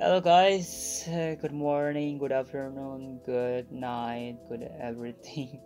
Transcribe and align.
Hello 0.00 0.16
guys, 0.16 1.04
Uh, 1.12 1.36
good 1.36 1.52
morning, 1.52 2.16
good 2.16 2.32
afternoon, 2.32 3.20
good 3.20 3.68
night, 3.68 4.40
good 4.48 4.64
everything. 4.80 5.60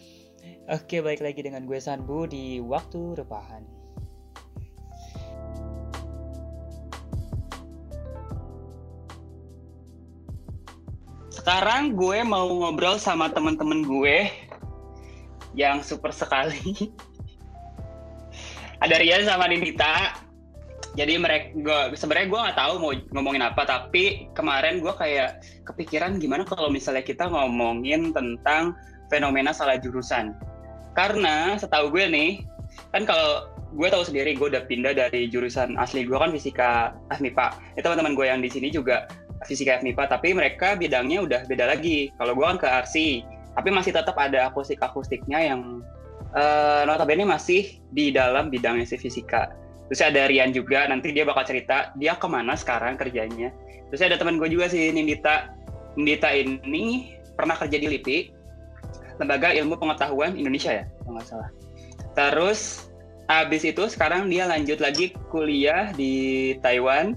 Oke, 0.72 1.04
balik 1.04 1.20
lagi 1.20 1.44
dengan 1.44 1.68
gue 1.68 1.76
Sanbu 1.76 2.24
di 2.24 2.64
waktu 2.64 3.20
rebahan. 3.20 3.60
Sekarang 11.28 11.92
gue 11.92 12.24
mau 12.24 12.48
ngobrol 12.48 12.96
sama 12.96 13.28
temen-temen 13.36 13.84
gue 13.84 14.32
yang 15.52 15.84
super 15.84 16.08
sekali. 16.08 16.88
Ada 18.80 18.96
Rian 18.96 19.28
sama 19.28 19.44
Nindita. 19.44 20.23
Jadi 20.94 21.18
mereka 21.18 21.50
gue 21.58 21.98
sebenarnya 21.98 22.28
gue 22.30 22.40
nggak 22.46 22.58
tahu 22.58 22.74
mau 22.78 22.92
ngomongin 23.18 23.42
apa, 23.42 23.66
tapi 23.66 24.30
kemarin 24.38 24.78
gue 24.78 24.94
kayak 24.94 25.42
kepikiran 25.66 26.22
gimana 26.22 26.46
kalau 26.46 26.70
misalnya 26.70 27.02
kita 27.02 27.26
ngomongin 27.26 28.14
tentang 28.14 28.78
fenomena 29.10 29.50
salah 29.50 29.74
jurusan. 29.74 30.38
Karena 30.94 31.58
setahu 31.58 31.90
gue 31.90 32.06
nih, 32.06 32.30
kan 32.94 33.02
kalau 33.02 33.50
gue 33.74 33.88
tahu 33.90 34.06
sendiri 34.06 34.38
gue 34.38 34.54
udah 34.54 34.62
pindah 34.70 34.94
dari 34.94 35.26
jurusan 35.26 35.74
asli 35.82 36.06
gue 36.06 36.14
kan 36.14 36.30
fisika 36.30 36.94
FMIPA. 37.10 37.74
Itu 37.74 37.90
teman-teman 37.90 38.14
gue 38.14 38.26
yang 38.30 38.38
di 38.38 38.46
sini 38.46 38.70
juga 38.70 39.10
fisika 39.50 39.82
FMIPA, 39.82 40.14
tapi 40.14 40.30
mereka 40.30 40.78
bidangnya 40.78 41.26
udah 41.26 41.40
beda 41.50 41.74
lagi. 41.74 42.14
Kalau 42.14 42.38
gue 42.38 42.46
kan 42.46 42.58
ke 42.62 42.70
RC, 42.70 42.94
tapi 43.58 43.68
masih 43.74 43.90
tetap 43.90 44.14
ada 44.14 44.46
akustik-akustiknya 44.46 45.42
yang 45.42 45.82
uh, 46.38 46.86
notabene 46.86 47.26
masih 47.26 47.82
di 47.90 48.14
dalam 48.14 48.46
bidangnya 48.46 48.86
si 48.86 48.94
fisika. 48.94 49.63
Terus 49.92 50.00
ada 50.00 50.26
Rian 50.26 50.50
juga, 50.56 50.88
nanti 50.88 51.12
dia 51.12 51.28
bakal 51.28 51.44
cerita 51.44 51.92
dia 52.00 52.16
ke 52.16 52.24
mana 52.24 52.56
sekarang 52.56 52.96
kerjanya. 52.96 53.52
Terus 53.92 54.00
ada 54.00 54.16
teman 54.16 54.40
gue 54.40 54.48
juga 54.48 54.72
sih, 54.72 54.90
Nindita. 54.90 55.52
Nindita 55.94 56.32
ini 56.34 57.14
pernah 57.36 57.54
kerja 57.54 57.76
di 57.78 57.86
LIPI, 57.86 58.18
Lembaga 59.20 59.54
Ilmu 59.54 59.78
Pengetahuan 59.78 60.34
Indonesia 60.34 60.72
ya, 60.72 60.84
kalau 61.04 61.20
nggak 61.20 61.28
salah. 61.28 61.50
Terus 62.14 62.90
habis 63.30 63.62
itu 63.62 63.86
sekarang 63.86 64.26
dia 64.28 64.48
lanjut 64.48 64.82
lagi 64.82 65.14
kuliah 65.30 65.94
di 65.94 66.54
Taiwan, 66.64 67.14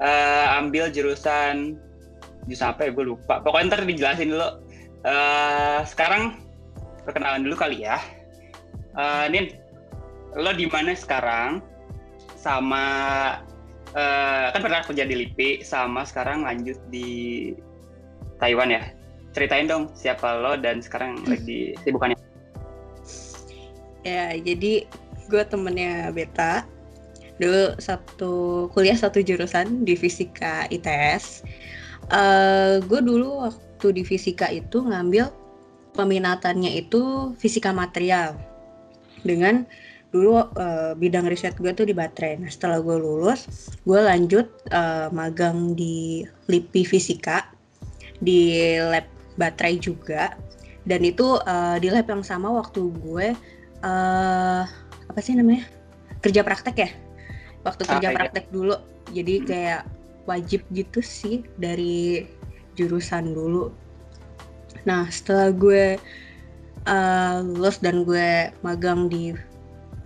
uh, 0.00 0.46
ambil 0.58 0.88
jurusan 0.88 1.76
jurusan 2.48 2.68
apa 2.72 2.88
ya 2.88 2.90
gue 2.96 3.04
lupa. 3.04 3.44
Pokoknya 3.44 3.76
ntar 3.76 3.84
dijelasin 3.84 4.32
dulu. 4.32 4.48
Uh, 5.04 5.84
sekarang 5.86 6.42
perkenalan 7.04 7.44
dulu 7.44 7.56
kali 7.60 7.84
ya. 7.84 8.00
Uh, 8.96 9.28
Nin, 9.28 9.52
lo 10.34 10.50
di 10.56 10.64
mana 10.68 10.96
sekarang? 10.96 11.60
Sama 12.38 12.86
uh, 13.98 14.46
kan 14.54 14.60
pernah 14.62 14.80
kerja 14.86 15.04
di 15.04 15.26
LIPI, 15.26 15.66
sama 15.66 16.06
sekarang 16.06 16.46
lanjut 16.46 16.78
di 16.88 17.52
Taiwan 18.38 18.70
ya. 18.70 18.94
Ceritain 19.34 19.68
dong 19.68 19.92
siapa 19.92 20.38
lo 20.38 20.56
dan 20.56 20.80
sekarang 20.80 21.20
lagi 21.26 21.74
sibukannya. 21.84 22.16
Ya, 24.06 24.32
jadi 24.38 24.88
gue 25.28 25.42
temennya 25.44 26.14
Beta. 26.14 26.64
Dulu 27.38 27.78
satu 27.78 28.66
kuliah 28.74 28.98
satu 28.98 29.22
jurusan 29.22 29.86
di 29.86 29.94
fisika 29.94 30.66
ITS. 30.72 31.46
Uh, 32.08 32.80
gue 32.88 32.98
dulu 33.04 33.46
waktu 33.46 34.00
di 34.00 34.02
fisika 34.02 34.48
itu 34.48 34.80
ngambil 34.80 35.30
peminatannya 35.94 36.78
itu 36.78 37.34
fisika 37.36 37.70
material 37.70 38.34
dengan 39.22 39.66
dulu 40.08 40.40
uh, 40.40 40.96
bidang 40.96 41.28
riset 41.28 41.52
gue 41.60 41.72
tuh 41.76 41.84
di 41.84 41.92
baterai. 41.92 42.40
Nah 42.40 42.48
setelah 42.48 42.80
gue 42.80 42.96
lulus, 42.96 43.70
gue 43.84 44.00
lanjut 44.00 44.48
uh, 44.72 45.12
magang 45.12 45.76
di 45.76 46.24
LIPI 46.48 46.82
Fisika 46.88 47.52
di 48.18 48.74
lab 48.80 49.04
baterai 49.36 49.76
juga. 49.76 50.34
Dan 50.88 51.04
itu 51.04 51.36
uh, 51.44 51.76
di 51.76 51.92
lab 51.92 52.08
yang 52.08 52.24
sama 52.24 52.48
waktu 52.48 52.88
gue 53.04 53.36
uh, 53.84 54.62
apa 55.08 55.20
sih 55.20 55.36
namanya 55.36 55.68
kerja 56.24 56.40
praktek 56.40 56.76
ya. 56.80 56.90
Waktu 57.66 57.84
kerja 57.84 58.08
Ah, 58.08 58.12
iya. 58.14 58.16
praktek 58.16 58.46
dulu, 58.48 58.80
jadi 59.12 59.34
Hmm. 59.42 59.46
kayak 59.46 59.82
wajib 60.24 60.60
gitu 60.72 61.04
sih 61.04 61.44
dari 61.60 62.24
jurusan 62.76 63.36
dulu. 63.36 63.68
Nah 64.88 65.04
setelah 65.12 65.52
gue 65.52 66.00
uh, 66.88 67.36
lulus 67.44 67.76
dan 67.84 68.08
gue 68.08 68.48
magang 68.64 69.12
di 69.12 69.36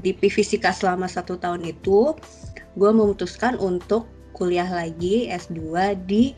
di 0.03 0.29
Fisika 0.29 0.75
selama 0.75 1.07
satu 1.07 1.39
tahun 1.39 1.63
itu, 1.67 2.15
gue 2.75 2.91
memutuskan 2.91 3.57
untuk 3.63 4.11
kuliah 4.35 4.67
lagi 4.67 5.31
S2 5.31 5.95
di 6.05 6.35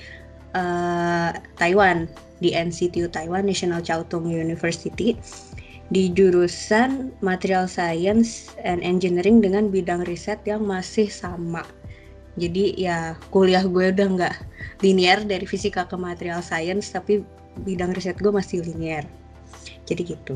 uh, 0.53 1.33
Taiwan, 1.57 2.07
di 2.45 2.53
NCTU 2.53 3.09
Taiwan 3.09 3.49
National 3.49 3.81
Chiao 3.81 4.05
Tung 4.05 4.29
University 4.29 5.17
di 5.93 6.09
jurusan 6.13 7.13
Material 7.21 7.69
Science 7.69 8.57
and 8.65 8.81
Engineering 8.81 9.45
dengan 9.45 9.69
bidang 9.69 10.05
riset 10.09 10.41
yang 10.49 10.65
masih 10.65 11.13
sama. 11.13 11.65
Jadi 12.35 12.75
ya 12.75 13.15
kuliah 13.31 13.63
gue 13.63 13.95
udah 13.95 14.09
nggak 14.11 14.35
linear 14.83 15.23
dari 15.23 15.47
fisika 15.47 15.87
ke 15.87 15.95
material 15.95 16.43
science, 16.43 16.91
tapi 16.91 17.23
bidang 17.63 17.95
riset 17.95 18.19
gue 18.19 18.33
masih 18.33 18.65
linear. 18.67 19.07
Jadi 19.87 20.17
gitu. 20.17 20.35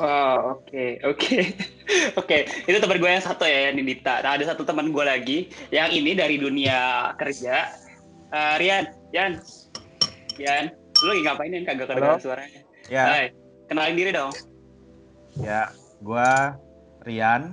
Oh 0.00 0.56
oke 0.56 1.04
oke 1.04 1.36
oke 2.20 2.38
itu 2.64 2.78
teman 2.80 2.96
gue 2.96 3.10
yang 3.12 3.20
satu 3.20 3.44
ya 3.44 3.68
yang. 3.68 4.24
Nah 4.24 4.40
ada 4.40 4.44
satu 4.48 4.64
teman 4.64 4.88
gue 4.88 5.04
lagi 5.04 5.38
yang 5.68 5.92
ini 5.92 6.16
dari 6.16 6.40
dunia 6.40 7.12
kerja. 7.20 7.82
Eh, 8.32 8.54
Rian, 8.56 8.88
Rian, 9.12 9.32
Rian, 10.40 10.72
lu 11.04 11.06
lagi 11.12 11.20
ngapain 11.28 11.52
Rian? 11.52 11.68
Kagak 11.68 11.84
kedengeran 11.84 12.16
Halo. 12.16 12.24
suaranya. 12.24 12.60
Ya, 12.88 13.04
Hai, 13.04 13.24
kenalin 13.68 13.92
diri 13.92 14.08
dong. 14.16 14.32
ya, 15.36 15.68
gua 16.00 16.56
Rian, 17.04 17.52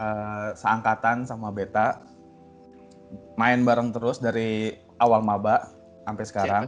eh, 0.00 0.48
seangkatan 0.56 1.28
sama 1.28 1.52
Beta, 1.52 2.00
main 3.36 3.68
bareng 3.68 3.92
terus 3.92 4.16
dari 4.16 4.72
awal 4.96 5.20
maba 5.20 5.68
sampai 6.08 6.24
sekarang. 6.24 6.64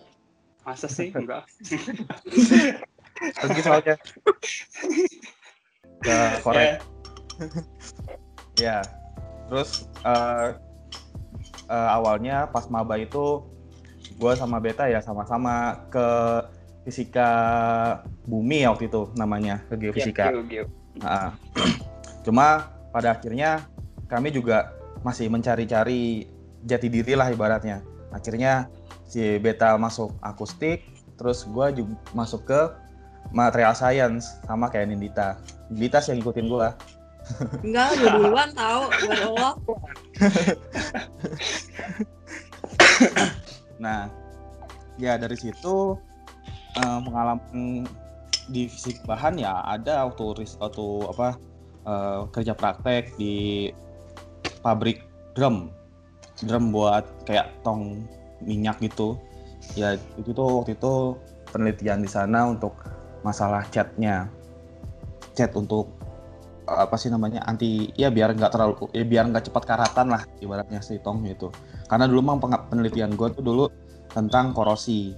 Masa 0.69 0.85
sih? 0.93 1.09
Enggak. 1.17 1.49
Pergi 3.19 3.61
soalnya 3.63 3.95
ke 6.03 6.17
korek. 6.43 6.63
Ya. 6.67 6.77
Ya, 8.59 8.79
terus 9.47 9.87
eh, 10.03 10.49
eh, 11.71 11.89
awalnya 11.95 12.51
pas 12.51 12.67
maba 12.67 12.99
itu 12.99 13.47
gua 14.19 14.35
sama 14.35 14.59
Beta 14.59 14.91
ya 14.91 14.99
sama-sama 14.99 15.87
ke 15.95 16.07
fisika 16.83 17.31
bumi 18.27 18.67
ya 18.67 18.75
waktu 18.75 18.91
itu 18.91 19.15
namanya 19.15 19.63
ke 19.71 19.79
geofisika. 19.79 20.35
Geo, 20.35 20.43
geo. 20.51 20.67
Nah, 20.99 21.39
cuma 22.27 22.75
pada 22.91 23.15
akhirnya 23.15 23.63
kami 24.11 24.35
juga 24.35 24.75
masih 25.07 25.31
mencari-cari 25.31 26.27
jati 26.67 26.91
diri 26.91 27.15
lah 27.15 27.31
ibaratnya. 27.31 27.87
Akhirnya 28.11 28.67
si 29.07 29.39
Beta 29.39 29.79
masuk 29.79 30.19
akustik, 30.19 30.83
terus 31.15 31.47
gua 31.47 31.71
juga 31.71 31.95
masuk 32.11 32.43
ke 32.51 32.61
material 33.33 33.75
science 33.77 34.41
sama 34.47 34.69
kayak 34.73 34.93
Nindita. 34.93 35.37
Nindita 35.69 36.01
sih 36.01 36.15
yang 36.15 36.25
ngikutin 36.25 36.47
gua. 36.49 36.73
Enggak, 37.61 37.89
gue 38.01 38.09
duluan 38.09 38.51
tahu. 38.57 38.83
Allah. 39.27 39.55
Nah, 43.79 44.11
ya 44.99 45.15
dari 45.15 45.39
situ 45.39 45.95
eh, 46.75 46.99
pengalaman 47.07 47.87
di 48.51 48.67
fisik 48.67 49.07
bahan 49.07 49.39
ya 49.39 49.63
ada 49.63 50.09
waktu 50.11 50.43
waktu 50.59 50.87
apa 51.07 51.29
eh, 51.87 52.21
kerja 52.35 52.53
praktek 52.59 53.15
di 53.15 53.71
pabrik 54.67 55.07
drum 55.39 55.71
drum 56.43 56.75
buat 56.75 57.07
kayak 57.27 57.51
tong 57.63 58.03
minyak 58.43 58.79
gitu 58.83 59.19
ya 59.75 59.99
itu 60.19 60.31
tuh 60.31 60.63
waktu 60.63 60.75
itu 60.79 61.19
penelitian 61.51 62.03
di 62.03 62.11
sana 62.11 62.47
untuk 62.51 62.78
masalah 63.29 63.69
catnya 63.69 64.33
cat 65.37 65.53
untuk 65.53 65.93
eh, 66.65 66.81
apa 66.81 66.97
sih 66.97 67.13
namanya 67.13 67.45
anti 67.45 67.93
ya 67.93 68.09
biar 68.09 68.33
nggak 68.33 68.53
terlalu 68.57 68.89
ya 68.97 69.05
biar 69.05 69.29
nggak 69.29 69.53
cepat 69.53 69.65
karatan 69.69 70.07
lah 70.17 70.25
ibaratnya 70.41 70.81
si 70.81 70.97
tong 71.05 71.21
itu 71.29 71.53
karena 71.89 72.05
dulu 72.09 72.21
memang 72.25 72.41
penelitian 72.69 73.13
gue 73.13 73.29
tuh 73.37 73.45
dulu 73.45 73.67
tentang 74.13 74.57
korosi. 74.57 75.17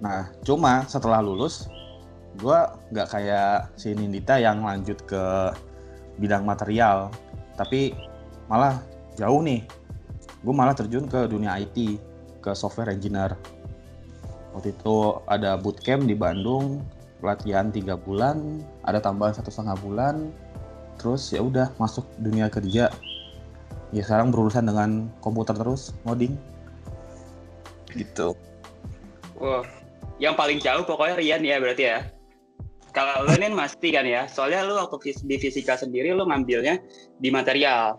Nah, 0.00 0.28
cuma 0.44 0.84
setelah 0.84 1.24
lulus, 1.24 1.68
gue 2.36 2.58
nggak 2.92 3.08
kayak 3.08 3.72
si 3.78 3.96
Nindita 3.96 4.36
yang 4.36 4.60
lanjut 4.60 5.00
ke 5.08 5.24
bidang 6.20 6.44
material, 6.44 7.08
tapi 7.56 7.96
malah 8.48 8.80
jauh 9.16 9.40
nih. 9.40 9.64
Gue 10.44 10.52
malah 10.52 10.76
terjun 10.76 11.08
ke 11.08 11.24
dunia 11.24 11.56
IT, 11.56 11.96
ke 12.44 12.52
software 12.52 12.92
engineer. 12.92 13.32
Waktu 14.54 14.70
itu 14.70 15.18
ada 15.26 15.58
bootcamp 15.58 16.06
di 16.06 16.14
Bandung, 16.14 16.86
pelatihan 17.18 17.74
tiga 17.74 17.98
bulan, 17.98 18.62
ada 18.86 19.02
tambahan 19.02 19.34
satu 19.34 19.50
setengah 19.50 19.74
bulan, 19.82 20.30
terus 20.96 21.34
ya 21.34 21.42
udah 21.42 21.74
masuk 21.76 22.06
dunia 22.22 22.46
kerja 22.46 22.88
ya 23.94 24.02
sekarang 24.02 24.34
berurusan 24.34 24.66
dengan 24.66 25.06
komputer 25.22 25.54
terus 25.54 25.94
ngoding 26.02 26.34
gitu 27.94 28.34
Wow. 29.34 29.66
Yang 30.22 30.34
paling 30.38 30.58
jauh 30.62 30.86
pokoknya 30.86 31.18
Rian 31.18 31.42
ya 31.42 31.58
berarti 31.58 31.84
ya. 31.90 32.06
Kalau 32.94 33.26
lu 33.26 33.34
nih 33.34 33.50
pasti 33.50 33.90
kan 33.90 34.06
ya. 34.06 34.30
Soalnya 34.30 34.62
lu 34.62 34.78
waktu 34.78 34.94
fis- 35.02 35.26
di 35.26 35.36
fisika 35.42 35.74
sendiri 35.74 36.14
lu 36.14 36.22
ngambilnya 36.22 36.78
di 37.18 37.28
material. 37.34 37.98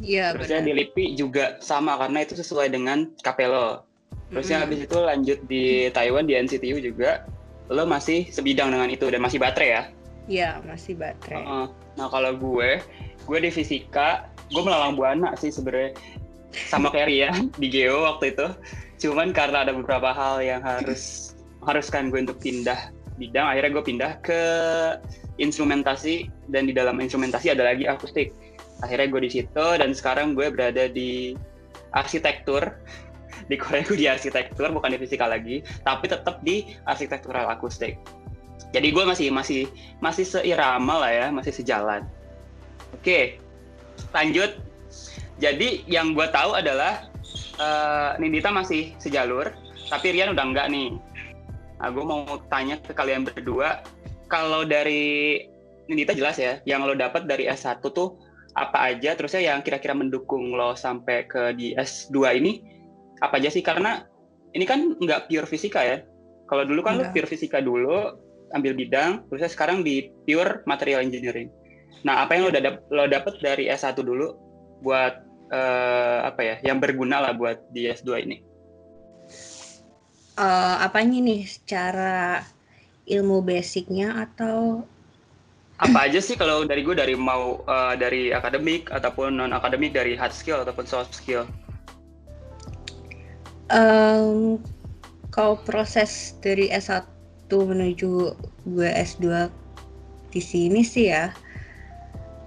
Iya 0.00 0.32
Terusnya 0.32 0.64
di. 0.64 0.72
LIPI 0.72 1.20
juga 1.20 1.60
sama 1.60 2.00
karena 2.00 2.24
itu 2.24 2.32
sesuai 2.32 2.72
dengan 2.72 3.12
KP 3.20 3.44
lo. 3.44 3.84
Terusnya 4.30 4.62
habis 4.62 4.86
itu 4.86 4.98
lanjut 4.98 5.38
di 5.50 5.90
Taiwan 5.90 6.24
di 6.24 6.38
NCTU 6.38 6.78
juga 6.78 7.26
lo 7.70 7.86
masih 7.86 8.26
sebidang 8.30 8.74
dengan 8.74 8.90
itu 8.90 9.06
dan 9.10 9.22
masih 9.22 9.38
baterai 9.38 9.70
ya. 9.70 9.82
Iya 10.30 10.50
masih 10.62 10.94
baterai. 10.98 11.42
Heeh. 11.42 11.66
Nah 11.98 12.06
kalau 12.10 12.34
gue, 12.38 12.82
gue 13.26 13.38
di 13.42 13.50
fisika, 13.50 14.30
gue 14.50 14.62
melalang 14.62 14.94
buana 14.94 15.34
sih 15.38 15.50
sebenarnya 15.50 15.94
sama 16.50 16.90
kayak 16.90 17.08
Rian 17.10 17.36
di 17.62 17.66
Geo 17.70 18.06
waktu 18.06 18.34
itu. 18.34 18.46
Cuman 19.06 19.34
karena 19.34 19.66
ada 19.66 19.72
beberapa 19.74 20.14
hal 20.14 20.42
yang 20.42 20.62
harus 20.62 21.34
haruskan 21.66 22.10
gue 22.10 22.26
untuk 22.26 22.38
pindah 22.38 22.94
bidang, 23.18 23.46
akhirnya 23.50 23.70
gue 23.76 23.84
pindah 23.84 24.12
ke 24.24 24.42
instrumentasi 25.40 26.28
dan 26.52 26.68
di 26.68 26.72
dalam 26.76 27.00
instrumentasi 27.00 27.52
ada 27.52 27.64
lagi 27.70 27.88
akustik. 27.88 28.32
Akhirnya 28.80 29.08
gue 29.12 29.20
di 29.28 29.30
situ 29.30 29.66
dan 29.76 29.92
sekarang 29.92 30.32
gue 30.36 30.48
berada 30.52 30.88
di 30.88 31.36
arsitektur. 31.92 32.80
Di 33.50 33.58
Korea 33.58 33.82
gue 33.82 33.98
di 33.98 34.06
arsitektur 34.06 34.70
bukan 34.70 34.94
di 34.94 34.98
fisika 35.02 35.26
lagi, 35.26 35.66
tapi 35.82 36.06
tetap 36.06 36.38
di 36.46 36.70
arsitektural 36.86 37.50
akustik. 37.50 37.98
Jadi 38.70 38.94
gue 38.94 39.02
masih 39.02 39.34
masih 39.34 39.66
masih 39.98 40.22
seirama 40.22 41.02
lah 41.02 41.10
ya, 41.10 41.26
masih 41.34 41.50
sejalan. 41.50 42.06
Oke, 42.94 43.42
lanjut. 44.14 44.54
Jadi 45.42 45.82
yang 45.90 46.14
gue 46.14 46.30
tahu 46.30 46.54
adalah 46.54 47.10
eh, 47.58 48.10
Nindita 48.22 48.54
masih 48.54 48.94
sejalur, 49.02 49.50
tapi 49.90 50.14
Rian 50.14 50.30
udah 50.30 50.44
enggak 50.46 50.70
nih. 50.70 50.94
Nah, 51.80 51.88
gue 51.90 52.04
mau 52.04 52.38
tanya 52.52 52.76
ke 52.78 52.92
kalian 52.92 53.24
berdua, 53.24 53.82
kalau 54.30 54.62
dari 54.62 55.42
Nindita 55.90 56.14
jelas 56.14 56.38
ya, 56.38 56.62
yang 56.70 56.86
lo 56.86 56.94
dapat 56.94 57.26
dari 57.26 57.50
S1 57.50 57.82
tuh 57.82 58.14
apa 58.54 58.94
aja, 58.94 59.18
terusnya 59.18 59.42
yang 59.42 59.58
kira-kira 59.64 59.90
mendukung 59.90 60.54
lo 60.54 60.78
sampai 60.78 61.26
ke 61.26 61.50
di 61.58 61.74
S2 61.74 62.38
ini, 62.38 62.62
apa 63.20 63.36
aja 63.40 63.52
sih? 63.52 63.60
Karena 63.60 64.04
ini 64.52 64.64
kan 64.66 64.96
nggak 64.98 65.30
pure 65.30 65.46
fisika 65.46 65.80
ya. 65.84 66.02
Kalau 66.50 66.66
dulu 66.66 66.82
kan 66.82 66.98
lo 66.98 67.06
Nggak. 67.06 67.14
pure 67.14 67.28
fisika 67.30 67.62
dulu, 67.62 68.10
ambil 68.50 68.74
bidang, 68.74 69.22
terusnya 69.30 69.46
sekarang 69.46 69.86
di 69.86 70.10
pure 70.26 70.66
material 70.66 71.06
engineering. 71.06 71.46
Nah, 72.02 72.26
apa 72.26 72.34
yang 72.34 72.48
lo 72.48 72.50
dap- 72.50 72.84
lo 72.90 73.04
dapet 73.06 73.38
dari 73.38 73.70
S1 73.70 74.02
dulu 74.02 74.34
buat 74.82 75.14
eh, 75.50 76.18
apa 76.26 76.40
ya, 76.42 76.56
yang 76.66 76.78
berguna 76.82 77.22
lah 77.22 77.32
buat 77.34 77.58
di 77.70 77.86
S2 77.86 78.22
ini? 78.22 78.36
Eh, 80.40 80.76
apanya 80.80 81.18
nih 81.20 81.42
secara 81.44 82.40
ilmu 83.04 83.42
basicnya 83.44 84.24
atau 84.24 84.86
Apa 85.80 86.12
aja 86.12 86.20
sih 86.20 86.36
kalau 86.36 86.68
dari 86.68 86.84
gue 86.84 86.92
dari 86.92 87.16
mau 87.16 87.64
eh, 87.64 87.94
dari 87.96 88.22
akademik 88.32 88.92
ataupun 88.92 89.40
non 89.40 89.52
akademik 89.56 89.96
dari 89.96 90.12
hard 90.12 90.32
skill 90.36 90.60
ataupun 90.60 90.84
soft 90.84 91.16
skill? 91.16 91.48
Em, 93.70 94.58
kalau 95.30 95.58
proses 95.62 96.34
dari 96.42 96.68
S1 96.70 97.06
menuju 97.50 98.34
gue 98.66 98.88
S2 98.90 99.50
di 100.30 100.42
sini 100.42 100.86
sih 100.86 101.10
ya 101.10 101.34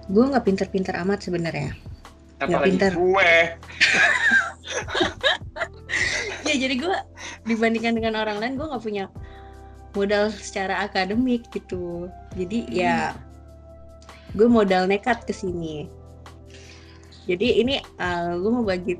gue 0.08 0.24
nggak 0.24 0.44
pinter-pinter 0.44 0.96
amat 1.04 1.24
sebenarnya 1.24 1.72
Apalagi 2.40 2.76
pintar. 2.76 2.92
gue. 2.92 3.32
ya 6.48 6.54
jadi 6.60 6.74
gue 6.76 6.96
dibandingkan 7.48 7.96
dengan 7.96 8.20
orang 8.20 8.36
lain 8.40 8.54
gue 8.60 8.66
nggak 8.68 8.84
punya 8.84 9.04
modal 9.94 10.28
secara 10.34 10.84
akademik 10.84 11.46
gitu 11.54 12.10
jadi 12.34 12.58
ya 12.68 12.96
gue 14.34 14.48
modal 14.50 14.90
nekat 14.90 15.22
ke 15.24 15.32
sini 15.32 15.86
jadi 17.24 17.64
ini 17.64 17.80
gue 18.42 18.50
mau 18.50 18.66
bagi 18.66 18.98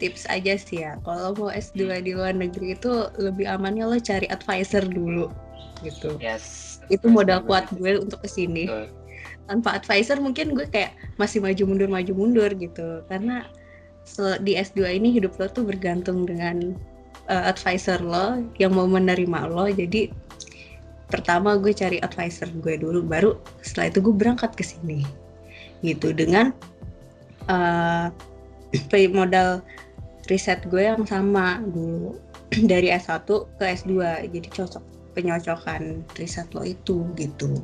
tips 0.00 0.24
aja 0.32 0.56
sih 0.56 0.82
ya. 0.82 0.96
Kalau 1.04 1.36
mau 1.36 1.52
S2 1.52 2.00
di 2.02 2.16
luar 2.16 2.32
negeri 2.32 2.74
itu 2.74 3.12
lebih 3.20 3.44
amannya 3.44 3.84
lo 3.84 4.00
cari 4.00 4.26
advisor 4.32 4.82
dulu 4.88 5.28
gitu. 5.84 6.16
Yes. 6.20 6.68
itu 6.90 7.06
modal 7.06 7.46
kuat 7.46 7.70
gue 7.78 8.02
untuk 8.02 8.24
ke 8.24 8.28
sini. 8.28 8.66
Betul. 8.66 8.88
tanpa 9.50 9.82
advisor 9.82 10.14
mungkin 10.22 10.54
gue 10.54 10.62
kayak 10.70 10.94
masih 11.18 11.42
maju 11.42 11.62
mundur 11.66 11.90
maju 11.90 12.12
mundur 12.14 12.50
gitu. 12.54 13.02
Karena 13.10 13.46
di 14.42 14.58
S2 14.58 14.98
ini 14.98 15.14
hidup 15.14 15.38
lo 15.38 15.46
tuh 15.50 15.66
bergantung 15.66 16.26
dengan 16.26 16.74
uh, 17.30 17.44
advisor 17.50 17.98
lo 18.02 18.42
yang 18.58 18.74
mau 18.74 18.86
menerima 18.86 19.50
lo. 19.50 19.66
Jadi 19.70 20.10
pertama 21.10 21.58
gue 21.58 21.74
cari 21.74 21.98
advisor 22.02 22.46
gue 22.62 22.78
dulu 22.78 23.02
baru 23.02 23.38
setelah 23.62 23.90
itu 23.90 23.98
gue 24.02 24.14
berangkat 24.14 24.50
ke 24.54 24.62
sini 24.62 25.02
gitu. 25.82 26.14
Dengan 26.14 26.54
uh, 27.50 28.10
modal 29.10 29.62
riset 30.30 30.62
gue 30.70 30.86
yang 30.86 31.02
sama 31.04 31.58
dulu. 31.60 32.16
Dari 32.70 32.94
S1 32.94 33.26
ke 33.26 33.64
S2 33.66 33.92
jadi 34.30 34.48
cocok 34.48 34.84
penyocokan 35.18 36.06
riset 36.14 36.46
lo 36.54 36.62
itu 36.62 37.02
gitu. 37.18 37.58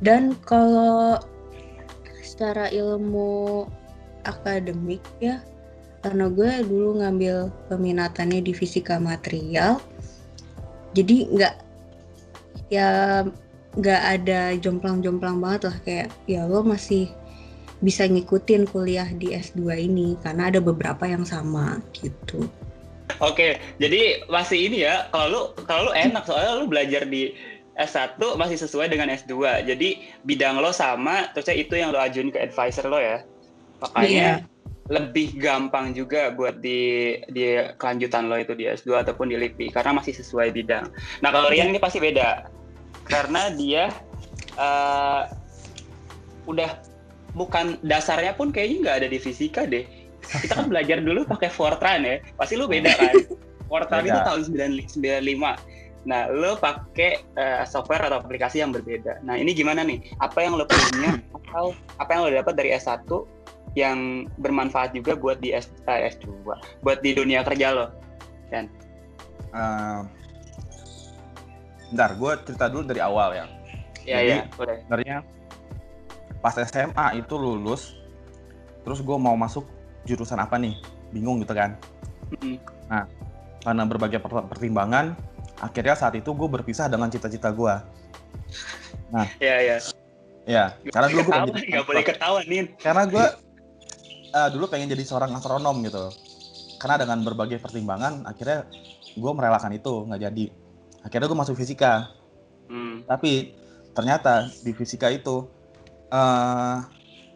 Dan 0.00 0.36
kalau 0.44 1.20
secara 2.24 2.68
ilmu 2.72 3.64
akademik 4.26 5.00
ya 5.22 5.40
karena 6.04 6.28
gue 6.28 6.50
dulu 6.66 7.00
ngambil 7.00 7.48
peminatannya 7.70 8.44
di 8.44 8.52
fisika 8.52 8.98
material 9.00 9.80
jadi 10.92 11.16
nggak 11.32 11.54
ya 12.68 12.88
nggak 13.76 14.02
ada 14.02 14.56
jomplang-jomplang 14.58 15.38
banget 15.38 15.70
lah 15.70 15.76
kayak 15.84 16.08
ya 16.26 16.44
lo 16.44 16.64
masih 16.64 17.08
bisa 17.84 18.08
ngikutin 18.08 18.64
kuliah 18.72 19.08
di 19.12 19.36
S2 19.36 19.88
ini 19.88 20.16
karena 20.24 20.48
ada 20.48 20.60
beberapa 20.64 21.04
yang 21.04 21.28
sama 21.28 21.80
gitu. 21.92 22.48
Oke, 23.20 23.60
jadi 23.80 24.26
masih 24.28 24.68
ini 24.68 24.84
ya. 24.84 25.08
Kalau 25.12 25.26
lu 25.28 25.40
kalau 25.64 25.88
lu 25.88 25.92
enak 25.94 26.24
soalnya 26.26 26.52
lu 26.60 26.66
belajar 26.68 27.06
di 27.08 27.32
S1 27.76 28.16
masih 28.40 28.56
sesuai 28.56 28.88
dengan 28.92 29.12
S2. 29.12 29.64
Jadi 29.68 30.00
bidang 30.24 30.60
lo 30.60 30.72
sama, 30.72 31.28
terusnya 31.32 31.56
itu 31.56 31.76
yang 31.76 31.92
lo 31.92 32.00
ajuin 32.00 32.32
ke 32.32 32.40
advisor 32.40 32.88
lo 32.88 32.98
ya. 33.00 33.24
Makanya 33.84 34.44
lebih 34.86 35.34
gampang 35.42 35.90
juga 35.92 36.30
buat 36.30 36.62
di 36.62 37.12
di 37.34 37.58
kelanjutan 37.76 38.30
lo 38.30 38.38
itu 38.38 38.54
di 38.54 38.70
S2 38.70 39.04
ataupun 39.06 39.28
di 39.28 39.36
LIPI 39.36 39.74
karena 39.74 39.96
masih 39.96 40.16
sesuai 40.16 40.54
bidang. 40.54 40.88
Nah, 41.20 41.30
kalau 41.30 41.52
Rian 41.52 41.68
ini 41.72 41.80
pasti 41.80 42.00
beda. 42.00 42.48
Karena 43.06 43.52
dia 43.54 43.92
eh, 44.58 45.22
udah 46.46 46.95
bukan 47.36 47.76
dasarnya 47.84 48.32
pun 48.32 48.48
kayaknya 48.50 48.76
nggak 48.82 48.96
ada 49.04 49.08
di 49.12 49.18
fisika 49.20 49.68
deh. 49.68 49.84
Kita 50.24 50.58
kan 50.58 50.66
belajar 50.72 51.04
dulu 51.04 51.28
pakai 51.28 51.52
Fortran 51.52 52.02
ya. 52.02 52.16
Pasti 52.34 52.56
lu 52.56 52.64
beda 52.66 52.90
kan? 52.96 53.12
Fortran 53.70 54.02
Beda. 54.02 54.10
itu 54.10 54.20
tahun 54.24 54.40
95. 54.82 56.06
Nah, 56.06 56.30
lo 56.30 56.54
pakai 56.56 57.18
eh, 57.34 57.62
software 57.66 58.06
atau 58.06 58.22
aplikasi 58.22 58.62
yang 58.62 58.70
berbeda. 58.70 59.20
Nah, 59.26 59.34
ini 59.34 59.50
gimana 59.52 59.82
nih? 59.82 60.00
Apa 60.22 60.46
yang 60.46 60.54
lo 60.54 60.64
punya 60.64 61.18
atau 61.34 61.74
apa 61.98 62.10
yang 62.14 62.20
lo 62.26 62.30
dapat 62.32 62.54
dari 62.54 62.70
S1 62.72 63.10
yang 63.74 64.24
bermanfaat 64.38 64.94
juga 64.94 65.18
buat 65.18 65.42
di 65.42 65.50
S, 65.52 65.68
eh, 65.90 66.08
S2, 66.08 66.46
buat 66.80 66.98
di 67.02 67.10
dunia 67.12 67.42
kerja 67.42 67.74
lo? 67.74 67.86
Eh, 69.56 70.00
bentar 71.90 72.10
gue 72.14 72.32
cerita 72.44 72.66
dulu 72.70 72.82
dari 72.86 73.00
awal 73.02 73.30
ya 73.34 73.46
Ya, 74.06 74.22
Jadi- 74.22 74.30
ya, 74.30 74.42
boleh. 74.54 74.76
sebenarnya 74.86 75.16
pas 76.46 76.54
SMA 76.62 77.18
itu 77.18 77.34
lulus 77.34 77.98
terus 78.86 79.02
gue 79.02 79.18
mau 79.18 79.34
masuk 79.34 79.66
jurusan 80.06 80.38
apa 80.38 80.54
nih 80.54 80.78
bingung 81.10 81.42
gitu 81.42 81.50
kan 81.50 81.74
Mm-mm. 82.30 82.54
karena 83.60 83.82
berbagai 83.82 84.22
per- 84.22 84.46
pertimbangan 84.46 85.18
akhirnya 85.58 85.98
saat 85.98 86.14
itu 86.14 86.30
gue 86.30 86.46
berpisah 86.46 86.86
dengan 86.86 87.10
cita-cita 87.10 87.50
gue 87.50 87.74
Ya, 89.42 89.56
ya. 89.58 89.76
ya 90.46 90.64
karena 90.86 91.10
dulu 91.10 91.22
gue 91.26 91.34
nggak 91.66 91.84
boleh 91.86 92.04
ketawa 92.06 92.38
nih. 92.46 92.70
karena 92.78 93.02
gue 93.10 93.26
eh, 94.30 94.48
dulu 94.54 94.70
pengen 94.70 94.86
jadi 94.86 95.02
seorang 95.02 95.34
astronom 95.34 95.82
gitu 95.82 96.14
karena 96.78 97.02
dengan 97.02 97.26
berbagai 97.26 97.58
pertimbangan 97.58 98.22
akhirnya 98.22 98.70
gue 99.18 99.32
merelakan 99.34 99.74
itu 99.74 100.06
nggak 100.06 100.22
jadi 100.22 100.44
akhirnya 101.02 101.26
gue 101.26 101.38
masuk 101.42 101.58
fisika 101.58 102.06
Hmm. 102.66 103.06
tapi 103.06 103.54
ternyata 103.94 104.50
di 104.62 104.74
fisika 104.74 105.06
itu 105.06 105.46
eh 106.12 106.78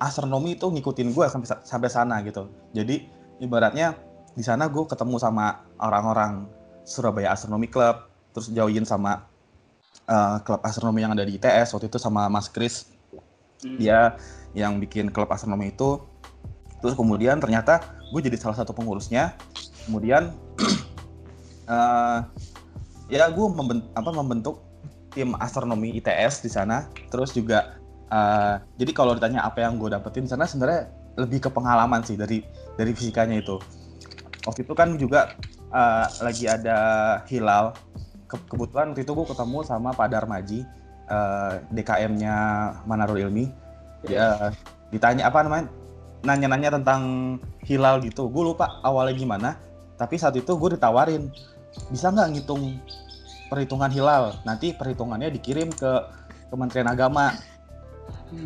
astronomi 0.00 0.56
itu 0.56 0.64
ngikutin 0.64 1.12
gue 1.12 1.26
sampai 1.28 1.48
sampai 1.60 1.88
sana 1.92 2.24
gitu. 2.24 2.48
Jadi 2.72 3.04
ibaratnya 3.44 3.94
di 4.32 4.40
sana 4.40 4.66
gue 4.72 4.84
ketemu 4.88 5.20
sama 5.20 5.66
orang-orang 5.76 6.48
Surabaya 6.88 7.36
Astronomi 7.36 7.68
Club 7.68 8.08
terus 8.32 8.48
join 8.48 8.86
sama 8.88 9.26
eh, 10.08 10.36
klub 10.46 10.62
astronomi 10.64 11.04
yang 11.04 11.12
ada 11.12 11.26
di 11.26 11.36
ITS 11.36 11.76
waktu 11.76 11.92
itu 11.92 12.00
sama 12.00 12.26
Mas 12.32 12.48
Kris. 12.48 12.96
Hmm. 13.60 13.76
dia 13.76 14.16
yang 14.56 14.80
bikin 14.80 15.12
klub 15.12 15.28
astronomi 15.28 15.68
itu. 15.68 16.00
Terus 16.80 16.96
kemudian 16.96 17.36
ternyata 17.36 17.84
gue 18.08 18.20
jadi 18.24 18.40
salah 18.40 18.56
satu 18.56 18.72
pengurusnya. 18.72 19.36
Kemudian 19.84 20.32
uh, 21.68 22.24
ya 23.12 23.28
gue 23.28 23.46
membentuk, 23.52 23.92
apa, 23.92 24.10
membentuk 24.16 24.64
tim 25.12 25.36
astronomi 25.36 25.92
ITS 26.00 26.40
di 26.40 26.48
sana. 26.48 26.88
Terus 27.12 27.36
juga 27.36 27.79
uh, 28.10 28.60
jadi 28.76 28.92
kalau 28.92 29.16
ditanya 29.16 29.46
apa 29.46 29.64
yang 29.64 29.78
gue 29.78 29.90
dapetin 29.90 30.26
sana 30.26 30.44
sebenarnya 30.44 30.90
lebih 31.18 31.48
ke 31.48 31.50
pengalaman 31.50 32.04
sih 32.04 32.14
dari 32.14 32.44
dari 32.78 32.92
fisikanya 32.94 33.40
itu. 33.40 33.56
Waktu 34.46 34.66
itu 34.66 34.74
kan 34.74 34.94
juga 34.98 35.34
uh, 35.72 36.06
lagi 36.22 36.46
ada 36.50 36.78
hilal. 37.26 37.74
Ke, 38.30 38.38
kebetulan 38.46 38.94
waktu 38.94 39.02
itu 39.02 39.12
gue 39.14 39.26
ketemu 39.26 39.58
sama 39.66 39.90
Pak 39.90 40.08
Darmaji 40.14 40.62
uh, 41.10 41.58
DKM-nya 41.74 42.36
Manarul 42.86 43.26
Ilmi. 43.26 43.50
Dia 44.06 44.54
ditanya 44.94 45.28
apa 45.28 45.44
namanya 45.44 45.66
nanya-nanya 46.24 46.78
tentang 46.80 47.02
hilal 47.66 48.00
gitu. 48.06 48.30
Gue 48.30 48.54
lupa 48.54 48.80
awalnya 48.86 49.16
gimana 49.18 49.50
tapi 50.00 50.16
saat 50.16 50.32
itu 50.32 50.56
gue 50.56 50.80
ditawarin 50.80 51.28
bisa 51.92 52.08
nggak 52.08 52.32
ngitung 52.32 52.80
perhitungan 53.52 53.92
hilal? 53.92 54.32
Nanti 54.48 54.72
perhitungannya 54.72 55.28
dikirim 55.36 55.68
ke 55.76 55.92
Kementerian 56.48 56.88
Agama 56.88 57.36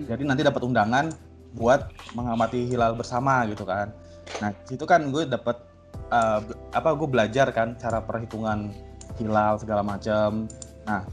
jadi 0.09 0.23
nanti 0.25 0.43
dapat 0.43 0.63
undangan 0.65 1.13
buat 1.55 1.91
mengamati 2.19 2.67
hilal 2.67 2.99
bersama 2.99 3.47
gitu 3.47 3.63
kan. 3.63 3.95
Nah 4.43 4.51
situ 4.67 4.83
kan 4.85 5.09
gue 5.15 5.29
dapat 5.29 5.63
uh, 6.11 6.43
apa 6.75 6.91
gue 6.99 7.09
belajar 7.09 7.51
kan 7.55 7.79
cara 7.79 8.03
perhitungan 8.03 8.75
hilal 9.21 9.61
segala 9.63 9.87
macam 9.87 10.51
nah 10.85 11.07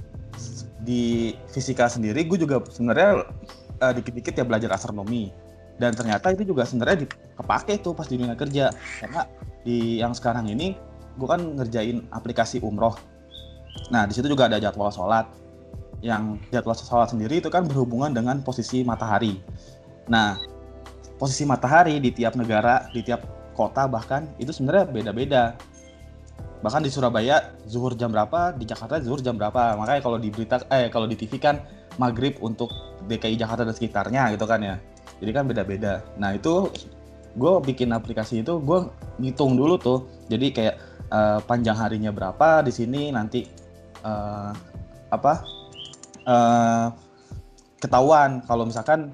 di 0.82 1.38
fisika 1.54 1.86
sendiri 1.86 2.25
gue 2.25 2.40
juga 2.42 2.60
sebenarnya 2.66 3.30
uh, 3.82 3.94
dikit-dikit 3.94 4.34
ya 4.38 4.46
belajar 4.46 4.74
astronomi. 4.74 5.30
Dan 5.82 5.98
ternyata 5.98 6.30
itu 6.30 6.46
juga 6.46 6.62
sebenarnya 6.62 7.10
kepake 7.42 7.82
tuh 7.82 7.98
pas 7.98 8.06
di 8.06 8.22
dunia 8.22 8.38
kerja. 8.38 8.70
Karena 9.01 9.25
di 9.66 9.98
yang 9.98 10.13
sekarang 10.13 10.46
ini 10.50 10.78
gue 11.18 11.28
kan 11.28 11.42
ngerjain 11.58 12.06
aplikasi 12.13 12.62
umroh. 12.62 12.94
Nah 13.90 14.06
di 14.06 14.13
situ 14.13 14.30
juga 14.30 14.46
ada 14.46 14.62
jadwal 14.62 14.94
sholat 14.94 15.25
yang 16.01 16.41
jadwal 16.50 16.74
sholat 16.74 17.13
sendiri 17.13 17.39
itu 17.39 17.50
kan 17.53 17.65
berhubungan 17.70 18.12
dengan 18.12 18.41
posisi 18.41 18.81
matahari. 18.81 19.38
Nah 20.10 20.38
posisi 21.22 21.46
matahari 21.46 22.01
di 22.01 22.10
tiap 22.10 22.34
negara 22.34 22.89
di 22.89 23.05
tiap 23.05 23.22
kota 23.53 23.86
bahkan 23.86 24.25
itu 24.41 24.50
sebenarnya 24.50 24.89
beda-beda. 24.89 25.43
Bahkan 26.62 26.81
di 26.86 26.93
Surabaya 26.93 27.53
zuhur 27.65 27.93
jam 27.98 28.13
berapa 28.13 28.53
di 28.53 28.65
Jakarta 28.65 29.01
zuhur 29.01 29.22
jam 29.22 29.38
berapa. 29.38 29.77
Makanya 29.77 30.01
kalau 30.01 30.17
di 30.17 30.34
berita 30.34 30.62
eh 30.74 30.89
kalau 30.89 31.05
di 31.05 31.17
TV 31.17 31.38
kan 31.38 31.62
maghrib 32.01 32.38
untuk 32.41 32.70
DKI 33.05 33.38
Jakarta 33.38 33.65
dan 33.65 33.74
sekitarnya 33.77 34.34
gitu 34.34 34.46
kan 34.50 34.62
ya. 34.62 34.75
Jadi 35.22 35.31
kan 35.34 35.46
beda-beda. 35.46 36.01
Nah 36.17 36.34
itu 36.34 36.70
gue 37.38 37.53
bikin 37.63 37.93
aplikasi 37.93 38.41
itu 38.41 38.58
gue 38.58 38.89
ngitung 39.22 39.53
dulu 39.53 39.77
tuh. 39.77 40.00
Jadi 40.29 40.50
kayak 40.50 40.75
uh, 41.13 41.39
panjang 41.46 41.77
harinya 41.77 42.10
berapa 42.10 42.65
di 42.65 42.74
sini 42.74 43.13
nanti 43.13 43.46
uh, 44.01 44.53
apa 45.12 45.61
uh, 46.25 46.94
ketahuan 47.82 48.46
kalau 48.46 48.68
misalkan 48.68 49.13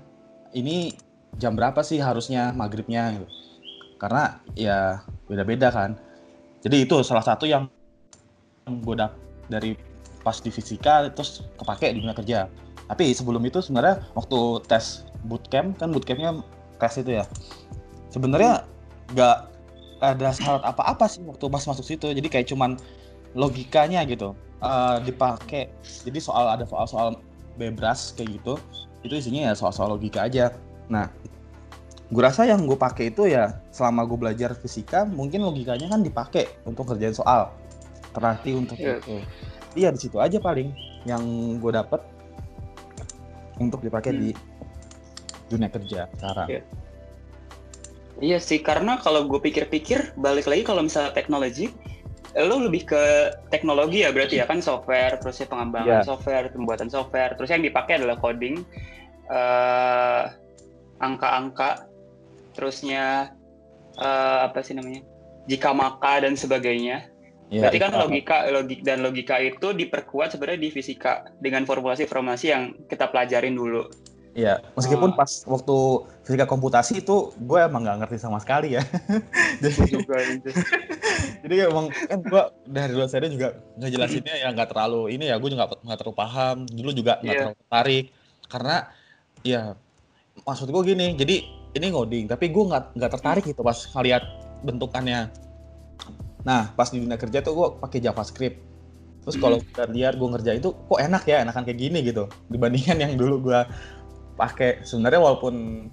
ini 0.52 0.96
jam 1.38 1.54
berapa 1.54 1.80
sih 1.86 2.02
harusnya 2.02 2.52
maghribnya 2.52 3.16
gitu. 3.16 3.28
Karena 3.98 4.42
ya 4.54 5.02
beda-beda 5.26 5.72
kan. 5.74 5.98
Jadi 6.62 6.86
itu 6.86 7.00
salah 7.06 7.24
satu 7.24 7.48
yang 7.48 7.70
gue 8.68 8.96
dari 9.48 9.72
pas 10.26 10.44
di 10.44 10.52
fisika 10.52 11.08
terus 11.14 11.48
kepake 11.56 11.96
di 11.96 12.04
dunia 12.04 12.18
kerja. 12.18 12.40
Tapi 12.88 13.12
sebelum 13.16 13.44
itu 13.48 13.60
sebenarnya 13.64 14.04
waktu 14.16 14.64
tes 14.68 15.08
bootcamp 15.28 15.80
kan 15.80 15.92
bootcampnya 15.92 16.44
tes 16.80 17.00
itu 17.00 17.20
ya. 17.20 17.26
Sebenarnya 18.12 18.68
nggak 19.16 19.38
ada 19.98 20.30
syarat 20.36 20.64
apa-apa 20.68 21.06
sih 21.10 21.24
waktu 21.24 21.46
pas 21.48 21.64
masuk 21.64 21.86
situ. 21.86 22.08
Jadi 22.12 22.28
kayak 22.28 22.48
cuman 22.52 22.76
logikanya 23.38 24.04
gitu 24.08 24.34
uh, 24.62 24.98
dipakai 25.02 25.70
jadi 26.06 26.20
soal 26.22 26.46
ada 26.50 26.66
soal-soal 26.66 27.20
bebas 27.58 28.14
kayak 28.14 28.42
gitu 28.42 28.56
itu 29.06 29.14
isinya 29.18 29.52
ya 29.52 29.54
soal-soal 29.54 29.98
logika 29.98 30.26
aja 30.26 30.54
nah 30.88 31.10
gue 32.08 32.24
rasa 32.24 32.48
yang 32.48 32.64
gue 32.64 32.80
pakai 32.80 33.12
itu 33.12 33.28
ya 33.28 33.60
selama 33.76 34.08
gue 34.08 34.16
belajar 34.16 34.56
fisika 34.56 35.04
mungkin 35.04 35.44
logikanya 35.44 35.92
kan 35.92 36.00
dipakai 36.00 36.48
untuk 36.64 36.88
kerjain 36.88 37.12
soal 37.12 37.52
terlatih 38.16 38.64
untuk 38.64 38.80
yeah. 38.80 38.96
itu 39.04 39.16
iya 39.76 39.90
di 39.92 40.00
situ 40.00 40.18
aja 40.18 40.40
paling 40.40 40.72
yang 41.04 41.22
gue 41.60 41.72
dapet 41.76 42.00
untuk 43.60 43.84
dipakai 43.84 44.16
hmm. 44.16 44.20
di 44.24 44.30
dunia 45.52 45.68
kerja 45.68 46.08
sekarang 46.16 46.48
yeah. 46.48 46.64
iya 48.24 48.40
sih 48.40 48.64
karena 48.64 49.04
kalau 49.04 49.28
gue 49.28 49.40
pikir-pikir 49.44 50.16
balik 50.16 50.48
lagi 50.48 50.64
kalau 50.64 50.88
misalnya 50.88 51.12
teknologi 51.12 51.76
lo 52.46 52.62
lebih 52.62 52.86
ke 52.86 53.04
teknologi 53.50 54.06
ya 54.06 54.14
berarti 54.14 54.38
ya 54.38 54.46
kan 54.46 54.62
software 54.62 55.18
terus 55.18 55.42
ya 55.42 55.50
pengembangan 55.50 56.02
yeah. 56.02 56.06
software 56.06 56.46
pembuatan 56.54 56.86
software 56.86 57.34
terus 57.34 57.50
yang 57.50 57.66
dipakai 57.66 57.98
adalah 57.98 58.14
coding 58.22 58.62
uh, 59.34 60.30
angka-angka 61.02 61.90
terusnya 62.54 63.34
uh, 63.98 64.46
apa 64.46 64.62
sih 64.62 64.78
namanya 64.78 65.02
jika 65.50 65.74
maka 65.74 66.22
dan 66.22 66.38
sebagainya 66.38 67.10
ya, 67.50 67.66
berarti 67.66 67.80
kan 67.82 67.92
logika 67.98 68.38
logik 68.54 68.80
dan 68.86 69.02
logika 69.02 69.42
itu 69.42 69.74
diperkuat 69.74 70.38
sebenarnya 70.38 70.62
di 70.62 70.70
fisika 70.70 71.26
dengan 71.42 71.66
formulasi-formulasi 71.66 72.46
yang 72.54 72.78
kita 72.86 73.10
pelajarin 73.10 73.58
dulu 73.58 73.90
Iya, 74.38 74.62
meskipun 74.78 75.10
oh. 75.10 75.18
pas 75.18 75.42
waktu 75.50 75.78
fisika 76.22 76.46
komputasi 76.46 77.02
itu 77.02 77.34
gue 77.42 77.58
emang 77.58 77.82
nggak 77.82 78.06
ngerti 78.06 78.22
sama 78.22 78.38
sekali 78.38 78.78
ya. 78.78 78.86
jadi 79.66 79.82
juga. 79.90 80.14
jadi 81.44 81.72
emang 81.72 81.90
kan 81.92 82.20
gue 82.22 82.44
dari 82.68 82.92
luar 82.94 83.10
sana 83.10 83.30
juga 83.30 83.58
ngejelasinnya 83.78 84.36
ya 84.44 84.48
nggak 84.54 84.70
terlalu 84.74 85.14
ini 85.14 85.30
ya 85.32 85.36
gue 85.38 85.50
juga 85.52 85.70
nggak 85.70 85.98
terlalu 86.00 86.16
paham. 86.16 86.58
Dulu 86.70 86.92
juga 86.94 87.20
nggak 87.22 87.34
yeah. 87.34 87.42
terlalu 87.46 87.60
tertarik 87.62 88.06
karena 88.48 88.76
ya 89.44 89.62
maksud 90.46 90.68
gue 90.70 90.82
gini. 90.84 91.14
Jadi 91.18 91.58
ini 91.78 91.94
ngoding 91.94 92.26
tapi 92.26 92.50
gue 92.50 92.64
nggak 92.64 92.98
nggak 92.98 93.12
tertarik 93.14 93.44
gitu 93.46 93.62
pas 93.62 93.78
ngeliat 93.94 94.24
bentukannya 94.66 95.30
nah 96.42 96.72
pas 96.74 96.90
di 96.90 97.04
dunia 97.04 97.20
kerja 97.20 97.44
tuh 97.46 97.54
gue 97.54 97.68
pakai 97.84 98.00
JavaScript 98.02 98.58
terus 99.22 99.36
kalau 99.36 99.60
kita 99.60 99.92
lihat 99.92 100.16
gue 100.16 100.28
ngerjain 100.28 100.60
itu 100.64 100.72
kok 100.72 101.00
enak 101.00 101.24
ya 101.28 101.44
enakan 101.44 101.68
kayak 101.68 101.80
gini 101.80 102.00
gitu 102.02 102.32
dibandingkan 102.48 102.98
yang 103.04 103.14
dulu 103.20 103.52
gue 103.52 103.60
pakai 104.40 104.82
sebenarnya 104.88 105.20
walaupun 105.20 105.88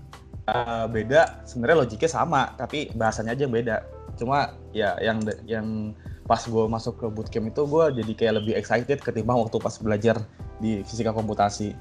uh, 0.47 0.87
beda 0.87 1.43
sebenarnya 1.43 1.77
logiknya 1.83 2.11
sama 2.11 2.55
tapi 2.55 2.95
bahasanya 2.95 3.35
aja 3.35 3.51
yang 3.51 3.55
beda 3.55 3.83
cuma 4.17 4.55
ya 4.75 4.97
yang 5.03 5.21
yang 5.45 5.93
pas 6.25 6.41
gue 6.41 6.65
masuk 6.67 6.97
ke 6.97 7.07
bootcamp 7.13 7.53
itu 7.53 7.63
gue 7.69 7.85
jadi 8.01 8.13
kayak 8.17 8.35
lebih 8.41 8.53
excited 8.57 8.99
ketimbang 9.05 9.37
waktu 9.37 9.61
pas 9.61 9.77
belajar 9.77 10.17
di 10.59 10.81
fisika 10.87 11.13
komputasi. 11.13 11.77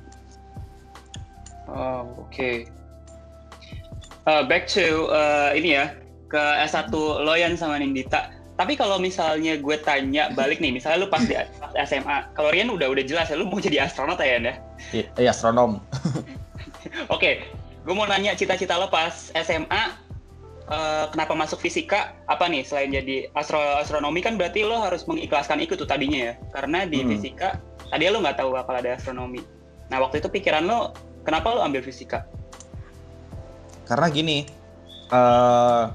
Oh, 1.71 2.03
oke. 2.19 2.27
Okay 2.27 2.67
uh, 4.27 4.43
back 4.47 4.67
to 4.67 5.07
uh, 5.11 5.51
ini 5.55 5.79
ya 5.79 5.95
ke 6.31 6.41
S1 6.65 6.89
Loyan 6.93 7.53
sama 7.59 7.77
Nindita. 7.77 8.33
Tapi 8.53 8.77
kalau 8.77 9.01
misalnya 9.01 9.57
gue 9.57 9.77
tanya 9.81 10.29
balik 10.37 10.61
nih, 10.61 10.77
misalnya 10.77 11.05
lu 11.05 11.09
pas 11.09 11.25
di 11.25 11.33
pas 11.33 11.73
SMA, 11.89 12.29
kalau 12.37 12.53
Rian 12.53 12.69
udah 12.69 12.85
udah 12.85 13.01
jelas 13.01 13.33
ya 13.33 13.35
lu 13.37 13.49
mau 13.49 13.57
jadi 13.57 13.89
astronot 13.89 14.21
ya 14.21 14.37
ya? 14.37 14.55
Iya, 15.17 15.33
astronom. 15.33 15.81
Oke, 17.09 17.09
okay. 17.09 17.33
gue 17.81 17.93
mau 17.97 18.05
nanya 18.05 18.37
cita-cita 18.37 18.77
lo 18.77 18.93
pas 18.93 19.33
SMA, 19.33 19.97
uh, 20.69 21.09
kenapa 21.11 21.33
masuk 21.33 21.59
fisika? 21.63 22.13
Apa 22.29 22.47
nih 22.47 22.63
selain 22.67 22.93
jadi 22.93 23.31
astro 23.33 23.59
astronomi 23.79 24.21
kan 24.21 24.37
berarti 24.37 24.63
lo 24.63 24.79
harus 24.79 25.07
mengikhlaskan 25.09 25.63
itu 25.63 25.73
tuh 25.73 25.87
tadinya 25.87 26.31
ya, 26.31 26.33
karena 26.53 26.85
di 26.85 27.01
hmm. 27.01 27.09
fisika 27.15 27.59
tadi 27.89 28.09
lo 28.09 28.21
nggak 28.21 28.37
tahu 28.39 28.53
bakal 28.53 28.75
ada 28.77 28.95
astronomi. 28.95 29.41
Nah 29.91 29.99
waktu 29.99 30.23
itu 30.23 30.29
pikiran 30.31 30.65
lo, 30.65 30.95
kenapa 31.25 31.53
lo 31.53 31.61
ambil 31.63 31.83
fisika? 31.83 32.23
karena 33.87 34.07
gini 34.09 34.47
uh, 35.11 35.91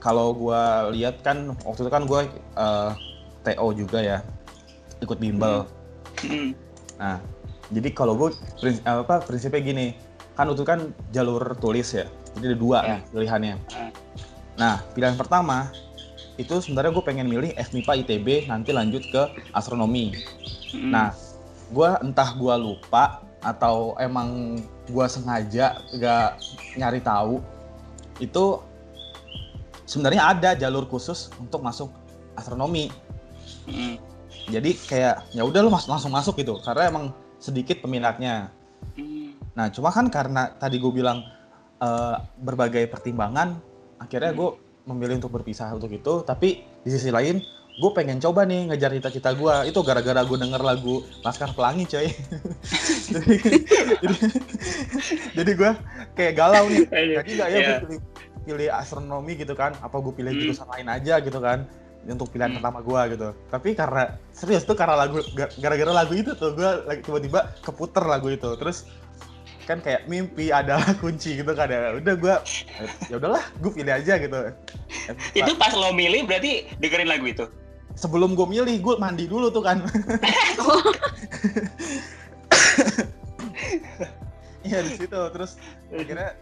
kalau 0.00 0.32
gue 0.32 0.62
lihat 0.96 1.20
kan 1.20 1.52
waktu 1.66 1.86
itu 1.86 1.90
kan 1.92 2.04
gue 2.06 2.20
uh, 2.56 2.90
TO 3.44 3.66
juga 3.74 3.98
ya 4.00 4.18
ikut 5.02 5.18
bimbel 5.18 5.66
hmm. 6.22 6.54
nah 7.00 7.18
jadi 7.70 7.88
kalau 7.94 8.14
gue 8.18 8.30
prinsip, 8.58 8.82
apa 8.86 9.22
prinsipnya 9.22 9.60
gini 9.62 9.86
kan 10.38 10.48
itu 10.48 10.64
kan 10.64 10.94
jalur 11.12 11.42
tulis 11.58 11.92
ya 11.92 12.06
jadi 12.38 12.54
ada 12.54 12.58
dua 12.58 12.78
yeah. 12.80 12.88
nih 12.88 13.00
pilihannya 13.10 13.54
uh. 13.74 13.90
nah 14.58 14.74
pilihan 14.94 15.16
pertama 15.18 15.70
itu 16.40 16.56
sebenarnya 16.64 16.96
gue 16.96 17.04
pengen 17.04 17.28
milih 17.28 17.52
FMIPA 17.52 17.92
ITB 18.06 18.26
nanti 18.48 18.72
lanjut 18.72 19.04
ke 19.12 19.22
astronomi 19.52 20.16
hmm. 20.72 20.88
nah 20.88 21.12
gue 21.70 21.90
entah 22.00 22.32
gue 22.32 22.54
lupa 22.56 23.20
atau 23.40 23.96
emang 24.00 24.60
gue 24.88 25.06
sengaja 25.08 25.80
gak 25.96 26.40
nyari 26.76 27.00
tahu 27.00 27.40
itu 28.20 28.60
sebenarnya 29.88 30.22
ada 30.32 30.50
jalur 30.56 30.84
khusus 30.88 31.32
untuk 31.40 31.64
masuk 31.64 31.88
astronomi 32.36 32.88
hmm. 33.68 33.96
jadi 34.48 34.70
kayak 34.88 35.16
ya 35.36 35.42
udah 35.44 35.60
lu 35.60 35.72
mas 35.72 35.88
langsung 35.88 36.12
masuk 36.12 36.40
gitu 36.40 36.56
karena 36.64 36.88
emang 36.88 37.04
sedikit 37.40 37.80
peminatnya 37.80 38.52
hmm. 38.96 39.36
nah 39.56 39.72
cuma 39.72 39.88
kan 39.92 40.08
karena 40.12 40.52
tadi 40.56 40.76
gue 40.80 40.92
bilang 40.92 41.24
eh, 41.80 42.16
berbagai 42.38 42.84
pertimbangan 42.86 43.56
akhirnya 43.96 44.32
gue 44.32 44.48
memilih 44.82 45.18
untuk 45.18 45.32
berpisah 45.32 45.70
untuk 45.70 45.90
itu 45.90 46.20
tapi 46.22 46.48
di 46.80 46.88
sisi 46.88 47.08
lain 47.08 47.40
gue 47.72 47.90
pengen 47.90 48.18
coba 48.18 48.44
nih 48.44 48.68
ngejar 48.68 48.92
cita-cita 48.92 49.32
gue 49.32 49.54
itu 49.66 49.80
gara-gara 49.80 50.20
gue 50.20 50.36
denger 50.36 50.60
lagu 50.60 51.00
Laskar 51.20 51.52
Pelangi 51.52 51.84
coy 51.86 52.08
jadi 53.12 53.34
jadi, 53.98 54.16
jadi 55.34 55.50
gue 55.54 55.70
kayak 56.14 56.34
galau 56.34 56.64
nih 56.66 56.84
Iya. 56.86 57.20
jadi 57.22 57.30
nggak 57.30 57.48
ya 57.48 57.56
gue 57.56 57.64
Iya. 57.64 57.78
pilih, 57.80 57.98
pilih 58.40 58.68
astronomi 58.70 59.32
gitu 59.34 59.54
kan 59.54 59.72
apa 59.78 59.96
gue 59.96 60.12
pilih 60.12 60.32
Hmm. 60.32 60.40
jurusan 60.42 60.68
lain 60.68 60.88
aja 60.88 61.14
gitu 61.20 61.38
kan 61.38 61.64
untuk 62.02 62.28
pilihan 62.28 62.50
Hmm. 62.50 62.58
pertama 62.60 62.78
gue 62.80 63.00
gitu 63.14 63.28
tapi 63.48 63.68
karena 63.72 64.02
serius 64.30 64.64
tuh 64.64 64.74
karena 64.74 64.96
lagu 64.96 65.20
ga- 65.32 65.52
gara-gara 65.56 65.92
lagu 65.94 66.12
itu 66.12 66.32
tuh 66.32 66.52
gue 66.52 66.70
tiba-tiba 67.00 67.52
keputer 67.60 68.04
lagu 68.04 68.28
itu 68.28 68.48
terus 68.56 68.88
kan 69.62 69.78
kayak 69.78 70.04
mimpi 70.04 70.50
adalah 70.50 70.86
kunci 70.96 71.36
gitu 71.36 71.52
kan 71.52 71.66
ya 71.66 71.94
udah 71.94 72.14
gue 72.14 72.34
ya 73.06 73.14
udahlah 73.16 73.44
gue 73.56 73.70
pilih 73.70 73.92
aja 73.92 74.14
gitu 74.16 74.38
Itu 75.32 75.52
pas 75.54 75.72
lo 75.72 75.92
milih 75.92 76.24
berarti 76.24 76.66
dengerin 76.76 77.08
lagu 77.08 77.26
itu. 77.26 77.46
sebelum 77.92 78.32
gue 78.32 78.46
milih 78.48 78.76
gue 78.78 78.94
mandi 78.96 79.26
dulu 79.26 79.50
tuh 79.50 79.60
kan 79.60 79.82
iya 84.62 84.78
di 84.80 84.92
situ 84.94 85.20
terus 85.32 85.56
akhirnya 85.90 86.36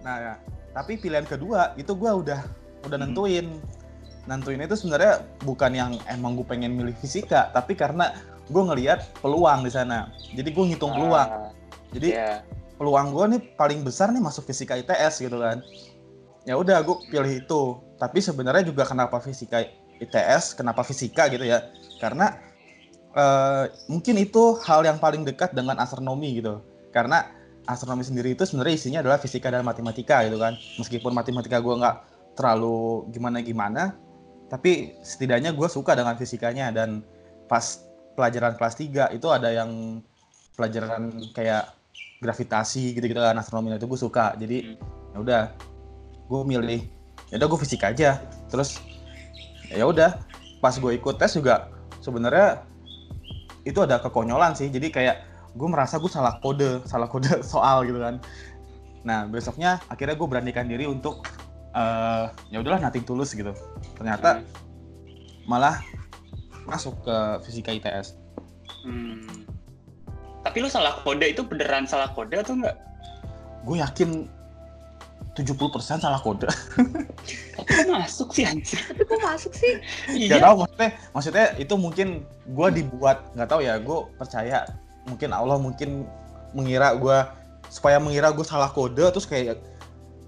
nah 0.00 0.16
ya. 0.18 0.34
tapi 0.72 0.96
pilihan 0.96 1.24
kedua 1.24 1.72
itu 1.76 1.92
gue 1.92 2.10
udah 2.10 2.40
udah 2.82 2.96
Hmm. 2.96 3.04
nentuin 3.06 3.46
nentuin 4.24 4.60
itu 4.60 4.76
sebenarnya 4.76 5.24
bukan 5.40 5.72
yang 5.72 5.90
emang 6.06 6.36
gue 6.36 6.44
pengen 6.44 6.72
milih 6.72 6.94
fisika 6.94 7.48
tapi 7.50 7.72
karena 7.72 8.12
gue 8.46 8.62
ngelihat 8.62 9.04
peluang 9.18 9.64
di 9.64 9.72
sana 9.72 10.08
jadi 10.30 10.48
gue 10.48 10.64
ngitung 10.66 10.92
peluang 10.92 11.28
Ah, 11.28 11.50
jadi 11.90 12.08
Iya. 12.12 12.32
Peluang 12.80 13.12
gue 13.12 13.36
nih 13.36 13.42
paling 13.60 13.84
besar 13.84 14.08
nih 14.08 14.24
masuk 14.24 14.48
fisika 14.48 14.72
ITS 14.80 15.20
gitu 15.20 15.36
kan. 15.36 15.60
Ya 16.48 16.56
udah 16.56 16.80
gue 16.80 16.96
pilih 17.12 17.44
itu. 17.44 17.76
Tapi 18.00 18.24
sebenarnya 18.24 18.64
juga 18.64 18.88
kenapa 18.88 19.20
fisika 19.20 19.60
ITS 20.00 20.56
kenapa 20.56 20.80
fisika 20.80 21.28
gitu 21.28 21.44
ya? 21.44 21.68
Karena 22.00 22.40
eh, 23.12 23.68
mungkin 23.92 24.16
itu 24.16 24.56
hal 24.64 24.80
yang 24.88 24.96
paling 24.96 25.28
dekat 25.28 25.52
dengan 25.52 25.76
astronomi 25.76 26.40
gitu. 26.40 26.64
Karena 26.88 27.28
astronomi 27.68 28.00
sendiri 28.00 28.32
itu 28.32 28.48
sebenarnya 28.48 28.74
isinya 28.80 28.98
adalah 29.04 29.20
fisika 29.20 29.52
dan 29.52 29.60
matematika 29.60 30.24
gitu 30.24 30.40
kan. 30.40 30.56
Meskipun 30.80 31.12
matematika 31.12 31.60
gue 31.60 31.76
nggak 31.76 31.96
terlalu 32.40 33.04
gimana 33.12 33.44
gimana 33.44 33.92
tapi 34.50 34.98
setidaknya 35.06 35.54
gue 35.54 35.68
suka 35.70 35.94
dengan 35.94 36.16
fisikanya. 36.18 36.74
Dan 36.74 37.04
pas 37.44 37.84
pelajaran 38.18 38.58
kelas 38.58 38.74
3 38.74 39.12
itu 39.14 39.28
ada 39.30 39.52
yang 39.52 40.02
pelajaran 40.58 41.12
kayak 41.36 41.79
gravitasi 42.20 42.94
gitu-gitu 42.94 43.18
kan 43.18 43.36
astronomi 43.40 43.74
itu 43.74 43.88
gue 43.88 44.00
suka. 44.00 44.36
Jadi 44.36 44.76
ya 45.16 45.18
udah 45.18 45.42
gue 46.30 46.40
milih 46.46 46.80
ya 47.32 47.40
udah 47.40 47.48
gue 47.48 47.58
fisika 47.64 47.90
aja. 47.90 48.20
Terus 48.52 48.78
ya 49.72 49.88
udah 49.88 50.20
pas 50.60 50.76
gue 50.76 50.92
ikut 50.94 51.16
tes 51.16 51.32
juga 51.32 51.72
sebenarnya 52.04 52.62
itu 53.64 53.80
ada 53.80 53.98
kekonyolan 53.98 54.52
sih. 54.52 54.68
Jadi 54.68 54.92
kayak 54.92 55.24
gue 55.56 55.68
merasa 55.68 55.98
gue 55.98 56.12
salah 56.12 56.38
kode 56.38 56.84
salah 56.86 57.08
kode 57.08 57.40
soal 57.52 57.82
gitu 57.88 57.98
kan. 57.98 58.20
Nah 59.02 59.24
besoknya 59.26 59.80
akhirnya 59.88 60.14
gue 60.14 60.28
beranikan 60.28 60.68
diri 60.68 60.84
untuk 60.84 61.24
eh 61.70 62.26
ya 62.52 62.60
udahlah 62.60 62.84
nating 62.84 63.08
tulus 63.08 63.32
gitu. 63.32 63.56
Ternyata 63.96 64.44
malah 65.48 65.80
masuk 66.68 66.94
ke 67.02 67.16
fisika 67.48 67.74
ITS 67.74 68.20
Hmm. 68.80 69.49
Tapi 70.40 70.56
lu 70.58 70.68
salah 70.68 70.96
kode 71.00 71.26
itu 71.26 71.44
beneran 71.44 71.84
salah 71.84 72.08
kode 72.10 72.36
atau 72.36 72.56
enggak? 72.56 72.76
gue 73.60 73.76
yakin 73.76 74.24
70% 75.36 75.52
salah 76.00 76.16
kode 76.16 76.48
Tapi 77.54 77.70
kok 77.76 77.88
masuk 77.88 78.28
sih 78.32 78.44
anjir? 78.44 78.80
Tapi 78.88 79.04
kok 79.04 79.20
masuk 79.20 79.52
sih? 79.52 79.76
Gak 80.26 80.40
Iya. 80.40 80.42
tahu 80.42 80.54
maksudnya 80.64 80.88
maksudnya 81.12 81.46
itu 81.56 81.74
mungkin 81.76 82.08
gue 82.48 82.68
dibuat 82.72 83.30
nggak 83.36 83.48
tahu 83.48 83.60
ya 83.60 83.76
gue 83.76 83.98
percaya 84.16 84.64
mungkin 85.04 85.30
Allah 85.30 85.60
mungkin 85.60 86.08
mengira 86.50 86.96
gue 86.96 87.18
supaya 87.68 88.00
mengira 88.00 88.32
gue 88.32 88.42
salah 88.42 88.72
kode 88.72 89.04
terus 89.12 89.28
kayak 89.28 89.60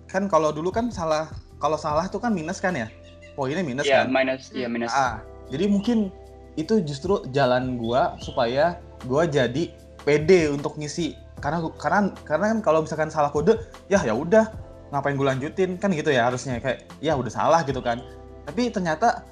kan 0.06 0.28
kalau 0.28 0.52
dulu 0.52 0.68
kan 0.68 0.92
salah 0.92 1.32
kalau 1.56 1.80
salah 1.80 2.04
tuh 2.06 2.20
kan 2.20 2.30
minus 2.30 2.60
kan 2.60 2.76
ya 2.76 2.86
poinnya 3.32 3.64
minus 3.64 3.88
Iya, 3.88 4.04
kan 4.04 4.12
minus, 4.12 4.52
iya 4.52 4.68
minus. 4.68 4.92
ah 4.92 5.18
jadi 5.48 5.66
mungkin 5.66 6.12
itu 6.54 6.84
justru 6.84 7.24
jalan 7.32 7.80
gue 7.80 8.02
supaya 8.20 8.76
gue 9.02 9.22
jadi 9.26 9.72
pede 10.02 10.50
untuk 10.50 10.76
ngisi. 10.78 11.14
Karena 11.42 11.58
karena 11.74 12.14
karena 12.22 12.46
kan 12.54 12.58
kalau 12.62 12.80
misalkan 12.86 13.10
salah 13.10 13.30
kode 13.30 13.58
ya 13.90 13.98
ya 14.02 14.14
udah 14.14 14.50
ngapain 14.94 15.18
gue 15.18 15.26
lanjutin? 15.26 15.78
Kan 15.78 15.90
gitu 15.94 16.14
ya 16.14 16.30
harusnya 16.30 16.58
kayak 16.62 16.86
ya 17.02 17.18
udah 17.18 17.32
salah 17.32 17.60
gitu 17.66 17.82
kan. 17.82 18.02
Tapi 18.46 18.70
ternyata 18.70 19.26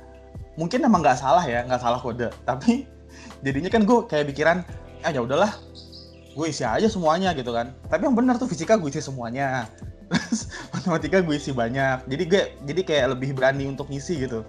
mungkin 0.58 0.82
emang 0.82 1.02
nggak 1.02 1.18
salah 1.18 1.42
ya 1.46 1.62
nggak 1.66 1.82
salah 1.82 2.00
kode. 2.02 2.30
Tapi 2.48 2.86
jadinya 3.46 3.70
kan 3.70 3.82
gue 3.86 3.98
kayak 4.06 4.26
pikiran 4.34 4.62
ah 5.00 5.10
ya 5.10 5.24
udahlah 5.24 5.52
gue 6.30 6.46
isi 6.46 6.62
aja 6.66 6.86
semuanya 6.86 7.34
gitu 7.34 7.54
kan. 7.54 7.74
Tapi 7.90 8.06
yang 8.06 8.16
benar 8.18 8.38
tuh 8.38 8.50
fisika 8.50 8.74
gue 8.78 8.90
isi 8.90 9.02
semuanya. 9.02 9.70
Terus 10.10 10.50
matematika 10.74 11.22
gue 11.22 11.38
isi 11.38 11.54
banyak. 11.54 12.10
Jadi 12.10 12.22
gue 12.26 12.42
jadi 12.66 12.80
kayak 12.82 13.06
lebih 13.14 13.38
berani 13.38 13.70
untuk 13.70 13.86
ngisi 13.86 14.26
gitu 14.26 14.42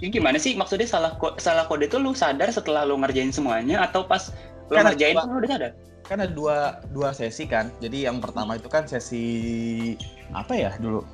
Ini 0.00 0.08
gimana 0.10 0.36
sih 0.36 0.52
maksudnya 0.54 0.84
salah 0.84 1.12
ko- 1.14 1.36
salah 1.36 1.64
kode 1.64 1.84
itu 1.84 1.96
lu 1.96 2.12
sadar 2.12 2.48
setelah 2.48 2.82
lu 2.82 2.96
ngerjain 2.96 3.28
semuanya 3.28 3.84
atau 3.84 4.02
pas 4.02 4.32
lu 4.66 4.72
Kan 4.72 4.80
ada 4.82 4.86
ngerjain 4.90 5.14
dua. 5.14 5.24
lu 5.26 5.36
udah 5.38 5.50
sadar? 5.50 5.72
kan 6.02 6.18
ada 6.18 6.32
dua 6.32 6.56
dua 6.88 7.08
sesi 7.12 7.44
kan 7.44 7.70
jadi 7.78 8.10
yang 8.10 8.18
pertama 8.18 8.52
itu 8.52 8.66
kan 8.66 8.82
sesi 8.82 9.94
apa 10.32 10.50
ya 10.52 10.70
dulu 10.74 11.06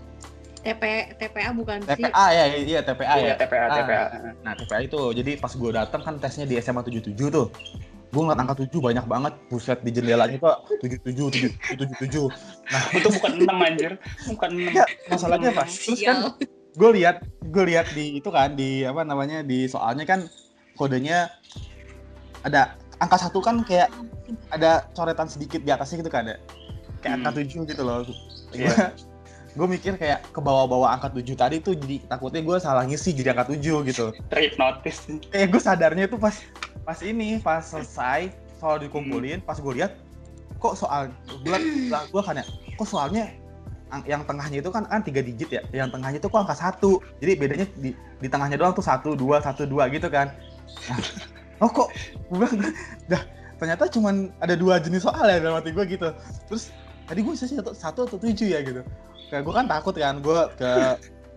TP, 0.58 0.82
TPA 1.14 1.52
bukan 1.52 1.78
sih? 1.84 2.00
TPA 2.00 2.26
ya 2.28 2.44
iya 2.56 2.80
TPA 2.80 3.14
Iya, 3.14 3.26
ya 3.26 3.34
TPA, 3.36 3.60
Ah. 3.62 3.76
TPA. 3.76 4.02
nah 4.40 4.52
TPA 4.52 4.78
itu 4.82 4.98
jadi 5.12 5.36
pas 5.36 5.52
gue 5.52 5.70
datang 5.70 6.00
kan 6.00 6.16
tesnya 6.16 6.42
di 6.42 6.56
SMA 6.56 6.80
77 6.80 7.12
tuh 7.28 7.52
gue 8.08 8.18
ngeliat 8.18 8.40
angka 8.40 8.64
7 8.64 8.72
banyak 8.72 9.04
banget 9.04 9.32
buset 9.46 9.78
di 9.80 9.90
jendelanya 9.90 10.38
tuh 10.38 10.56
77 10.80 11.52
77 11.76 12.32
nah 12.66 12.82
Itu 12.96 13.08
bukan 13.12 13.32
6 13.36 13.52
anjir. 13.62 13.92
Bukan 14.26 14.50
6. 14.54 14.72
ya 14.72 14.84
masalahnya 15.06 15.50
apa 15.50 15.64
terus 15.66 16.00
kan 16.00 16.16
gue 16.76 16.90
lihat 16.92 17.24
gue 17.42 17.64
lihat 17.66 17.88
di 17.96 18.20
itu 18.20 18.28
kan 18.28 18.52
di 18.52 18.84
apa 18.84 19.00
namanya 19.02 19.40
di 19.40 19.64
soalnya 19.64 20.04
kan 20.04 20.20
kodenya 20.76 21.32
ada 22.44 22.76
angka 23.00 23.16
satu 23.18 23.40
kan 23.40 23.64
kayak 23.64 23.88
ada 24.52 24.84
coretan 24.92 25.26
sedikit 25.26 25.64
di 25.64 25.72
atasnya 25.72 26.04
gitu 26.04 26.12
kan 26.12 26.28
ada 26.28 26.36
kayak 27.00 27.16
Hmm. 27.16 27.18
angka 27.22 27.30
tujuh 27.40 27.62
gitu 27.64 27.82
loh 27.82 28.04
Iya. 28.52 28.92
gue 29.56 29.64
mikir 29.64 29.96
kayak 29.96 30.20
ke 30.36 30.40
bawah-bawah 30.40 30.92
angka 30.92 31.08
tujuh 31.16 31.32
tadi 31.32 31.64
tuh 31.64 31.72
jadi 31.72 32.04
takutnya 32.04 32.44
gue 32.44 32.56
salah 32.60 32.84
ngisi 32.84 33.16
jadi 33.16 33.32
angka 33.32 33.56
tujuh 33.56 33.88
gitu 33.88 34.12
Terhipnotis. 34.28 35.08
kayak 35.32 35.48
gue 35.48 35.60
sadarnya 35.60 36.04
itu 36.04 36.20
pas 36.20 36.36
pas 36.84 36.98
ini 37.00 37.40
pas 37.40 37.64
selesai 37.64 38.28
soal 38.60 38.76
dikumpulin 38.84 39.40
pas 39.40 39.56
gue 39.56 39.72
lihat 39.72 39.96
kok 40.60 40.76
soal 40.76 41.08
gue 41.40 41.56
gue 41.88 42.22
kan 42.22 42.36
ya 42.36 42.44
kok 42.76 42.84
soalnya 42.84 43.32
yang 44.04 44.26
tengahnya 44.26 44.58
itu 44.58 44.70
kan 44.74 44.82
kan 44.90 45.00
tiga 45.02 45.22
digit 45.22 45.50
ya. 45.50 45.62
Yang 45.70 45.98
tengahnya 45.98 46.18
itu 46.18 46.28
kok 46.28 46.40
angka 46.42 46.56
satu. 46.58 46.98
Jadi 47.22 47.32
bedanya 47.38 47.66
di 47.78 47.90
di 47.94 48.28
tengahnya 48.28 48.58
doang 48.58 48.74
tuh 48.74 48.82
satu 48.82 49.14
dua 49.14 49.38
satu 49.38 49.62
dua 49.62 49.86
gitu 49.88 50.10
kan. 50.10 50.34
Nah, 50.90 50.98
oh 51.62 51.70
kok 51.70 51.88
gue 52.28 52.36
bilang 52.36 52.74
dah 53.06 53.22
ternyata 53.56 53.88
cuman 53.88 54.28
ada 54.42 54.52
dua 54.58 54.76
jenis 54.82 55.06
soal 55.06 55.24
ya 55.30 55.38
dalam 55.38 55.62
hati 55.62 55.70
gue 55.70 55.84
gitu. 55.86 56.10
Terus 56.50 56.74
tadi 57.06 57.22
gue 57.22 57.32
bisa 57.32 57.46
satu, 57.46 57.72
satu 57.72 58.00
atau 58.10 58.18
tujuh 58.18 58.48
ya 58.50 58.60
gitu. 58.66 58.82
Kayak 59.30 59.42
gue 59.46 59.54
kan 59.54 59.66
takut 59.70 59.94
kan 59.94 60.18
gue 60.18 60.40
ke 60.58 60.70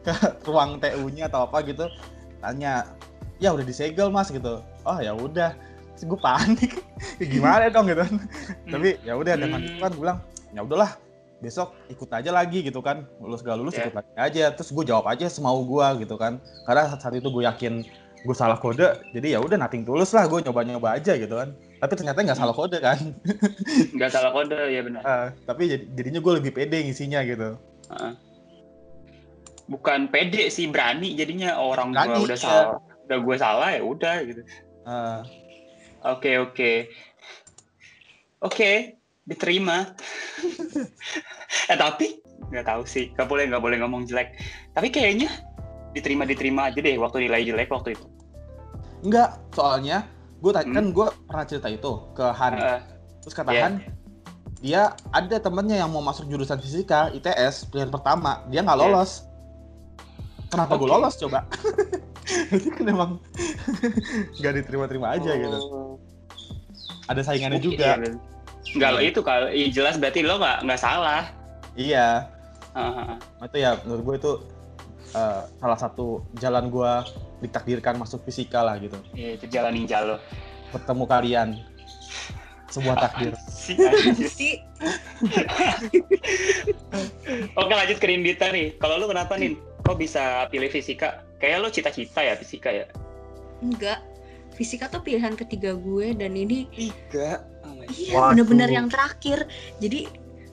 ke 0.09 0.13
ruang 0.49 0.81
TU-nya 0.81 1.29
atau 1.29 1.45
apa 1.45 1.62
gitu. 1.63 1.85
Tanya 2.41 2.89
ya 3.38 3.53
udah 3.53 3.65
disegel 3.65 4.09
mas 4.09 4.33
gitu. 4.33 4.65
Oh 4.89 4.97
ya 4.97 5.13
udah. 5.13 5.53
Gue 6.01 6.19
panik. 6.19 6.79
Ya 7.19 7.27
gimana 7.31 7.71
dong 7.71 7.88
gitu. 7.88 8.03
Tapi 8.67 8.99
ya 9.07 9.15
udah 9.15 9.35
dengan 9.39 9.63
itu 9.63 9.79
kan 9.79 9.91
gue 9.91 10.03
bilang 10.03 10.19
ya 10.51 10.63
udahlah 10.67 10.91
besok 11.39 11.71
ikut 11.88 12.12
aja 12.12 12.30
lagi 12.30 12.60
gitu 12.62 12.84
kan 12.84 13.08
lulus 13.19 13.39
gak 13.41 13.56
lulus 13.56 13.75
Ya. 13.75 13.88
ikut 13.88 13.95
lagi 13.95 14.12
aja 14.15 14.43
terus 14.52 14.69
gue 14.69 14.84
jawab 14.84 15.08
aja 15.08 15.32
semau 15.32 15.63
gue 15.63 16.04
gitu 16.04 16.19
kan 16.19 16.38
karena 16.67 16.91
saat 16.93 17.15
itu 17.15 17.32
gue 17.32 17.43
yakin 17.47 17.88
gue 18.19 18.36
salah 18.36 18.60
kode 18.60 18.84
jadi 19.15 19.36
ya 19.36 19.39
udah 19.39 19.56
nating 19.56 19.88
tulus 19.88 20.12
lah 20.12 20.28
gue 20.28 20.43
nyoba 20.43 20.67
nyoba 20.67 20.99
aja 20.99 21.15
gitu 21.15 21.39
kan 21.39 21.56
tapi 21.80 21.93
ternyata 21.95 22.19
nggak 22.19 22.36
salah 22.36 22.52
kode 22.52 22.78
kan 22.84 22.99
Enggak 23.95 24.12
salah 24.12 24.36
kode, 24.36 24.60
ya 24.67 24.84
benar. 24.84 24.99
Eh, 24.99 25.28
tapi 25.47 25.71
jadi- 25.71 25.88
jadinya 25.95 26.19
gue 26.19 26.34
lebih 26.43 26.52
pede 26.52 26.84
ngisinya 26.84 27.23
gitu 27.23 27.56
Heeh. 27.89 28.13
Bukan 29.69 30.10
pede 30.10 30.49
sih, 30.49 30.65
berani 30.67 31.13
jadinya 31.13 31.56
orang 31.56 31.93
gua 31.93 32.10
Berani, 32.10 32.25
udah 32.25 32.38
iya. 32.38 32.43
salah. 32.43 32.82
Udah 33.06 33.17
gue 33.21 33.36
salah 33.38 33.69
ya 33.71 33.82
udah 33.86 34.15
gitu. 34.25 34.41
Eh, 34.89 35.19
Oke, 36.04 36.32
oke. 36.41 36.71
Oke, 38.41 38.98
diterima. 39.29 39.93
eh 41.67 41.77
tapi 41.77 42.17
nggak 42.49 42.65
tahu 42.65 42.81
sih, 42.83 43.13
nggak 43.13 43.27
boleh 43.27 43.43
nggak 43.45 43.61
boleh 43.61 43.77
ngomong 43.77 44.03
jelek. 44.03 44.33
Tapi 44.73 44.89
kayaknya 44.89 45.29
diterima 45.89 46.21
diterima 46.23 46.61
aja 46.67 46.79
deh 46.79 46.97
waktu 46.97 47.25
nilai 47.25 47.41
jelek 47.43 47.69
waktu 47.69 47.93
itu. 47.93 48.05
enggak 48.99 49.39
soalnya 49.49 50.03
gue 50.37 50.51
Hmm. 50.51 50.71
kan 50.71 50.85
gue 50.91 51.07
pernah 51.23 51.45
cerita 51.45 51.67
itu 51.67 51.87
ke 52.11 52.25
Han 52.29 52.53
Heeh. 52.53 52.79
terus 53.19 53.31
kata 53.33 53.49
Iya. 53.49 53.63
Han 53.63 53.73
dia 54.59 54.81
ada 55.09 55.39
temennya 55.39 55.77
yang 55.77 55.87
mau 55.87 55.99
masuk 55.99 56.27
jurusan 56.27 56.59
fisika 56.59 57.07
ITS 57.09 57.63
pilihan 57.65 57.87
pertama 57.87 58.43
dia 58.47 58.59
nggak 58.59 58.75
lolos 58.75 59.23
kenapa 60.47 60.75
gue 60.75 60.83
Oke. 60.83 60.93
lolos 60.93 61.15
coba 61.15 61.47
Jadi 62.51 62.67
kan 62.69 62.85
emang 62.85 63.11
nggak 64.39 64.53
diterima-terima 64.57 65.15
aja 65.15 65.31
gitu 65.33 65.57
Oh. 65.57 65.95
ada 67.07 67.23
saingannya 67.23 67.57
juga 67.57 67.95
iya. 67.97 68.11
Enggak 68.75 68.89
lo 68.93 68.99
itu 69.01 69.19
kalau 69.21 69.47
iya, 69.49 69.67
jelas 69.69 69.97
berarti 69.97 70.21
lo 70.21 70.38
nggak 70.38 70.58
nggak 70.63 70.79
salah. 70.79 71.23
iya 71.73 72.29
Heeh. 72.69 73.17
itu 73.41 73.58
ya 73.58 73.82
menurut 73.82 74.03
gue 74.03 74.15
itu 74.19 74.32
eh, 75.12 75.41
salah 75.58 75.79
satu 75.79 76.21
jalan 76.38 76.69
gue 76.69 76.91
ditakdirkan 77.39 77.97
masuk 77.97 78.21
fisika 78.21 78.62
lah 78.62 78.77
gitu 78.77 78.99
Iya, 79.12 79.39
itu 79.39 79.45
jalan 79.49 79.73
ninja 79.73 80.03
lo. 80.03 80.17
bertemu 80.69 81.03
kalian 81.05 81.49
sebuah 82.69 82.93
takdir 82.99 83.34
sih 83.49 83.73
Oke 87.55 87.73
lanjut 87.73 87.97
ke 87.97 88.05
Rindita 88.05 88.49
nih. 88.49 88.77
Kalau 88.77 89.01
lu 89.01 89.10
kenapa 89.10 89.36
nih? 89.36 89.58
Kok 89.82 89.97
bisa 89.97 90.45
pilih 90.47 90.69
fisika? 90.69 91.25
Kayak 91.39 91.58
lo 91.60 91.69
cita-cita 91.69 92.21
ya 92.21 92.36
fisika 92.36 92.69
ya? 92.69 92.86
enggak 93.60 93.99
fisika 94.53 94.88
tuh 94.88 95.03
pilihan 95.03 95.36
ketiga 95.36 95.75
gue 95.75 96.13
dan 96.13 96.32
ini 96.32 96.63
Tiga. 96.71 97.43
Oh 97.89 97.93
iya 97.97 98.13
Waduh. 98.13 98.30
bener-bener 98.38 98.69
yang 98.69 98.88
terakhir 98.88 99.49
jadi 99.82 100.06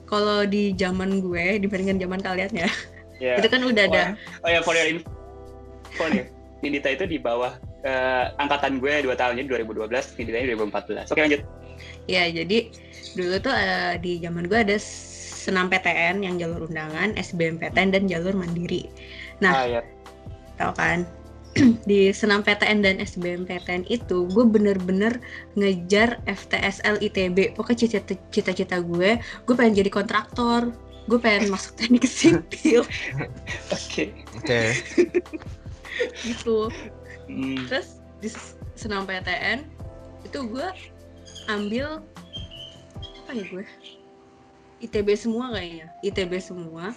kalau 0.03 0.41
di 0.43 0.73
zaman 0.73 1.21
gue 1.21 1.61
dibandingkan 1.61 2.01
zaman 2.01 2.19
kalian 2.19 2.51
ya 2.55 2.69
Ya. 3.17 3.33
itu 3.37 3.49
kan 3.49 3.61
udah 3.61 3.83
ada 3.89 4.03
Oh 4.41 4.49
ya, 4.49 4.61
for 4.61 4.73
your 4.73 4.85
info 4.85 5.09
nih. 6.05 6.29
Nindita 6.61 6.93
itu 6.93 7.05
di 7.05 7.17
bawah 7.17 7.57
eh, 7.81 8.25
angkatan 8.37 8.77
gue 8.77 8.93
2 9.01 9.13
tahun, 9.13 9.41
jadi 9.41 9.65
2012, 9.65 10.17
Nindita 10.17 10.37
ini 10.37 10.47
2014. 10.53 11.09
Oke 11.09 11.21
lanjut. 11.21 11.41
Ya, 12.05 12.29
jadi 12.29 12.69
dulu 13.17 13.41
tuh 13.41 13.53
eh, 13.53 13.97
di 13.97 14.21
zaman 14.21 14.45
gue 14.45 14.59
ada 14.61 14.77
senam 14.77 15.65
PTN 15.65 16.21
yang 16.21 16.37
jalur 16.37 16.69
undangan, 16.69 17.17
SBMPTN 17.17 17.89
dan 17.89 18.05
jalur 18.05 18.37
mandiri. 18.37 18.85
Nah, 19.41 19.53
Ah, 19.53 19.65
ya. 19.65 19.81
tau 20.53 20.73
kan? 20.77 21.01
di 21.89 22.09
senam 22.13 22.41
PTN 22.45 22.79
dan 22.85 22.95
SBMPTN 23.01 23.89
itu 23.89 24.27
gue 24.29 24.45
bener-bener 24.45 25.19
ngejar 25.57 26.21
FTSL 26.25 27.01
ITB. 27.01 27.57
Pokoknya 27.57 27.89
cita- 27.89 28.21
cita-cita 28.29 28.77
gue, 28.81 29.17
gue 29.19 29.55
pengen 29.57 29.81
jadi 29.83 29.89
kontraktor. 29.89 30.69
Gue 31.07 31.19
pengen 31.19 31.47
masuk 31.53 31.79
teknik 31.79 32.03
sipil 32.03 32.83
Oke. 33.75 34.11
oke 34.35 34.61
gitu. 36.27 36.67
Hmm. 37.27 37.63
Terus 37.67 37.99
di 38.19 38.29
senam 38.75 39.07
PTN 39.07 39.63
itu 40.27 40.39
gue 40.47 40.67
ambil 41.47 42.03
apa 43.23 43.31
ya 43.35 43.43
gue? 43.47 43.65
ITB 44.77 45.17
semua 45.17 45.49
kayaknya. 45.57 45.89
ITB 46.05 46.37
semua, 46.37 46.93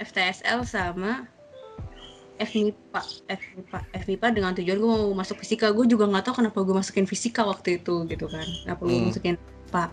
FTSL 0.00 0.64
sama 0.64 1.28
FMIPA, 2.38 3.00
FMIPA, 3.28 3.78
FMIPA 3.98 4.26
dengan 4.30 4.52
tujuan 4.54 4.78
gue 4.78 4.90
mau 4.90 5.10
masuk 5.14 5.42
fisika. 5.42 5.70
Gue 5.74 5.84
juga 5.86 6.06
nggak 6.06 6.30
tahu 6.30 6.34
kenapa 6.42 6.58
gue 6.62 6.74
masukin 6.74 7.06
fisika 7.06 7.42
waktu 7.42 7.82
itu 7.82 8.06
gitu 8.06 8.26
kan. 8.30 8.46
Kenapa 8.64 8.80
gue 8.82 8.94
Hmm. 8.94 9.06
masukin 9.10 9.34
FMIPA. 9.36 9.84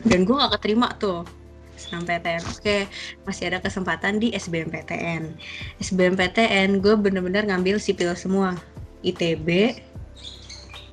Dan 0.00 0.20
gue 0.24 0.34
nggak 0.34 0.52
keterima 0.56 0.88
tuh 0.96 1.28
senam 1.76 2.04
PTN. 2.04 2.44
Oke, 2.52 2.84
masih 3.24 3.48
ada 3.52 3.58
kesempatan 3.60 4.20
di 4.20 4.32
SBMPTN. 4.32 5.32
SBMPTN 5.80 6.80
gue 6.80 6.92
bener-bener 6.96 7.48
ngambil 7.48 7.80
sipil 7.80 8.12
semua. 8.16 8.56
ITB, 9.00 9.80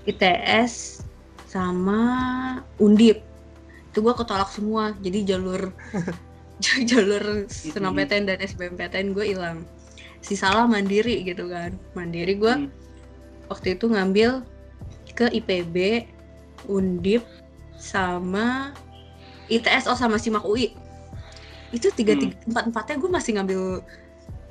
ITS, 0.08 1.04
sama 1.48 2.00
Undip. 2.80 3.20
Itu 3.92 4.00
gue 4.00 4.14
ketolak 4.16 4.48
semua. 4.48 4.96
Jadi 5.04 5.28
jalur 5.28 5.72
jalur 6.90 7.46
senam 7.52 7.92
Mm-mm. 7.92 8.08
PTN 8.08 8.24
dan 8.28 8.40
SBMPTN 8.40 9.12
gue 9.12 9.26
hilang. 9.36 9.68
Sisalah 10.28 10.68
mandiri 10.68 11.24
gitu 11.24 11.48
kan. 11.48 11.72
Mandiri 11.96 12.36
gue 12.36 12.52
Hmm. 12.52 12.70
waktu 13.48 13.80
itu 13.80 13.88
ngambil 13.88 14.44
ke 15.16 15.32
IPB, 15.32 16.04
Undip, 16.68 17.24
sama 17.80 18.76
ITS 19.48 19.88
oh 19.88 19.96
sama 19.96 20.20
SIMAK 20.20 20.44
UI. 20.44 20.76
Itu 21.72 21.88
tiga, 21.96 22.20
Hmm. 22.20 22.28
tiga 22.28 22.36
empat 22.44 22.64
empatnya 22.68 22.96
gue 23.00 23.10
masih 23.10 23.32
ngambil 23.40 23.62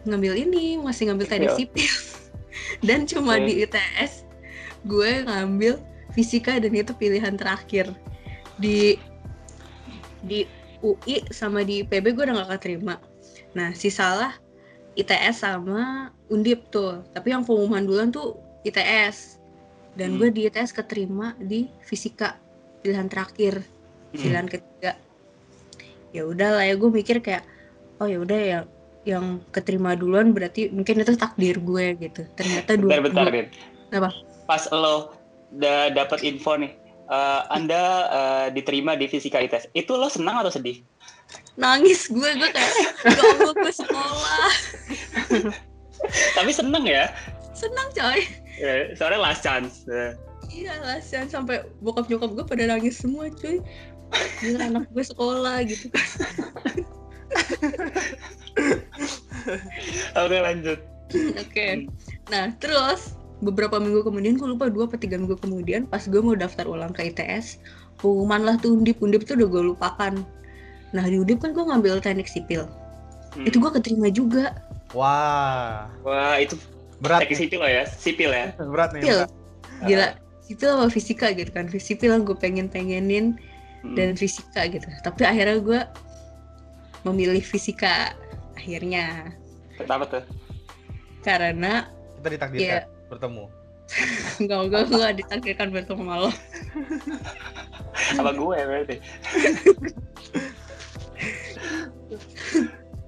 ngambil 0.06 0.32
ini, 0.38 0.80
masih 0.80 1.12
ngambil 1.12 1.26
teknik 1.28 1.52
Iya. 1.52 1.58
sipil. 1.60 1.92
Dan 2.86 3.04
cuma 3.04 3.36
di 3.36 3.60
ITS 3.60 4.24
gue 4.86 5.26
ngambil 5.28 5.76
fisika 6.14 6.56
dan 6.56 6.72
itu 6.72 6.94
pilihan 6.96 7.36
terakhir. 7.36 7.92
Di 8.56 8.96
di 10.24 10.48
UI 10.80 11.26
sama 11.28 11.60
di 11.66 11.84
IPB 11.84 12.16
gue 12.16 12.24
udah 12.24 12.46
gak 12.46 12.62
keterima. 12.62 12.96
Nah, 13.52 13.76
sisalah 13.76 14.38
ITS 14.96 15.44
sama 15.44 16.10
Undip 16.26 16.72
tuh. 16.72 17.04
Tapi 17.12 17.30
yang 17.30 17.44
pengumuman 17.44 17.84
duluan 17.84 18.08
tuh 18.10 18.34
ITS. 18.64 19.38
Dan 19.96 20.16
Hmm. 20.16 20.18
gue 20.20 20.28
di 20.32 20.40
ITS 20.48 20.72
keterima 20.72 21.32
di 21.38 21.68
fisika 21.80 22.36
pilihan 22.80 23.08
terakhir, 23.08 23.64
Hmm. 24.12 24.20
pilihan 24.20 24.48
ketiga. 24.48 24.92
Ya 26.12 26.24
udah 26.24 26.60
lah 26.60 26.64
ya 26.64 26.74
gue 26.76 26.90
mikir 26.90 27.20
kayak 27.20 27.44
oh 28.00 28.08
ya 28.08 28.20
udah 28.20 28.40
ya 28.40 28.58
yang 29.06 29.38
keterima 29.54 29.94
duluan 29.94 30.34
berarti 30.34 30.68
mungkin 30.68 31.00
itu 31.00 31.14
takdir 31.14 31.60
gue 31.60 31.86
gitu. 32.00 32.26
Ternyata 32.34 32.74
dua 32.76 33.00
Bentar, 33.00 33.30
bentar. 33.30 33.48
Apa? 33.94 34.10
Pas 34.44 34.66
lo 34.74 35.14
udah 35.54 35.94
dapat 35.94 36.26
info 36.26 36.58
nih, 36.58 36.74
eh, 37.06 37.40
Anda 37.48 37.82
eh, 38.10 38.46
diterima 38.52 38.98
di 38.98 39.06
fisika 39.06 39.38
ITS. 39.38 39.70
Itu 39.72 39.94
lo 39.94 40.10
senang 40.10 40.42
atau 40.42 40.50
sedih? 40.50 40.82
Nangis 41.56 42.06
gue 42.06 42.30
gue 42.32 42.48
kayak 42.48 42.72
ya 42.76 42.88
Allah 43.16 43.54
gue 43.54 43.72
sekolah 43.74 44.50
Tapi 46.32 46.50
seneng 46.52 46.84
ya. 46.84 47.08
senang 47.52 47.88
coy 47.90 48.20
Ya, 48.56 48.88
soalnya 48.92 49.20
last 49.20 49.40
chance. 49.40 49.84
Eh, 49.84 50.16
iya 50.50 50.80
lah 50.80 50.96
Sian. 50.98 51.28
sampai 51.28 51.60
bokap 51.78 52.08
nyokap 52.08 52.32
gue 52.32 52.44
pada 52.46 52.64
nangis 52.66 52.96
semua 52.96 53.28
cuy 53.28 53.60
Gila 54.40 54.70
anak 54.70 54.88
gue 54.88 55.02
sekolah 55.02 55.60
gitu 55.62 55.88
kan 55.88 56.08
Oke 60.16 60.36
lanjut. 60.38 60.78
oke 61.36 61.66
nah 62.26 62.50
terus 62.58 63.14
beberapa 63.38 63.78
minggu 63.78 64.02
kemudian 64.02 64.34
gue 64.34 64.48
lupa 64.48 64.66
dua 64.66 64.88
atau 64.88 64.98
tiga 64.98 65.14
minggu 65.14 65.38
kemudian 65.38 65.84
pas 65.84 66.02
gue 66.02 66.18
mau 66.18 66.34
daftar 66.34 66.66
ulang 66.66 66.90
ke 66.90 67.06
ITS 67.06 67.62
pengumuman 67.96 68.42
lah 68.42 68.54
tuh 68.56 68.74
undip 68.74 68.98
undip 68.98 69.22
tuh 69.22 69.38
udah 69.38 69.46
gue 69.46 69.62
lupakan 69.70 70.12
nah 70.90 71.02
di 71.02 71.16
undip 71.16 71.38
kan 71.38 71.50
gue 71.50 71.62
ngambil 71.62 71.98
teknik 71.98 72.26
sipil 72.26 72.66
Hmm. 73.32 73.44
itu 73.44 73.60
gue 73.60 73.68
keterima 73.70 74.08
juga 74.08 74.56
wah 74.90 75.92
Wah 76.00 76.40
itu 76.40 76.56
berat 76.98 77.20
teknik 77.22 77.36
sipil 77.38 77.60
lo 77.60 77.68
ya, 77.68 77.84
sipil 77.84 78.30
ya. 78.30 78.56
berat 78.72 78.90
nih 78.90 79.02
sipil 79.02 79.18
berat. 79.20 79.30
gila 79.84 80.08
sipil 80.40 80.68
sama 80.72 80.88
fisika 80.88 81.26
gitu 81.30 81.50
kan 81.50 81.68
sipil 81.68 82.10
yang 82.10 82.22
gue 82.22 82.32
pengen 82.34 82.66
pengenin 82.66 83.36
Hmm. 83.84 83.92
dan 83.92 84.16
fisika 84.16 84.64
gitu 84.66 84.88
tapi 85.04 85.22
akhirnya 85.22 85.60
gue 85.60 85.80
memilih 87.04 87.38
fisika 87.38 88.16
akhirnya 88.56 89.30
Kenapa 89.76 90.08
tuh? 90.08 90.24
karena 91.20 91.92
kita 92.16 92.28
ditakdirkan 92.32 92.82
ya 92.82 92.88
bertemu 93.06 93.44
enggak 94.40 94.58
enggak 94.64 94.82
enggak 94.88 95.12
ditakdirkan 95.14 95.68
bertemu 95.70 96.02
sama 96.02 96.16
lo 96.18 96.30
Apa 98.16 98.30
gue 98.32 98.56
berarti? 98.58 98.96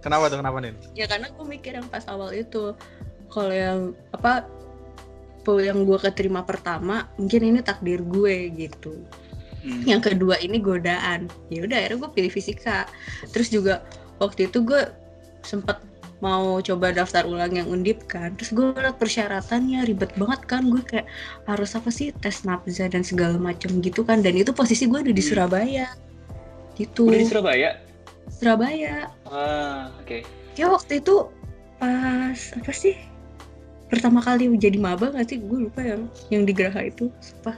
kenapa 0.04 0.30
tuh? 0.30 0.38
Kenapa 0.40 0.58
nih 0.62 0.72
ya 0.94 1.06
karena 1.10 1.28
gue 1.32 1.44
mikir 1.46 1.72
yang 1.76 1.86
pas 1.88 2.04
awal 2.08 2.32
itu. 2.32 2.74
Kalau 3.28 3.52
yang 3.52 3.92
apa 4.16 4.48
yang 5.48 5.88
gue 5.88 5.96
keterima 5.96 6.44
pertama 6.44 7.08
mungkin 7.16 7.40
ini 7.40 7.60
takdir 7.64 8.04
gue 8.04 8.52
gitu. 8.52 8.92
Hmm. 9.58 9.82
yang 9.82 9.98
kedua 9.98 10.38
ini 10.38 10.62
godaan. 10.62 11.26
Ya 11.50 11.66
udah 11.66 11.76
akhirnya 11.82 11.98
gue 12.06 12.10
pilih 12.14 12.32
fisika. 12.32 12.86
Terus 13.34 13.50
juga 13.50 13.82
waktu 14.22 14.46
itu 14.46 14.62
gue 14.62 14.86
sempet 15.42 15.82
mau 16.18 16.58
coba 16.58 16.90
daftar 16.90 17.26
ulang 17.26 17.54
yang 17.54 17.66
undip 17.66 18.06
kan. 18.06 18.34
Terus 18.38 18.54
gue 18.54 18.70
liat 18.74 18.98
persyaratannya 19.02 19.82
ribet 19.86 20.14
banget 20.14 20.40
kan. 20.46 20.62
Gue 20.70 20.82
kayak 20.86 21.06
harus 21.50 21.74
apa 21.74 21.90
sih 21.90 22.14
tes 22.22 22.46
nafza 22.46 22.86
dan 22.86 23.02
segala 23.02 23.34
macam 23.34 23.82
gitu 23.82 24.06
kan. 24.06 24.22
Dan 24.22 24.38
itu 24.38 24.54
posisi 24.54 24.86
gue 24.86 25.00
udah 25.02 25.14
di 25.14 25.22
Hmm. 25.22 25.30
Surabaya. 25.34 25.86
Gitu. 26.78 27.10
Udah 27.10 27.18
di 27.18 27.26
Surabaya? 27.26 27.70
Surabaya 28.38 29.10
Ah, 29.26 29.90
oke. 29.98 30.22
ya 30.54 30.70
waktu 30.70 30.98
itu 30.98 31.26
pas 31.78 32.38
apa 32.54 32.72
sih 32.72 32.94
pertama 33.86 34.18
kali 34.18 34.50
jadi 34.56 34.78
maba 34.78 35.10
nggak 35.10 35.26
sih 35.26 35.38
gue 35.38 35.58
lupa 35.66 35.80
yang 35.82 36.06
yang 36.30 36.42
di 36.42 36.52
Geraha 36.52 36.86
itu 36.86 37.10
apa 37.42 37.54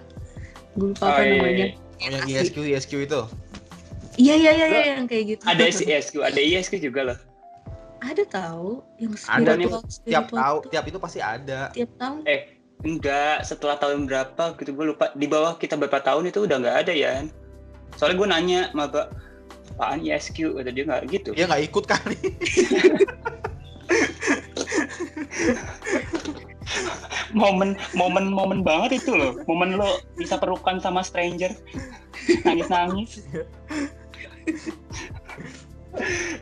gue 0.77 0.93
lupa 0.93 1.05
apa 1.07 1.21
Oh, 1.21 1.25
iya, 1.25 1.33
namanya 1.37 1.66
iya. 1.66 1.69
oh 2.01 2.09
yang. 2.29 2.45
ISQ 2.45 2.57
ISQ 2.64 2.93
itu 3.05 3.21
iya 4.16 4.35
iya 4.37 4.53
iya 4.53 4.66
iya, 4.66 4.83
yang 4.97 5.07
kayak 5.09 5.25
gitu 5.37 5.43
Ada 5.45 5.62
ISQ, 5.69 6.14
ada 6.21 6.40
ISQ 6.40 6.73
juga 6.81 7.01
loh. 7.12 7.19
ada 8.01 8.23
tahu 8.25 8.81
yang 8.97 9.12
Ada 9.12 9.53
nih, 9.61 9.69
spiritual, 9.69 9.81
tiap 9.85 9.93
spiritual 9.93 10.40
tahu 10.40 10.57
tiap 10.73 10.85
itu 10.88 10.99
pasti 10.99 11.19
ada 11.21 11.61
tiap 11.73 11.90
tahun 12.01 12.21
Enggak, 12.81 13.45
setelah 13.45 13.77
tahun 13.77 14.09
berapa 14.09 14.57
gitu 14.57 14.73
gue 14.73 14.97
lupa. 14.97 15.12
Di 15.12 15.29
bawah 15.29 15.61
kita 15.61 15.77
berapa 15.77 16.01
tahun 16.01 16.33
itu 16.33 16.49
udah 16.49 16.57
nggak 16.64 16.77
ada 16.81 16.93
ya. 16.97 17.29
Soalnya 17.93 18.16
gue 18.16 18.29
nanya, 18.33 18.61
maba, 18.73 19.12
apaan 19.81 20.05
ISQ 20.05 20.61
kata 20.61 20.77
dia 20.77 20.85
nggak 20.85 21.09
gitu. 21.09 21.33
Dia 21.33 21.49
nggak 21.49 21.73
ikut 21.73 21.88
kali. 21.88 22.21
momen 27.40 27.81
momen 27.97 28.29
momen 28.29 28.61
banget 28.61 29.01
itu 29.01 29.16
loh. 29.16 29.40
Momen 29.49 29.81
lo 29.81 30.05
bisa 30.21 30.37
perukan 30.37 30.77
sama 30.85 31.01
stranger. 31.01 31.57
Nangis 32.45 32.69
nangis 32.69 33.11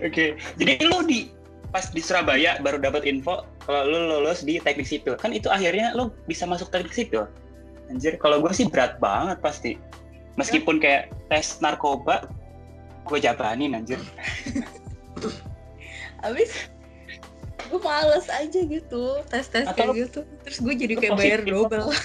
oke 0.06 0.34
jadi 0.58 0.72
lo 0.82 1.06
di 1.06 1.30
pas 1.70 1.92
di 1.94 2.02
Surabaya 2.02 2.58
baru 2.58 2.80
dapat 2.82 3.04
info 3.06 3.46
kalau 3.62 3.86
lo 3.86 4.18
lulus 4.18 4.42
di 4.42 4.58
teknik 4.58 4.90
sipil. 4.90 5.14
Kan 5.14 5.30
itu 5.30 5.46
akhirnya 5.46 5.94
lo 5.94 6.10
bisa 6.26 6.42
masuk 6.42 6.74
teknik 6.74 6.90
sipil. 6.90 7.30
Anjir 7.86 8.18
kalau 8.18 8.42
gue 8.42 8.50
sih 8.50 8.66
berat 8.66 8.98
banget 8.98 9.38
pasti. 9.38 9.78
Meskipun 10.34 10.82
kayak 10.82 11.14
tes 11.30 11.62
narkoba 11.62 12.26
gue 13.08 13.18
jabanin 13.18 13.74
anjir. 13.74 13.98
Abis 16.22 16.50
gue 17.68 17.78
males 17.78 18.26
aja 18.30 18.60
gitu 18.60 19.20
tes 19.26 19.44
tes 19.44 19.66
Atau 19.66 19.90
kayak 19.90 20.08
gitu. 20.08 20.20
Terus 20.42 20.58
gue 20.60 20.74
jadi 20.76 20.94
kayak 20.96 21.14
bayar 21.16 21.40
double. 21.42 21.90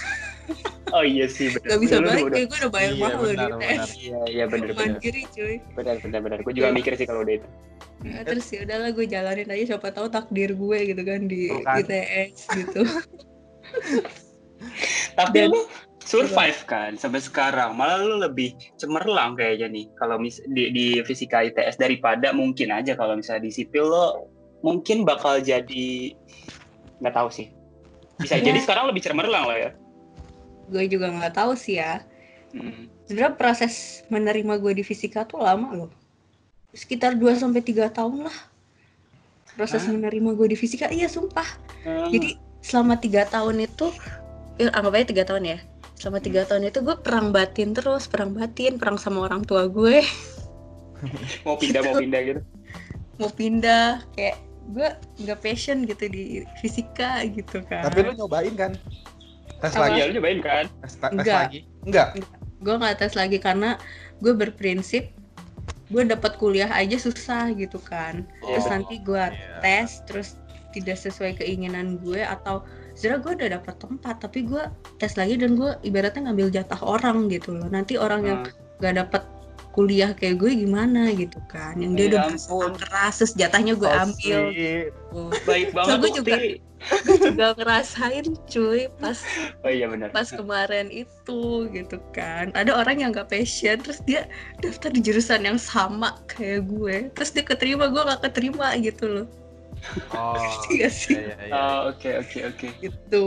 Oh 0.94 1.02
iya 1.02 1.26
sih 1.26 1.50
bener. 1.50 1.74
gak 1.74 1.80
bisa 1.82 1.96
lu 1.98 2.06
balik 2.06 2.22
udah- 2.22 2.38
ya 2.38 2.46
gue 2.46 2.58
udah 2.62 2.70
bayar 2.70 2.92
Iya, 2.94 3.02
mahal 3.02 3.18
loh 3.18 3.34
di 3.34 3.46
tes 3.66 3.90
iya 3.98 4.20
iya 4.30 4.44
bener 4.46 4.70
bener. 4.70 4.94
Mandiri 4.94 5.24
cuy. 5.26 5.56
Bener 5.74 5.96
bener 5.98 6.20
bener. 6.22 6.38
Gue 6.46 6.54
juga 6.54 6.70
mikir 6.70 6.94
sih 6.94 7.08
kalau 7.10 7.26
udah 7.26 7.36
itu. 7.42 7.48
Nah, 8.04 8.22
terus 8.22 8.46
ya 8.52 8.60
udahlah 8.62 8.90
gue 8.92 9.06
jalanin 9.08 9.48
aja. 9.50 9.64
Siapa 9.74 9.90
tahu 9.90 10.08
takdir 10.12 10.54
gue 10.54 10.78
gitu 10.86 11.02
kan 11.02 11.22
di 11.26 11.50
Tuh 11.50 11.64
kan. 11.64 11.82
ITS 11.82 12.40
gitu. 12.54 12.82
Tapi 15.18 15.38
Dan- 15.40 15.50
lu 15.50 15.60
survive 16.04 16.60
kan 16.64 16.94
sampai 16.94 17.20
sekarang. 17.20 17.74
Malah 17.74 18.00
lu 18.00 18.20
lebih 18.20 18.54
cemerlang 18.76 19.34
kayaknya 19.34 19.68
nih 19.68 19.86
kalau 19.96 20.18
mis- 20.18 20.44
di, 20.46 20.70
di 20.70 20.86
fisika 21.02 21.42
ITS 21.42 21.76
daripada 21.76 22.32
mungkin 22.32 22.70
aja 22.70 22.94
kalau 22.94 23.16
misalnya 23.16 23.48
di 23.48 23.52
sipil 23.52 23.86
lo 23.86 24.28
mungkin 24.62 25.04
bakal 25.04 25.40
jadi 25.40 26.14
nggak 27.00 27.14
tahu 27.14 27.30
sih. 27.30 27.48
Bisa 28.20 28.38
Ya. 28.40 28.46
jadi 28.46 28.60
sekarang 28.60 28.88
lebih 28.88 29.02
cemerlang 29.02 29.46
lah 29.46 29.58
ya. 29.60 29.72
gue 30.64 30.88
juga 30.88 31.12
nggak 31.12 31.36
tahu 31.36 31.54
sih 31.54 31.76
ya 31.76 32.00
Hmm. 32.54 32.86
sebenarnya 33.04 33.34
proses 33.34 34.06
menerima 34.08 34.62
gue 34.62 34.78
di 34.78 34.84
fisika 34.86 35.26
tuh 35.26 35.42
lama 35.42 35.74
loh 35.74 35.92
sekitar 36.70 37.18
2 37.18 37.34
sampai 37.34 37.60
tiga 37.60 37.90
tahun 37.90 38.30
lah 38.30 38.38
proses 39.54 39.84
Hah? 39.84 39.92
menerima 39.92 40.38
gue 40.38 40.48
di 40.48 40.58
fisika 40.58 40.86
iya 40.88 41.10
sumpah 41.10 41.46
Hmm. 41.82 42.14
jadi 42.14 42.38
selama 42.62 42.96
tiga 42.96 43.26
tahun 43.26 43.66
itu 43.66 43.90
ya, 44.56 44.70
anggap 44.72 44.94
aja 44.96 45.06
tiga 45.10 45.24
tahun 45.28 45.44
ya 45.50 45.58
selama 46.04 46.20
tiga 46.20 46.44
tahun 46.44 46.68
itu 46.68 46.84
gue 46.84 47.00
perang 47.00 47.32
batin 47.32 47.72
terus 47.72 48.12
perang 48.12 48.36
batin 48.36 48.76
perang 48.76 49.00
sama 49.00 49.24
orang 49.24 49.48
tua 49.48 49.72
gue 49.72 50.04
mau 51.48 51.56
pindah 51.56 51.80
mau 51.80 51.96
pindah 51.96 52.22
gitu. 52.28 52.42
mau 53.16 53.32
pindah 53.32 54.04
kayak 54.12 54.36
gue 54.76 54.88
nggak 55.24 55.40
passion 55.40 55.88
gitu 55.88 56.12
di 56.12 56.44
fisika 56.60 57.24
gitu 57.24 57.64
kan 57.68 57.88
Tapi 57.88 58.00
lu 58.04 58.12
nyobain 58.16 58.52
kan? 58.56 58.72
Tes 59.60 59.76
Apa? 59.76 59.88
lagi. 59.88 59.96
Iya 59.96 60.04
lu 60.08 60.14
cobain 60.20 60.40
kan. 60.40 60.66
Tes, 60.84 60.94
tes 61.00 61.12
Enggak. 61.12 61.40
lagi. 61.48 61.60
Enggak. 61.88 62.08
gue 62.60 62.76
nggak 62.80 62.96
tes 62.96 63.14
lagi 63.16 63.38
karena 63.40 63.76
gue 64.20 64.32
berprinsip 64.32 65.12
gue 65.88 66.04
dapat 66.04 66.40
kuliah 66.40 66.72
aja 66.72 66.96
susah 66.96 67.52
gitu 67.56 67.76
kan 67.80 68.24
terus 68.40 68.64
Oh, 68.68 68.72
nanti 68.72 69.04
gue 69.04 69.20
iya. 69.20 69.60
tes 69.60 70.00
terus 70.08 70.40
tidak 70.72 70.96
sesuai 70.96 71.44
keinginan 71.44 72.00
gue 72.00 72.24
atau 72.24 72.64
sebenarnya 72.94 73.20
gue 73.20 73.34
udah 73.36 73.50
dapat 73.54 73.76
tempat 73.78 74.16
tapi 74.20 74.40
gue 74.44 74.64
tes 74.96 75.14
lagi 75.14 75.36
dan 75.36 75.54
gue 75.54 75.72
ibaratnya 75.82 76.30
ngambil 76.30 76.48
jatah 76.50 76.80
orang 76.80 77.26
gitu 77.28 77.54
loh 77.54 77.68
nanti 77.68 77.96
orang 77.96 78.22
yang 78.24 78.40
Hmm. 78.44 78.80
gak 78.80 78.96
dapat 79.00 79.24
kuliah 79.72 80.14
kayak 80.14 80.38
gue 80.38 80.52
gimana 80.60 81.10
gitu 81.12 81.42
kan 81.48 81.74
yang 81.76 81.94
dia 81.94 82.06
Ya 82.06 82.10
udah 82.12 82.24
ampun. 82.30 82.72
keras 82.76 83.14
terus 83.18 83.34
jatahnya 83.34 83.74
gue 83.74 83.86
Oh, 83.86 84.04
ambil 84.04 84.40
gitu. 84.52 85.22
Baik 85.44 85.74
banget 85.74 85.96
gue 85.96 86.06
Ukti. 86.06 86.18
juga- 86.20 86.40
gue 86.84 87.18
juga 87.24 87.48
ngerasain 87.56 88.26
cuy 88.46 88.82
pas 89.00 89.18
Oh 89.64 89.72
iya 89.72 89.88
benar. 89.88 90.12
pas 90.12 90.28
kemarin 90.28 90.92
itu 90.92 91.42
gitu 91.70 91.98
kan 92.12 92.52
ada 92.52 92.76
orang 92.76 93.00
yang 93.00 93.10
gak 93.10 93.26
passion 93.28 93.80
terus 93.80 93.98
dia 94.04 94.30
daftar 94.60 94.92
di 94.92 95.00
jurusan 95.00 95.42
yang 95.42 95.58
sama 95.58 96.22
kayak 96.28 96.68
gue 96.68 97.10
terus 97.12 97.32
dia 97.32 97.42
keterima 97.42 97.88
gue 97.88 98.02
gak 98.04 98.22
keterima 98.22 98.76
gitu 98.78 99.06
loh 99.08 99.26
Oh. 100.16 100.64
Iya 100.72 100.88
sih 100.88 101.16
Iya, 101.18 101.36
iya, 101.36 101.36
iya. 101.48 101.54
Oh, 101.54 101.80
Oke 101.92 102.10
oke 102.20 102.40
oke. 102.56 102.68
gitu 102.80 103.26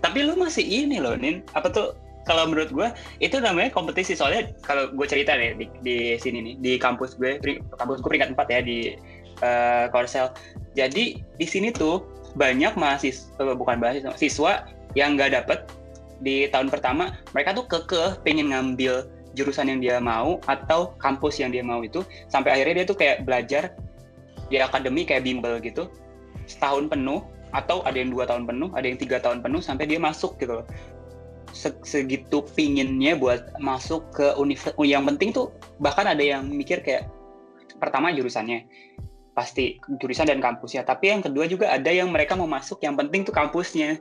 Tapi 0.00 0.18
lu 0.24 0.32
masih 0.34 0.64
ini 0.64 0.96
loh, 0.96 1.12
Nin. 1.14 1.44
Apa 1.52 1.68
tuh? 1.68 1.92
Kalau 2.24 2.44
menurut 2.44 2.68
gue 2.68 2.88
itu 3.24 3.40
namanya 3.40 3.72
kompetisi 3.72 4.12
soalnya 4.12 4.52
kalau 4.60 4.92
gue 4.92 5.06
cerita 5.08 5.32
nih 5.32 5.56
di, 5.56 5.66
di 5.80 5.96
sini 6.20 6.44
nih 6.44 6.54
di 6.60 6.72
kampus 6.76 7.16
gue, 7.16 7.40
kampus 7.72 8.04
gue 8.04 8.08
peringkat 8.08 8.36
4 8.36 8.52
ya 8.52 8.60
di 8.60 8.78
eh, 9.40 9.84
Korsel. 9.88 10.28
Jadi 10.76 11.24
di 11.24 11.46
sini 11.48 11.72
tuh 11.72 12.04
banyak 12.36 12.76
mahasiswa 12.76 13.56
bukan 13.56 13.80
mahasiswa 13.80 14.12
siswa 14.20 14.52
yang 14.92 15.16
nggak 15.16 15.40
dapet 15.40 15.64
di 16.20 16.50
tahun 16.50 16.68
pertama 16.68 17.14
mereka 17.32 17.54
tuh 17.54 17.64
kekeh 17.70 18.20
pengen 18.26 18.50
ngambil 18.52 19.06
jurusan 19.38 19.70
yang 19.70 19.80
dia 19.80 19.96
mau 20.02 20.42
atau 20.50 20.92
kampus 20.98 21.38
yang 21.38 21.54
dia 21.54 21.62
mau 21.62 21.78
itu 21.80 22.02
sampai 22.26 22.58
akhirnya 22.58 22.82
dia 22.82 22.86
tuh 22.88 22.98
kayak 22.98 23.22
belajar 23.22 23.70
di 24.48 24.56
akademi 24.60 25.04
kayak 25.04 25.24
bimbel 25.24 25.60
gitu 25.60 25.88
setahun 26.48 26.88
penuh 26.88 27.20
atau 27.52 27.80
ada 27.84 27.96
yang 27.96 28.12
dua 28.12 28.28
tahun 28.28 28.44
penuh, 28.44 28.68
ada 28.76 28.84
yang 28.84 29.00
tiga 29.00 29.20
tahun 29.20 29.40
penuh 29.40 29.60
sampai 29.64 29.88
dia 29.88 29.96
masuk 30.00 30.36
gitu 30.40 30.60
loh. 30.60 30.66
Se- 31.52 31.80
Segitu 31.80 32.44
pinginnya 32.52 33.16
buat 33.16 33.56
masuk 33.56 34.12
ke 34.12 34.36
universitas. 34.36 34.76
Yang 34.84 35.04
penting 35.14 35.28
tuh 35.32 35.46
bahkan 35.80 36.04
ada 36.04 36.20
yang 36.20 36.44
mikir 36.44 36.84
kayak 36.84 37.08
pertama 37.80 38.12
jurusannya 38.12 38.68
pasti 39.32 39.80
jurusan 39.96 40.28
dan 40.28 40.44
kampusnya. 40.44 40.84
Tapi 40.84 41.08
yang 41.08 41.22
kedua 41.24 41.48
juga 41.48 41.72
ada 41.72 41.88
yang 41.88 42.12
mereka 42.12 42.36
mau 42.36 42.48
masuk 42.48 42.84
yang 42.84 43.00
penting 43.00 43.24
tuh 43.24 43.32
kampusnya. 43.32 43.96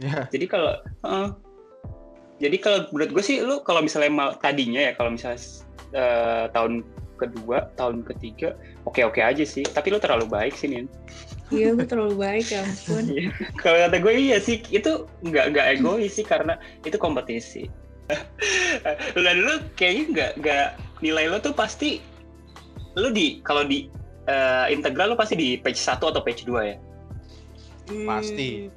Iya. 0.00 0.28
Jadi 0.28 0.44
kalau 0.48 0.72
heeh. 1.04 1.28
jadi 2.34 2.56
kalau 2.58 2.78
menurut 2.90 3.10
gue 3.14 3.24
sih 3.24 3.38
lu 3.40 3.62
kalau 3.62 3.78
misalnya 3.78 4.34
tadinya 4.42 4.82
ya 4.82 4.92
kalau 4.98 5.14
misalnya 5.14 5.38
eh, 5.94 6.44
tahun 6.50 6.82
kedua, 7.16 7.70
tahun 7.78 8.02
ketiga, 8.04 8.58
oke 8.84 9.00
oke 9.02 9.22
aja 9.22 9.42
sih. 9.46 9.62
Tapi 9.62 9.94
lu 9.94 9.98
terlalu 10.02 10.26
baik 10.28 10.54
sih 10.54 10.68
Nin. 10.70 10.86
iya 11.52 11.76
gue 11.76 11.86
terlalu 11.86 12.16
baik 12.18 12.50
ya 12.50 12.64
ampun 12.64 13.04
Iya. 13.04 13.28
Kalau 13.60 13.76
kata 13.86 13.96
gue 14.00 14.14
iya 14.16 14.36
sih, 14.40 14.58
itu 14.72 15.06
nggak 15.22 15.54
nggak 15.54 15.66
egois 15.78 16.12
sih 16.16 16.24
karena 16.26 16.58
itu 16.82 16.96
kompetisi. 16.98 17.68
Dan 19.14 19.36
lu 19.44 19.54
kayaknya 19.78 20.04
nggak 20.12 20.32
nggak 20.42 20.66
nilai 21.00 21.30
lo 21.30 21.38
tuh 21.40 21.54
pasti 21.54 22.00
lu 22.96 23.10
di 23.10 23.42
kalau 23.44 23.66
di 23.66 23.90
eh, 24.26 24.66
integral 24.72 25.12
lu 25.12 25.16
pasti 25.18 25.36
di 25.36 25.58
page 25.60 25.78
1 25.78 26.00
atau 26.00 26.22
page 26.24 26.48
2 26.48 26.70
ya. 26.70 26.76
Pasti. 28.08 28.68
hmm, 28.68 28.72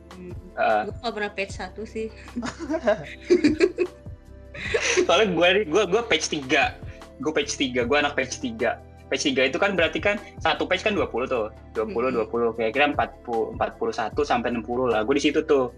Eh, 0.58 0.90
gue 0.90 0.94
gak 1.06 1.14
pernah 1.14 1.30
page 1.38 1.54
satu 1.54 1.86
sih 1.86 2.10
soalnya 5.06 5.30
gue 5.38 5.70
gue 5.70 5.84
gue 5.86 6.02
page 6.10 6.34
3. 6.34 6.74
Gue 7.22 7.34
page 7.34 7.54
3, 7.58 7.86
gue 7.86 7.98
anak 7.98 8.14
page 8.14 8.38
3. 8.40 9.08
Page 9.08 9.24
3 9.34 9.50
itu 9.50 9.58
kan 9.58 9.74
berarti 9.74 10.00
kan 10.04 10.20
satu 10.44 10.68
page 10.68 10.84
kan 10.84 10.94
20 10.94 11.08
tuh. 11.30 11.50
20 11.74 11.96
Mm-mm. 11.96 12.28
20 12.30 12.58
kira-kira 12.60 12.92
40 12.94 13.58
41 13.58 14.14
sampai 14.22 14.50
60 14.54 14.94
lah. 14.94 15.02
Gue 15.08 15.16
di 15.18 15.24
situ 15.24 15.42
tuh. 15.46 15.74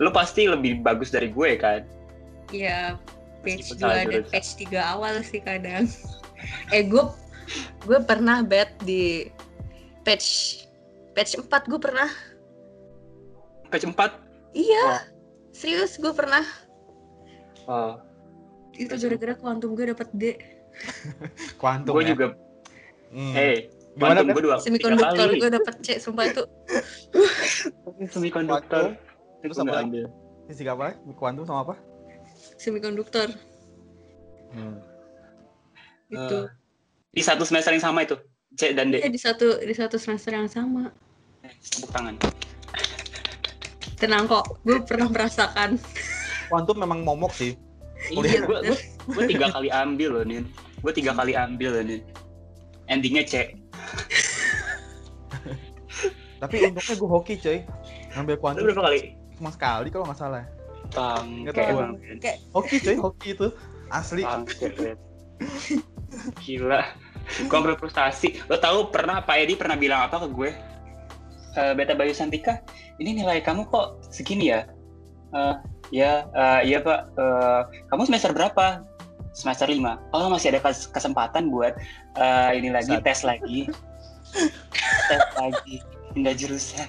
Lu 0.00 0.10
pasti 0.12 0.48
lebih 0.48 0.80
bagus 0.82 1.12
dari 1.12 1.30
gue 1.30 1.56
kan. 1.60 1.84
Iya 2.50 2.98
page 3.40 3.72
Meskipun 3.72 3.76
2 3.76 3.80
salah 3.80 4.04
dan 4.04 4.24
page 4.28 4.50
3 4.68 4.92
awal 4.96 5.14
sih 5.24 5.40
kadang 5.40 5.84
eh 6.74 6.82
gue 6.84 7.04
gue 7.88 7.98
pernah 8.04 8.44
bet 8.44 8.70
di 8.84 9.28
page 10.04 10.62
page 11.16 11.36
4 11.40 11.48
gue 11.48 11.80
pernah 11.80 12.08
Page 13.70 13.86
4 13.86 13.96
iya 14.56 15.06
serius 15.54 15.96
gue 15.96 16.12
pernah 16.12 16.44
Oh, 17.70 18.02
itu 18.80 18.94
gara-gara 18.96 19.34
kuantum 19.36 19.76
gue 19.76 19.92
dapet 19.92 20.08
D 20.16 20.24
Kuantum 21.60 21.92
gue 21.94 22.04
ya. 22.04 22.10
juga 22.10 22.26
Hmm. 23.10 23.34
hey 23.34 23.66
Gimana, 23.98 24.22
kuantum 24.22 24.24
Ben? 24.24 24.34
gue 24.38 24.44
dua 24.46 24.56
semikonduktor 24.62 25.28
gue 25.34 25.50
dapet 25.50 25.74
C 25.82 25.88
sumpah 25.98 26.24
itu 26.26 26.42
semikonduktor 28.14 28.94
itu 29.42 29.44
terus 29.44 29.58
apa? 29.58 29.82
ambil 29.82 30.06
Fisika 30.46 30.72
apa? 30.72 30.94
Kuantum 31.14 31.42
sama 31.42 31.60
apa? 31.62 31.74
semikonduktor 32.56 33.28
Hmm. 34.50 34.78
itu 36.06 36.38
Eh, 36.42 36.46
di 37.10 37.22
satu 37.22 37.42
semester 37.42 37.70
yang 37.70 37.82
sama 37.82 38.02
itu 38.02 38.14
C 38.54 38.74
dan 38.74 38.90
D 38.90 38.98
Iya 38.98 39.10
di 39.10 39.18
satu 39.18 39.58
di 39.58 39.74
satu 39.74 39.94
semester 39.94 40.34
yang 40.34 40.46
sama 40.46 40.90
tepuk 41.42 41.90
tangan 41.90 42.14
tenang 43.94 44.26
kok 44.26 44.58
gue 44.62 44.78
pernah 44.82 45.06
merasakan 45.06 45.76
Kuantum 46.46 46.78
memang 46.78 47.02
momok 47.02 47.30
sih. 47.30 47.54
Iya. 48.10 48.40
Gue 48.44 48.58
gue 48.66 48.76
gue 49.10 49.24
tiga 49.30 49.46
kali 49.54 49.68
ambil 49.70 50.08
loh 50.20 50.24
nin. 50.26 50.44
Gue 50.82 50.92
tiga 50.92 51.12
kali 51.14 51.32
ambil 51.34 51.70
loh 51.78 51.84
nin. 51.86 52.02
Endingnya 52.90 53.24
C. 53.24 53.34
Tapi 56.40 56.56
untungnya 56.66 56.94
gue 56.96 57.10
hoki 57.10 57.34
coy. 57.38 57.58
Ngambil 58.16 58.34
lu 58.34 58.40
kuantum 58.40 58.64
berapa 58.66 58.82
kali? 58.90 59.00
cuma 59.40 59.48
sekali 59.56 59.88
kalau 59.88 60.04
nggak 60.04 60.20
salah. 60.20 60.44
Nggak 61.24 61.54
kayak 61.56 61.74
kayak 62.20 62.38
Hoki 62.52 62.76
coy, 62.82 62.96
hoki 62.98 63.28
itu. 63.32 63.48
Asli. 63.88 64.22
Gila. 66.44 66.80
Gue 67.46 67.56
sampai 67.56 67.78
frustasi. 67.78 68.42
Lo 68.50 68.58
tahu 68.58 68.90
pernah 68.90 69.22
Pak 69.22 69.36
Edi 69.38 69.54
pernah 69.54 69.78
bilang 69.78 70.04
apa 70.04 70.26
ke 70.26 70.28
gue? 70.28 70.50
E, 71.56 71.62
Beta 71.74 71.94
Bayu 71.94 72.14
Santika 72.14 72.62
ini 73.00 73.16
nilai 73.22 73.40
kamu 73.40 73.70
kok 73.72 74.04
segini 74.12 74.52
ya? 74.52 74.68
Uh, 75.30 75.56
ya 75.90 76.26
uh, 76.34 76.60
iya 76.62 76.82
pak. 76.82 77.10
Uh, 77.18 77.66
kamu 77.90 78.06
semester 78.10 78.30
berapa? 78.34 78.82
Semester 79.30 79.70
lima. 79.70 80.02
Oh 80.10 80.26
masih 80.30 80.54
ada 80.54 80.62
kesempatan 80.90 81.50
buat 81.50 81.78
uh, 82.18 82.50
ini 82.54 82.70
lagi 82.70 82.98
Saat. 82.98 83.06
tes 83.06 83.20
lagi. 83.22 83.60
Tes 85.10 85.22
lagi 85.38 85.76
enggak 86.14 86.34
jurusan. 86.38 86.88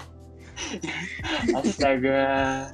Astaga. 1.57 2.69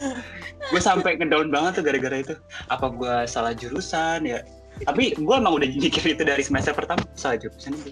Gue 0.71 0.81
sampai 0.83 1.15
ngedown 1.19 1.51
banget 1.51 1.79
tuh 1.79 1.83
gara-gara 1.87 2.17
itu. 2.19 2.35
Apa 2.67 2.91
gue 2.91 3.15
salah 3.27 3.55
jurusan 3.55 4.27
ya? 4.27 4.43
Tapi 4.83 5.17
gue 5.17 5.35
emang 5.35 5.57
udah 5.57 5.67
mikir 5.67 6.03
itu 6.05 6.21
dari 6.21 6.43
semester 6.43 6.75
pertama 6.75 7.01
salah 7.17 7.39
jurusan 7.39 7.73
itu. 7.75 7.91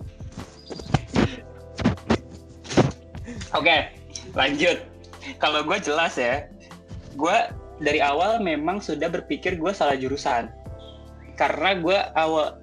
Oke 3.56 3.72
okay, 3.72 3.80
lanjut. 4.36 4.84
Kalau 5.40 5.64
gue 5.66 5.78
jelas 5.80 6.20
ya 6.20 6.46
gue 7.16 7.38
dari 7.80 8.00
awal 8.00 8.40
memang 8.40 8.80
sudah 8.80 9.12
berpikir 9.12 9.60
gue 9.60 9.72
salah 9.76 10.00
jurusan. 10.00 10.48
Karena 11.36 11.76
gue 11.76 11.98
awal 12.16 12.60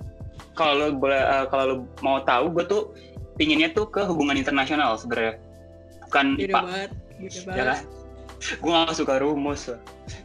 kalau 0.57 0.72
lo 0.77 0.87
boleh 0.96 1.20
uh, 1.20 1.46
kalau 1.48 1.64
lo 1.64 1.77
mau 2.01 2.20
tahu 2.25 2.53
gue 2.53 2.64
tuh 2.68 2.83
pinginnya 3.37 3.72
tuh 3.72 3.88
ke 3.88 4.05
hubungan 4.05 4.37
internasional 4.37 4.96
sebenarnya. 4.96 5.37
Bukan 6.09 6.27
banget 6.48 6.90
ya 7.53 7.64
kan? 7.77 7.81
gue 8.62 8.70
gak 8.72 8.96
suka 8.96 9.20
rumus. 9.20 9.68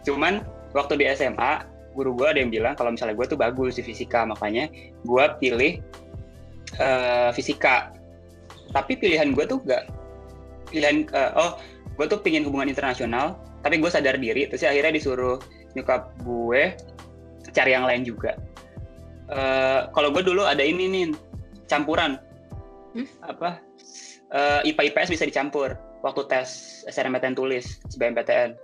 Cuman 0.07 0.43
waktu 0.71 0.99
di 0.99 1.05
SMA 1.15 1.67
guru 1.97 2.13
gue 2.13 2.27
ada 2.29 2.39
yang 2.39 2.53
bilang 2.53 2.77
kalau 2.77 2.93
misalnya 2.93 3.17
gue 3.17 3.25
tuh 3.25 3.39
bagus 3.39 3.81
di 3.81 3.83
fisika 3.83 4.23
makanya 4.23 4.71
gue 5.03 5.25
pilih 5.43 5.83
uh, 6.79 7.29
fisika. 7.35 7.91
Tapi 8.71 8.99
pilihan 8.99 9.35
gue 9.35 9.43
tuh 9.47 9.59
gak 9.63 9.91
pilihan 10.71 11.07
uh, 11.15 11.31
oh 11.35 11.51
gue 11.95 12.05
tuh 12.07 12.19
pingin 12.19 12.43
hubungan 12.45 12.67
internasional 12.71 13.39
tapi 13.67 13.83
gue 13.83 13.91
sadar 13.91 14.15
diri 14.15 14.47
terus 14.47 14.63
akhirnya 14.63 14.95
disuruh 14.95 15.43
nyokap 15.75 16.15
gue 16.23 16.71
cari 17.51 17.75
yang 17.75 17.83
lain 17.83 18.07
juga. 18.07 18.39
Uh, 19.27 19.91
kalau 19.91 20.07
gue 20.15 20.23
dulu 20.23 20.47
ada 20.47 20.63
ini 20.63 20.87
nih 20.87 21.11
campuran. 21.67 22.15
Hmm? 22.95 23.03
apa? 23.27 23.59
Uh, 24.31 24.63
IPA 24.63 24.95
IPS 24.95 25.11
bisa 25.11 25.27
dicampur 25.27 25.75
waktu 25.99 26.23
tes 26.31 26.47
SNMPTN 26.87 27.35
tulis 27.35 27.83
SBMPTN 27.91 28.55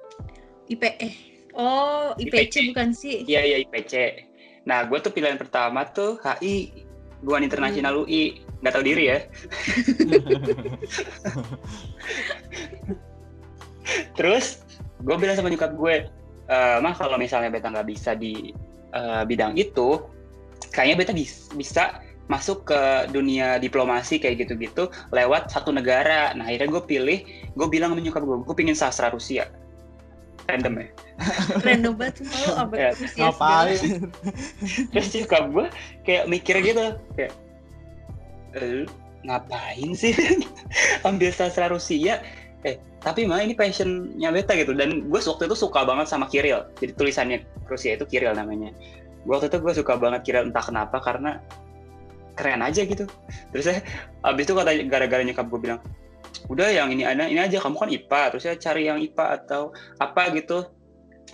IP 0.72 0.84
eh. 1.04 1.12
Oh 1.52 2.16
IPC, 2.16 2.32
IPC. 2.32 2.56
bukan 2.72 2.96
sih? 2.96 3.28
Iya 3.28 3.44
iya 3.44 3.58
IPC 3.68 4.24
nah 4.64 4.88
gue 4.88 4.96
tuh 5.04 5.12
pilihan 5.12 5.36
pertama 5.36 5.84
tuh 5.84 6.16
HI 6.24 6.88
hubungan 7.20 7.44
internasional 7.52 8.00
hmm. 8.00 8.08
UI 8.08 8.24
nggak 8.64 8.72
tahu 8.72 8.84
diri 8.88 9.12
ya. 9.12 9.20
Terus 14.18 14.64
gue 15.04 15.16
bilang 15.20 15.36
sama 15.36 15.52
nyokap 15.52 15.76
gue 15.76 16.08
e, 16.48 16.58
mah 16.80 16.96
kalau 16.96 17.20
misalnya 17.20 17.52
beta 17.52 17.68
nggak 17.68 17.88
bisa 17.88 18.16
di 18.16 18.56
uh, 18.96 19.24
bidang 19.28 19.58
itu 19.60 20.00
kayaknya 20.72 20.96
beta 21.04 21.14
bis, 21.14 21.52
bisa 21.54 22.00
masuk 22.32 22.72
ke 22.72 22.82
dunia 23.12 23.60
diplomasi 23.60 24.16
kayak 24.16 24.48
gitu-gitu 24.48 24.88
lewat 25.12 25.52
satu 25.52 25.76
negara. 25.76 26.32
Nah 26.34 26.48
akhirnya 26.48 26.80
gue 26.80 26.84
pilih 26.88 27.20
gue 27.54 27.68
bilang 27.68 27.92
sama 27.92 28.02
nyokap 28.02 28.24
gue 28.24 28.38
gue 28.48 28.56
pingin 28.56 28.78
sastra 28.78 29.12
Rusia. 29.12 29.52
Random 30.44 30.76
ya? 30.76 30.88
Random 31.64 31.94
banget 31.96 32.20
lo 32.28 32.68
apa 32.68 32.76
ya, 32.76 32.92
ngapain? 33.16 33.80
Terus 34.92 35.08
nyokap 35.16 35.44
gue 35.52 35.66
kayak 36.04 36.24
mikir 36.32 36.56
gitu 36.64 36.96
kayak 37.16 37.34
e, 38.56 38.88
ngapain 39.28 39.92
sih? 39.96 40.16
Ambil 41.08 41.32
sastra 41.36 41.68
Rusia 41.72 42.24
eh 42.64 42.80
tapi 43.04 43.28
mah 43.28 43.44
ini 43.44 43.54
passionnya 43.54 44.32
beta 44.32 44.56
gitu. 44.56 44.72
Dan 44.72 45.12
gue 45.12 45.20
waktu 45.20 45.44
itu 45.52 45.56
suka 45.60 45.84
banget 45.84 46.08
sama 46.08 46.32
Kiril 46.32 46.64
jadi 46.80 46.96
tulisannya 46.96 47.44
Rusia 47.68 48.00
itu 48.00 48.08
Kiril 48.08 48.32
namanya. 48.32 48.72
Gue 49.28 49.36
waktu 49.36 49.52
itu 49.52 49.60
gue 49.60 49.74
suka 49.76 50.00
banget 50.00 50.24
Kiril 50.24 50.48
entah 50.48 50.64
kenapa 50.64 51.04
karena 51.04 51.44
keren 52.40 52.64
aja 52.64 52.88
gitu. 52.88 53.06
Terus 53.52 53.64
saya 53.68 53.80
abis 54.24 54.48
itu 54.48 54.54
kata 54.56 54.72
gara-gara 54.88 55.22
nyokap 55.22 55.46
gue 55.52 55.60
bilang 55.60 55.80
udah 56.48 56.72
yang 56.72 56.90
ini 56.96 57.04
ada 57.04 57.28
ini 57.28 57.44
aja. 57.44 57.60
Kamu 57.60 57.76
kan 57.76 57.92
IPA 57.92 58.22
terus 58.34 58.44
saya 58.48 58.56
cari 58.56 58.88
yang 58.88 59.04
IPA 59.04 59.44
atau 59.44 59.76
apa 60.00 60.32
gitu. 60.40 60.72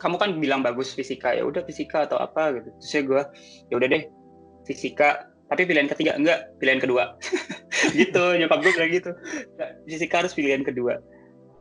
Kamu 0.02 0.18
kan 0.18 0.34
bilang 0.42 0.65
bagus 0.65 0.96
fisika 0.96 1.38
ya 1.38 1.46
udah 1.46 1.62
fisika 1.70 2.10
atau 2.10 2.18
apa 2.18 2.58
gitu. 2.58 2.74
Terus 2.82 2.89
saya 2.89 3.04
gue 3.06 3.22
ya 3.70 3.74
udah 3.78 3.88
deh 3.94 4.04
fisika. 4.65 5.30
Tapi 5.50 5.65
pilihan 5.65 5.89
ketiga 5.89 6.18
enggak 6.18 6.50
pilihan 6.58 6.82
kedua. 6.82 7.13
Gitu 7.80 8.22
nyokap 8.36 8.60
gue 8.60 8.76
bilang 8.76 8.92
gitu. 8.92 9.12
Fisika 9.88 10.22
harus 10.22 10.36
pilihan 10.36 10.62
kedua 10.68 11.00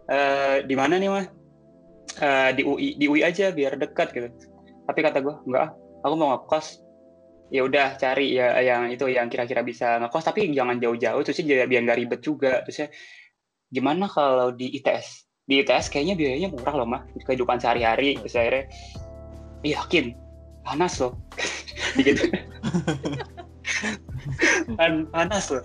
uh, 0.08 0.56
di 0.64 0.74
mana 0.74 0.96
nih 0.96 1.10
mah 1.12 1.26
uh, 2.20 2.50
di 2.56 2.62
UI 2.64 2.96
di 2.96 3.06
UI 3.06 3.22
aja 3.22 3.52
biar 3.52 3.76
dekat 3.76 4.12
gitu. 4.16 4.28
Tapi 4.88 4.98
kata 5.04 5.20
gue 5.20 5.34
enggak 5.46 5.76
aku 6.02 6.14
mau 6.16 6.34
ngekos. 6.36 6.84
Ya 7.48 7.64
udah 7.64 7.96
cari 7.96 8.36
ya 8.36 8.60
yang 8.60 8.92
itu 8.92 9.08
yang 9.08 9.32
kira-kira 9.32 9.64
bisa 9.64 9.96
ngekos. 10.00 10.24
Tapi 10.24 10.52
jangan 10.52 10.76
jauh-jauh 10.80 11.22
terus 11.24 11.40
biar 11.44 11.80
nggak 11.84 11.98
ribet 11.98 12.20
juga. 12.20 12.60
Terus 12.64 12.84
ya 12.84 12.88
gimana 13.68 14.08
kalau 14.08 14.52
di 14.52 14.72
ITS 14.80 15.28
di 15.48 15.64
ITS 15.64 15.88
kayaknya 15.88 16.16
biayanya 16.16 16.48
murah 16.52 16.74
loh 16.76 16.88
mah 16.88 17.02
kehidupan 17.24 17.60
sehari-hari. 17.60 18.20
Terus 18.20 18.36
akhirnya 18.36 18.64
iya, 19.64 19.80
yakin? 19.80 20.12
Panas 20.64 21.00
loh. 21.00 21.16
Gitu 21.96 22.28
panas 25.08 25.44
loh. 25.48 25.64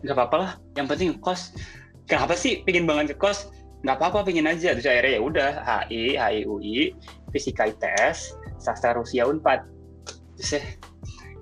Nggak 0.00 0.16
apa-apa 0.16 0.36
lah 0.40 0.52
yang 0.76 0.88
penting 0.88 1.16
ngekos. 1.16 1.52
Kenapa 2.08 2.34
sih 2.34 2.64
pingin 2.64 2.88
banget 2.88 3.12
ngekos 3.14 3.59
nggak 3.80 3.96
apa-apa 3.96 4.28
pingin 4.28 4.48
aja. 4.48 4.76
Terus 4.76 4.88
akhirnya 4.88 5.12
ya 5.16 5.20
udah 5.20 5.50
HI 5.64 6.16
HI 6.16 6.40
UI 6.44 6.92
fisika 7.32 7.68
ITS 7.68 8.36
sastra 8.60 8.96
Rusia 8.96 9.24
Unpad. 9.24 9.64
Terus 10.36 10.60
ya 10.60 10.62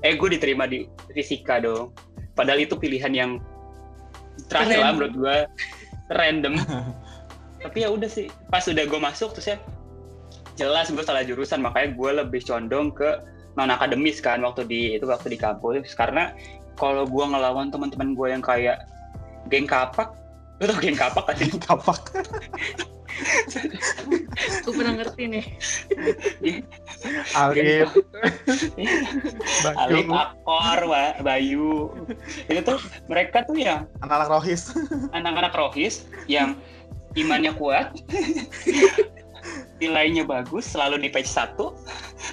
eh 0.07 0.15
gue 0.15 0.29
diterima 0.39 0.71
di 0.71 0.87
fisika 1.15 1.59
dong. 1.59 1.91
Padahal 2.39 2.63
itu 2.63 2.79
pilihan 2.79 3.11
yang 3.11 3.31
terakhir 4.47 4.79
lah 4.79 4.95
menurut 4.95 5.15
gue 5.19 5.37
random. 6.15 6.55
Tapi 7.65 7.79
ya 7.83 7.91
udah 7.91 8.07
sih 8.07 8.31
pas 8.55 8.63
udah 8.71 8.87
gue 8.87 9.01
masuk 9.03 9.35
terus 9.35 9.51
ya 9.55 9.59
jelas 10.55 10.91
gue 10.95 11.03
salah 11.03 11.27
jurusan. 11.27 11.59
Makanya 11.59 11.99
gue 11.99 12.11
lebih 12.23 12.41
condong 12.47 12.95
ke 12.95 13.19
non 13.59 13.75
akademis 13.75 14.23
kan 14.23 14.39
waktu 14.47 14.63
di 14.63 14.95
itu 14.95 15.11
waktu 15.11 15.35
di 15.35 15.39
kampus. 15.39 15.91
Karena 15.99 16.31
kalau 16.79 17.03
gue 17.11 17.25
ngelawan 17.27 17.75
teman-teman 17.75 18.15
gue 18.15 18.29
yang 18.31 18.43
kayak 18.43 18.87
geng 19.51 19.67
kapak 19.67 20.15
Lu 20.59 20.65
tau 20.67 20.79
geng 20.83 20.99
kapak 20.99 21.25
kan? 21.27 21.35
Geng 21.39 21.61
kapak. 21.63 22.01
Gue 24.63 24.73
pernah 24.75 24.95
ngerti 24.99 25.23
nih. 25.27 25.45
Alif. 27.35 27.89
Alif 29.75 30.07
Akor, 30.11 30.79
Bayu. 31.23 31.95
Itu 32.47 32.61
tuh 32.63 32.79
mereka 33.11 33.47
tuh 33.47 33.59
yang 33.59 33.87
anak-anak 34.03 34.29
rohis. 34.31 34.75
Anak-anak 35.15 35.55
rohis 35.55 36.07
yang 36.31 36.59
imannya 37.15 37.55
kuat. 37.55 37.95
nilainya 39.79 40.27
bagus 40.27 40.67
selalu 40.67 41.07
di 41.07 41.09
page 41.09 41.31
1 41.31 41.55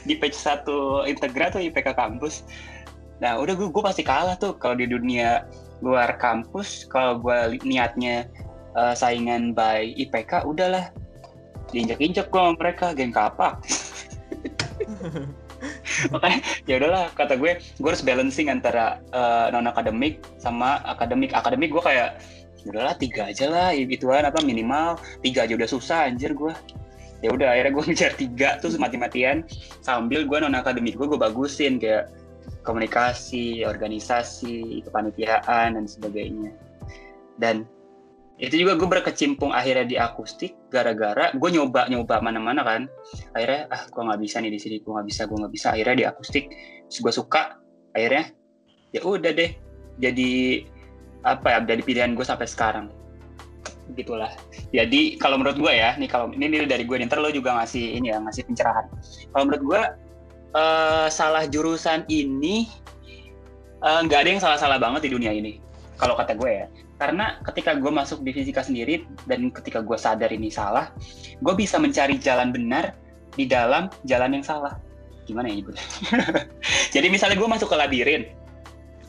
di 0.09 0.17
page 0.17 0.35
1 0.35 0.65
integra 1.09 1.53
tuh 1.53 1.61
IPK 1.61 1.93
kampus 1.93 2.43
nah 3.21 3.39
udah 3.39 3.55
gue, 3.55 3.69
gue 3.71 3.83
pasti 3.85 4.03
kalah 4.03 4.35
tuh 4.35 4.57
kalau 4.59 4.75
di 4.75 4.89
dunia 4.89 5.45
luar 5.86 6.17
kampus 6.17 6.89
kalau 6.89 7.21
gue 7.21 7.62
niatnya 7.62 8.26
uh, 8.74 8.98
saingan 8.98 9.54
by 9.54 9.93
IPK 9.93 10.50
udahlah. 10.50 10.89
Diinjak-injak 11.69 12.34
gue 12.34 12.41
sama 12.41 12.58
mereka 12.58 12.98
geng 12.98 13.13
kapak. 13.13 13.62
Makanya 16.13 16.39
ya 16.66 16.82
udahlah 16.82 17.05
kata 17.14 17.38
gue 17.38 17.62
gue 17.62 17.89
harus 17.89 18.01
balancing 18.01 18.49
antara 18.49 18.97
uh, 19.14 19.53
non 19.53 19.70
akademik 19.70 20.26
sama 20.41 20.82
akademik. 20.89 21.38
Akademik 21.38 21.70
gue 21.70 21.84
kayak 21.86 22.18
ya 22.66 22.68
udahlah 22.74 22.97
tiga 22.97 23.30
aja 23.30 23.45
lah 23.45 23.70
ituan 23.74 24.26
apa 24.26 24.41
minimal. 24.41 24.97
Tiga 25.22 25.45
aja 25.45 25.53
udah 25.53 25.70
susah 25.70 26.09
anjir 26.09 26.34
gue 26.34 26.53
ya 27.24 27.32
udah 27.32 27.57
akhirnya 27.57 27.72
gue 27.74 27.84
ngejar 27.89 28.12
tiga 28.18 28.49
tuh 28.62 28.74
mati-matian. 28.78 29.45
Sambil 29.82 30.26
gue 30.26 30.38
non 30.41 30.57
akademik 30.57 30.97
gue 30.97 31.05
gue 31.05 31.20
bagusin 31.20 31.78
kayak 31.78 32.09
komunikasi, 32.66 33.63
organisasi, 33.63 34.82
kepanitiaan 34.89 35.78
dan 35.78 35.86
sebagainya. 35.86 36.51
Dan 37.38 37.63
itu 38.36 38.68
juga 38.68 38.76
gue 38.76 38.89
berkecimpung 38.99 39.55
akhirnya 39.55 39.88
di 39.88 39.95
akustik 39.95 40.59
gara-gara 40.68 41.32
gue 41.32 41.49
nyoba 41.55 41.88
nyoba 41.88 42.20
mana-mana 42.20 42.66
kan. 42.68 42.82
Akhirnya 43.32 43.72
ah 43.72 43.88
gue 43.88 44.01
nggak 44.01 44.20
bisa 44.20 44.43
nih 44.43 44.51
di 44.51 44.59
sini 44.59 44.76
gue 44.84 44.91
nggak 44.91 45.07
bisa 45.07 45.22
gue 45.30 45.38
nggak 45.39 45.53
bisa. 45.53 45.68
Akhirnya 45.72 45.95
di 45.95 46.05
akustik 46.09 46.45
gue 46.89 47.13
suka. 47.13 47.61
Akhirnya 47.95 48.34
ya 48.91 48.99
udah 49.05 49.32
deh 49.32 49.51
jadi 50.01 50.32
apa 51.24 51.47
ya 51.55 51.59
jadi 51.63 51.82
pilihan 51.86 52.11
gue 52.11 52.26
sampai 52.28 52.49
sekarang. 52.49 52.91
Gitulah 53.95 54.34
jadi 54.76 55.16
kalau 55.22 55.39
menurut 55.39 55.55
gue 55.55 55.72
ya 55.72 55.95
nih 55.95 56.09
kalau 56.11 56.34
ini 56.36 56.68
dari 56.68 56.84
gue 56.84 56.97
ntar 57.07 57.24
lo 57.24 57.32
juga 57.32 57.55
ngasih 57.55 58.03
ini 58.03 58.11
ya 58.11 58.20
ngasih 58.20 58.43
pencerahan. 58.51 58.86
Kalau 59.32 59.43
menurut 59.47 59.63
gue 59.63 59.82
uh, 60.56 61.08
salah 61.12 61.43
jurusan 61.45 62.08
ini 62.08 62.66
eh, 63.84 63.99
nggak 64.08 64.20
ada 64.26 64.30
yang 64.32 64.41
salah-salah 64.41 64.80
banget 64.80 65.06
di 65.06 65.12
dunia 65.14 65.36
ini 65.36 65.60
kalau 65.95 66.16
kata 66.16 66.36
gue 66.36 66.51
ya. 66.51 66.68
Karena 66.95 67.39
ketika 67.43 67.76
gue 67.76 67.91
masuk 67.91 68.24
di 68.24 68.32
fisika 68.32 68.64
sendiri 68.64 69.03
dan 69.28 69.51
ketika 69.51 69.84
gue 69.84 69.99
sadar 69.99 70.32
ini 70.32 70.47
salah 70.47 70.91
gue 71.43 71.53
bisa 71.56 71.76
mencari 71.76 72.16
jalan 72.16 72.56
benar 72.56 72.95
di 73.36 73.43
dalam 73.43 73.91
jalan 74.08 74.39
yang 74.39 74.45
salah. 74.45 74.80
Gimana 75.26 75.49
ya 75.49 75.58
ibu 75.58 75.74
jadi 76.95 77.08
misalnya 77.10 77.34
gue 77.34 77.49
masuk 77.49 77.74
ke 77.74 77.76
labirin 77.76 78.30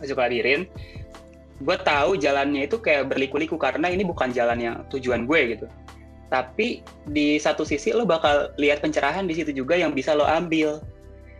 masuk 0.01 0.16
ke 0.16 0.22
labirin 0.24 0.64
gue 1.61 1.76
tahu 1.84 2.16
jalannya 2.16 2.64
itu 2.64 2.80
kayak 2.80 3.12
berliku-liku 3.12 3.61
karena 3.61 3.92
ini 3.92 4.01
bukan 4.01 4.32
jalan 4.32 4.59
yang 4.61 4.74
tujuan 4.88 5.28
gue 5.28 5.57
gitu. 5.57 5.66
Tapi 6.26 6.82
di 7.07 7.38
satu 7.38 7.62
sisi 7.62 7.94
lo 7.94 8.03
bakal 8.09 8.51
lihat 8.59 8.82
pencerahan 8.82 9.28
di 9.28 9.36
situ 9.36 9.55
juga 9.55 9.76
yang 9.78 9.94
bisa 9.94 10.16
lo 10.16 10.26
ambil 10.26 10.82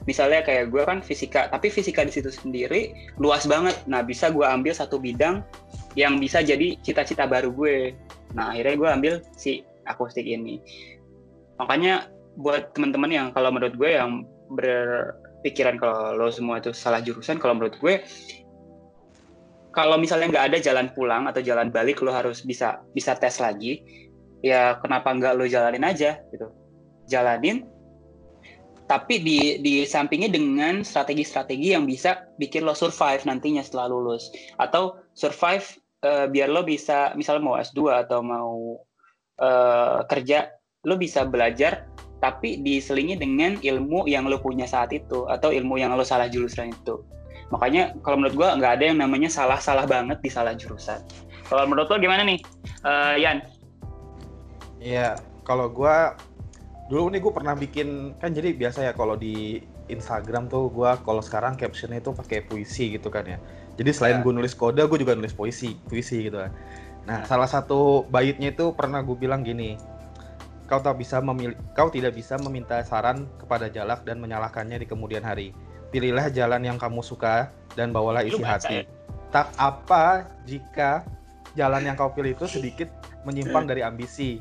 misalnya 0.07 0.41
kayak 0.47 0.71
gue 0.71 0.83
kan 0.87 1.03
fisika 1.03 1.51
tapi 1.51 1.69
fisika 1.69 2.07
di 2.07 2.15
situ 2.15 2.31
sendiri 2.31 2.95
luas 3.19 3.45
banget. 3.45 3.75
Nah 3.91 4.01
bisa 4.07 4.31
gue 4.31 4.47
ambil 4.47 4.73
satu 4.73 4.97
bidang 5.03 5.43
yang 5.99 6.17
bisa 6.23 6.41
jadi 6.41 6.79
cita-cita 6.81 7.27
baru 7.27 7.51
gue. 7.53 7.93
Nah 8.33 8.55
akhirnya 8.55 8.75
gue 8.79 8.89
ambil 8.89 9.15
si 9.35 9.67
akustik 9.85 10.25
ini. 10.25 10.63
Makanya 11.59 12.09
buat 12.39 12.73
teman-teman 12.73 13.11
yang 13.11 13.27
kalau 13.35 13.51
menurut 13.51 13.75
gue 13.75 13.91
yang 13.99 14.23
berpikiran 14.55 15.77
kalau 15.83 16.15
lo 16.15 16.31
semua 16.31 16.63
itu 16.63 16.71
salah 16.71 17.03
jurusan 17.03 17.43
kalau 17.43 17.59
menurut 17.59 17.75
gue 17.83 18.07
kalau 19.75 20.01
misalnya 20.01 20.33
nggak 20.33 20.47
ada 20.55 20.59
jalan 20.63 20.87
pulang 20.97 21.29
atau 21.29 21.45
jalan 21.45 21.69
balik 21.69 22.01
lo 22.01 22.15
harus 22.15 22.47
bisa 22.47 22.81
bisa 22.95 23.13
tes 23.19 23.43
lagi. 23.43 23.83
Ya 24.41 24.79
kenapa 24.79 25.11
nggak 25.11 25.35
lo 25.35 25.45
jalanin 25.51 25.83
aja 25.83 26.23
gitu. 26.31 26.49
Jalanin 27.11 27.76
tapi 28.87 29.19
di 29.19 29.59
di 29.59 29.83
sampingnya 29.83 30.31
dengan 30.31 30.87
strategi-strategi 30.87 31.75
yang 31.75 31.85
bisa 31.87 32.31
bikin 32.39 32.63
lo 32.63 32.75
survive 32.75 33.27
nantinya 33.27 33.63
setelah 33.63 33.91
lulus. 33.91 34.31
Atau 34.63 34.99
survive 35.19 35.67
uh, 36.07 36.31
biar 36.31 36.51
lo 36.51 36.63
bisa 36.63 37.11
misalnya 37.19 37.43
mau 37.43 37.59
S2 37.59 38.07
atau 38.07 38.23
mau 38.23 38.79
uh, 39.43 40.07
kerja 40.07 40.55
lo 40.87 40.95
bisa 40.95 41.27
belajar 41.27 41.91
tapi 42.23 42.63
diselingi 42.63 43.19
dengan 43.19 43.59
ilmu 43.61 44.09
yang 44.09 44.31
lo 44.31 44.41
punya 44.41 44.65
saat 44.65 44.95
itu 44.95 45.27
atau 45.29 45.51
ilmu 45.51 45.77
yang 45.77 45.93
lo 45.93 46.07
salah 46.07 46.31
jurusan 46.31 46.71
itu. 46.71 47.03
Makanya 47.51 47.95
kalau 48.03 48.23
menurut 48.23 48.35
gue 48.39 48.49
nggak 48.63 48.73
ada 48.81 48.85
yang 48.91 48.99
namanya 49.03 49.31
salah-salah 49.31 49.87
banget 49.87 50.19
di 50.23 50.31
salah 50.31 50.55
jurusan. 50.55 51.03
Kalau 51.47 51.67
menurut 51.67 51.91
lo 51.91 51.99
gimana 51.99 52.27
nih 52.27 52.39
uh, 52.83 53.15
Yan? 53.19 53.43
Iya, 54.83 55.19
kalau 55.47 55.71
gue 55.71 55.97
dulu 56.87 57.11
nih 57.11 57.19
gue 57.19 57.33
pernah 57.35 57.55
bikin 57.59 58.15
kan 58.23 58.31
jadi 58.31 58.55
biasa 58.55 58.87
ya 58.87 58.93
kalau 58.95 59.19
di 59.19 59.59
Instagram 59.91 60.47
tuh 60.47 60.71
gue 60.71 60.91
kalau 61.03 61.23
sekarang 61.23 61.59
captionnya 61.59 61.99
itu 61.99 62.15
pakai 62.15 62.47
puisi 62.47 62.95
gitu 62.95 63.11
kan 63.11 63.27
ya. 63.27 63.39
Jadi 63.77 63.91
selain 63.93 64.19
ya. 64.19 64.23
gue 64.25 64.33
nulis 64.33 64.55
kode, 64.57 64.81
gue 64.87 64.99
juga 65.03 65.13
nulis 65.19 65.35
puisi, 65.35 65.77
puisi 65.87 66.31
gitu 66.31 66.41
kan. 66.41 66.51
Nah, 67.07 67.23
ya. 67.23 67.29
salah 67.29 67.47
satu 67.47 68.09
baitnya 68.09 68.51
itu 68.55 68.73
pernah 68.73 69.05
gue 69.05 69.15
bilang 69.15 69.45
gini, 69.45 69.77
kau 70.67 70.81
tak 70.81 70.97
bisa 70.99 71.21
memilih, 71.21 71.55
kau 71.77 71.93
tidak 71.93 72.17
bisa 72.17 72.41
meminta 72.41 72.81
saran 72.83 73.29
kepada 73.37 73.69
jalak 73.69 74.03
dan 74.09 74.19
menyalahkannya 74.19 74.81
di 74.81 74.87
kemudian 74.89 75.23
hari. 75.23 75.53
Pilihlah 75.93 76.33
jalan 76.35 76.67
yang 76.67 76.79
kamu 76.81 77.05
suka 77.05 77.53
dan 77.79 77.93
bawalah 77.95 78.27
isi 78.27 78.43
hati. 78.43 78.83
Ya? 78.83 78.85
Tak 79.31 79.53
apa 79.61 80.27
jika 80.49 81.05
jalan 81.55 81.85
yang 81.85 81.95
kau 81.95 82.11
pilih 82.11 82.35
itu 82.35 82.49
sedikit 82.49 82.89
menyimpang 83.23 83.69
dari 83.69 83.85
ambisi, 83.85 84.41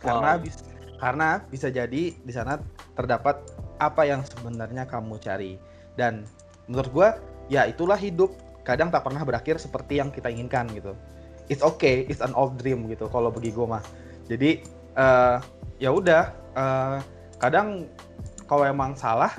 karena 0.00 0.38
wow. 0.38 0.42
bisa 0.42 0.62
karena 0.98 1.42
bisa 1.46 1.70
jadi 1.70 2.12
di 2.12 2.32
sana 2.34 2.58
terdapat 2.98 3.38
apa 3.78 4.02
yang 4.02 4.26
sebenarnya 4.26 4.84
kamu 4.90 5.22
cari. 5.22 5.54
Dan 5.94 6.26
menurut 6.66 6.90
gue 6.90 7.08
ya 7.48 7.64
itulah 7.70 7.96
hidup. 7.96 8.34
Kadang 8.66 8.92
tak 8.92 9.06
pernah 9.06 9.24
berakhir 9.24 9.56
seperti 9.56 9.96
yang 9.96 10.12
kita 10.12 10.28
inginkan 10.28 10.68
gitu. 10.74 10.92
It's 11.48 11.64
okay 11.64 12.04
it's 12.10 12.20
an 12.20 12.36
old 12.36 12.60
dream 12.60 12.84
gitu 12.90 13.08
kalau 13.08 13.32
bagi 13.32 13.54
gue 13.54 13.64
mah. 13.64 13.80
Jadi 14.28 14.60
uh, 14.98 15.40
ya 15.80 15.94
udah 15.94 16.34
uh, 16.58 16.98
kadang 17.40 17.88
kalau 18.44 18.66
emang 18.66 18.98
salah 18.98 19.32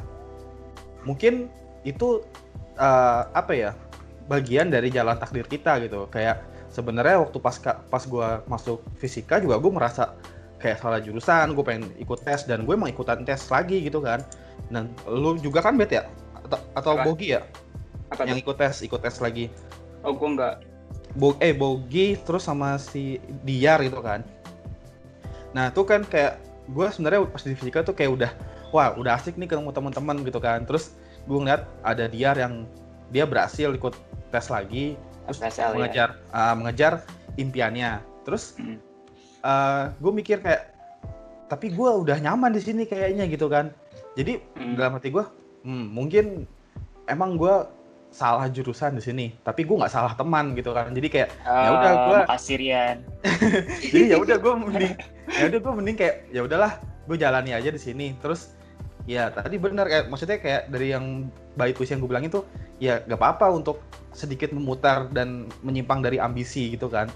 mungkin 1.06 1.52
itu 1.86 2.24
uh, 2.80 3.22
apa 3.36 3.54
ya 3.54 3.72
bagian 4.26 4.72
dari 4.72 4.90
jalan 4.90 5.20
takdir 5.20 5.46
kita 5.46 5.78
gitu. 5.84 6.08
Kayak 6.10 6.42
sebenarnya 6.72 7.22
waktu 7.22 7.38
pas 7.38 7.60
pas 7.62 8.04
gue 8.08 8.28
masuk 8.48 8.80
fisika 8.98 9.38
juga 9.38 9.60
gue 9.60 9.72
merasa 9.74 10.16
kayak 10.60 10.84
salah 10.84 11.00
jurusan 11.00 11.56
gue 11.56 11.64
pengen 11.64 11.88
ikut 11.98 12.20
tes 12.22 12.44
dan 12.44 12.68
gue 12.68 12.76
emang 12.76 12.92
ikutan 12.92 13.24
tes 13.24 13.48
lagi 13.48 13.80
gitu 13.80 14.04
kan. 14.04 14.22
Dan 14.68 14.92
lu 15.08 15.40
juga 15.40 15.64
kan 15.64 15.80
bet 15.80 15.96
ya? 15.96 16.06
Atau, 16.46 16.60
atau 16.76 16.94
bogi 17.02 17.34
ya? 17.34 17.42
Apa 18.12 18.28
yang 18.28 18.38
ikut 18.38 18.60
tes 18.60 18.84
ikut 18.84 19.00
tes 19.00 19.24
lagi. 19.24 19.48
Oh 20.04 20.14
gue 20.14 20.30
enggak 20.30 20.56
Bo 21.18 21.34
eh 21.42 21.56
bogi 21.56 22.20
terus 22.22 22.46
sama 22.46 22.78
si 22.78 23.18
diar 23.42 23.82
gitu 23.82 24.04
kan. 24.04 24.22
Nah 25.56 25.74
tuh 25.74 25.88
kan 25.88 26.06
kayak 26.06 26.38
gue 26.70 26.86
sebenarnya 26.94 27.26
pas 27.26 27.42
di 27.42 27.58
fisika 27.58 27.82
tuh 27.82 27.98
kayak 27.98 28.12
udah 28.14 28.32
wah 28.70 28.94
udah 28.94 29.18
asik 29.18 29.34
nih 29.40 29.50
ketemu 29.50 29.74
teman-teman 29.74 30.22
gitu 30.22 30.38
kan. 30.38 30.68
Terus 30.70 30.94
gue 31.26 31.40
ngeliat 31.40 31.66
ada 31.82 32.06
diar 32.06 32.38
yang 32.38 32.68
dia 33.10 33.26
berhasil 33.26 33.74
ikut 33.74 33.98
tes 34.30 34.46
lagi 34.54 34.94
terus 35.26 35.42
SSL, 35.42 35.74
ya? 35.74 35.76
mengejar 35.78 36.10
ya? 36.14 36.38
uh, 36.38 36.54
mengejar 36.54 36.94
impiannya. 37.42 37.92
Terus 38.28 38.60
hmm 38.60 38.89
uh, 39.44 39.50
eh, 39.50 39.84
gue 40.00 40.12
mikir 40.12 40.38
kayak 40.44 40.76
tapi 41.50 41.74
gue 41.74 41.90
udah 41.90 42.18
nyaman 42.22 42.54
di 42.54 42.62
sini 42.62 42.86
kayaknya 42.86 43.26
gitu 43.26 43.50
kan. 43.50 43.74
Jadi 44.14 44.38
hmm. 44.38 44.78
dalam 44.78 44.98
hati 44.98 45.10
gue 45.10 45.26
hmm, 45.66 45.86
mungkin 45.90 46.46
emang 47.10 47.40
gue 47.40 47.66
salah 48.10 48.50
jurusan 48.50 48.98
di 48.98 49.04
sini 49.06 49.26
tapi 49.46 49.70
gue 49.70 49.78
nggak 49.78 49.94
salah 49.94 50.14
teman 50.14 50.54
gitu 50.54 50.74
kan. 50.74 50.94
Jadi 50.94 51.08
kayak 51.10 51.30
oh, 51.46 51.58
ya 51.58 51.70
udah 51.74 51.92
gue 51.94 52.20
jadi 53.94 54.06
ya 54.14 54.18
udah 54.22 54.38
gue 54.38 54.54
mending 54.54 54.94
ya 55.30 55.44
udah 55.50 55.60
gue 55.62 55.74
mending 55.74 55.98
kayak 55.98 56.16
ya 56.30 56.42
udahlah 56.46 56.72
gue 57.10 57.18
jalani 57.18 57.52
aja 57.58 57.70
di 57.74 57.82
sini. 57.82 58.14
Terus 58.22 58.54
ya 59.10 59.34
tadi 59.34 59.58
benar 59.58 59.90
kayak 59.90 60.06
maksudnya 60.14 60.38
kayak 60.38 60.70
dari 60.70 60.94
yang 60.94 61.34
baik 61.58 61.82
puisi 61.82 61.98
yang 61.98 62.02
gue 62.06 62.12
bilang 62.14 62.26
itu 62.30 62.46
ya 62.78 63.02
gak 63.10 63.20
apa-apa 63.20 63.52
untuk 63.52 63.82
sedikit 64.14 64.54
memutar 64.54 65.10
dan 65.12 65.50
menyimpang 65.66 66.06
dari 66.06 66.22
ambisi 66.22 66.78
gitu 66.78 66.90
kan. 66.90 67.10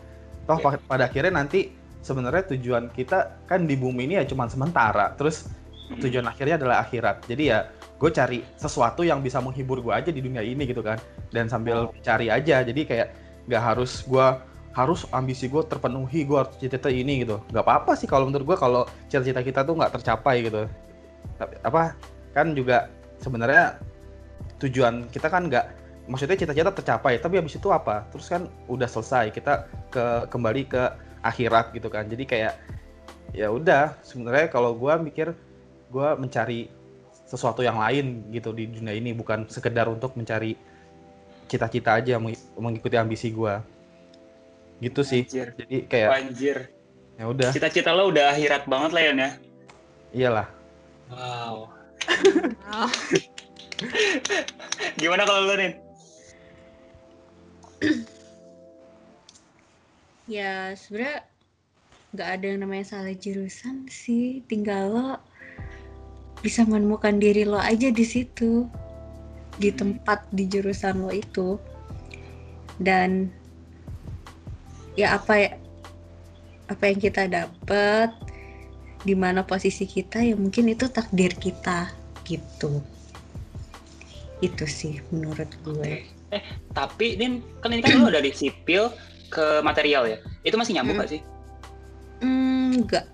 Toh 0.50 0.60
yeah. 0.60 0.82
pada 0.90 1.06
akhirnya 1.08 1.38
nanti 1.38 1.83
sebenarnya 2.04 2.44
tujuan 2.54 2.92
kita 2.92 3.48
kan 3.48 3.64
di 3.64 3.80
bumi 3.80 4.06
ini 4.06 4.20
ya 4.20 4.28
cuma 4.28 4.46
sementara. 4.52 5.16
Terus 5.16 5.48
hmm. 5.90 6.04
tujuan 6.04 6.28
akhirnya 6.28 6.60
adalah 6.60 6.84
akhirat. 6.84 7.26
Jadi 7.26 7.44
ya 7.50 7.72
gue 7.98 8.12
cari 8.12 8.44
sesuatu 8.60 9.08
yang 9.08 9.24
bisa 9.24 9.40
menghibur 9.40 9.80
gue 9.80 9.96
aja 9.96 10.12
di 10.12 10.20
dunia 10.20 10.44
ini 10.44 10.68
gitu 10.68 10.84
kan. 10.84 11.00
Dan 11.32 11.48
sambil 11.48 11.90
oh. 11.90 11.96
cari 12.04 12.28
aja. 12.28 12.62
Jadi 12.62 12.84
kayak 12.84 13.16
nggak 13.48 13.64
harus 13.64 14.04
gue 14.06 14.28
harus 14.74 15.06
ambisi 15.14 15.46
gue 15.48 15.62
terpenuhi 15.70 16.26
gue 16.26 16.38
harus 16.38 16.54
cita-cita 16.60 16.92
ini 16.92 17.24
gitu. 17.24 17.40
Nggak 17.50 17.64
apa-apa 17.64 17.96
sih 17.96 18.06
kalau 18.06 18.28
menurut 18.28 18.54
gue 18.54 18.58
kalau 18.60 18.84
cita-cita 19.08 19.40
kita 19.42 19.60
tuh 19.64 19.80
nggak 19.80 19.96
tercapai 19.96 20.44
gitu. 20.44 20.68
Tapi 21.40 21.56
apa 21.64 21.96
kan 22.36 22.52
juga 22.52 22.92
sebenarnya 23.24 23.80
tujuan 24.60 25.08
kita 25.14 25.32
kan 25.32 25.48
nggak 25.48 25.66
maksudnya 26.12 26.36
cita-cita 26.36 26.74
tercapai. 26.74 27.22
Tapi 27.22 27.40
habis 27.40 27.56
itu 27.56 27.72
apa? 27.72 28.04
Terus 28.12 28.28
kan 28.28 28.52
udah 28.68 28.90
selesai. 28.90 29.32
Kita 29.32 29.70
ke 29.94 30.28
kembali 30.28 30.68
ke 30.68 30.84
akhirat 31.24 31.72
gitu 31.74 31.88
kan. 31.88 32.06
Jadi 32.06 32.28
kayak 32.28 32.54
ya 33.34 33.50
udah 33.50 33.98
sebenarnya 34.06 34.52
kalau 34.52 34.78
gue 34.78 34.94
mikir 35.10 35.34
gue 35.90 36.10
mencari 36.20 36.70
sesuatu 37.26 37.66
yang 37.66 37.82
lain 37.82 38.30
gitu 38.30 38.54
di 38.54 38.70
dunia 38.70 38.94
ini 38.94 39.16
bukan 39.16 39.50
sekedar 39.50 39.90
untuk 39.90 40.14
mencari 40.14 40.54
cita-cita 41.50 41.98
aja 41.98 42.22
mengikuti 42.60 42.96
ambisi 43.00 43.34
gue 43.34 43.54
gitu 44.84 45.02
sih. 45.02 45.24
Anjir. 45.24 45.56
jadi 45.58 45.78
kayak 45.88 46.10
anjir. 46.12 46.58
ya 47.18 47.26
udah. 47.30 47.50
Cita-cita 47.56 47.96
lo 47.96 48.12
udah 48.12 48.36
akhirat 48.36 48.68
banget 48.68 48.92
lah 48.92 49.02
ya? 49.02 49.30
Iyalah. 50.14 50.48
Wow. 51.10 51.72
Gimana 55.00 55.24
kalau 55.28 55.42
lo 55.48 55.56
nih 55.56 55.74
ya 60.30 60.72
sebenarnya 60.78 61.28
nggak 62.14 62.30
ada 62.30 62.46
yang 62.46 62.60
namanya 62.64 62.86
salah 62.86 63.16
jurusan 63.18 63.90
sih. 63.90 64.46
Tinggal 64.46 64.94
lo 64.94 65.10
bisa 66.46 66.68
menemukan 66.68 67.18
diri 67.18 67.48
lo 67.48 67.58
aja 67.58 67.90
di 67.90 68.06
situ 68.06 68.68
di 69.58 69.70
hmm. 69.74 69.78
tempat 69.80 70.20
di 70.30 70.46
jurusan 70.46 71.04
lo 71.04 71.12
itu. 71.12 71.58
Dan 72.78 73.30
ya 74.94 75.18
apa 75.18 75.34
ya 75.42 75.52
apa 76.70 76.84
yang 76.90 77.00
kita 77.02 77.28
dapat 77.28 78.14
di 79.04 79.18
mana 79.18 79.44
posisi 79.44 79.84
kita 79.84 80.24
ya 80.24 80.38
mungkin 80.38 80.72
itu 80.72 80.88
takdir 80.88 81.34
kita 81.36 81.92
gitu. 82.24 82.80
Itu 84.40 84.70
sih 84.70 85.02
menurut 85.12 85.50
gue. 85.66 86.06
Eh 86.32 86.44
tapi 86.74 87.14
din 87.14 87.46
kan 87.62 87.74
ini 87.74 87.86
kan 87.86 88.02
lo 88.02 88.10
dari 88.10 88.34
sipil 88.34 88.90
ke 89.34 89.46
material 89.66 90.06
ya? 90.06 90.18
Itu 90.46 90.56
masih 90.62 90.78
nyambung 90.78 91.02
hmm. 91.02 91.04
gak 91.04 91.12
sih? 91.12 91.22
Mm, 92.24 92.86
enggak 92.86 93.06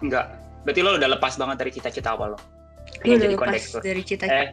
enggak 0.00 0.26
berarti 0.64 0.80
lo 0.80 0.96
udah 0.96 1.10
lepas 1.12 1.36
banget 1.36 1.56
dari 1.60 1.70
cita-cita 1.74 2.16
apa 2.16 2.32
lo? 2.32 2.38
Pengen 3.00 3.04
Lu 3.04 3.16
udah 3.16 3.20
jadi 3.20 3.34
lepas 3.36 3.48
kondektur. 3.48 3.80
dari 3.82 4.02
cita 4.04 4.24
eh. 4.28 4.48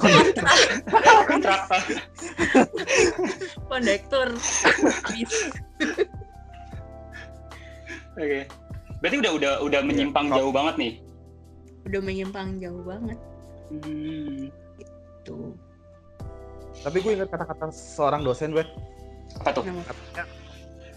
Kontraktor. 1.28 1.82
Kondektur. 3.70 4.28
oke. 8.16 8.40
Berarti 9.02 9.16
udah 9.18 9.32
udah 9.34 9.52
udah 9.66 9.80
menyimpang 9.82 10.26
Kok- 10.30 10.36
jauh 10.38 10.52
banget 10.54 10.74
nih? 10.78 10.92
Udah 11.90 12.00
menyimpang 12.00 12.48
jauh 12.62 12.82
banget. 12.86 13.18
Hmm. 13.72 14.52
tuh. 15.22 15.54
Tapi 16.82 16.98
gue 16.98 17.12
ingat 17.14 17.30
kata-kata 17.30 17.70
seorang 17.70 18.26
dosen 18.26 18.52
gue 18.52 18.66
apa 19.40 19.50
tuh? 19.54 19.64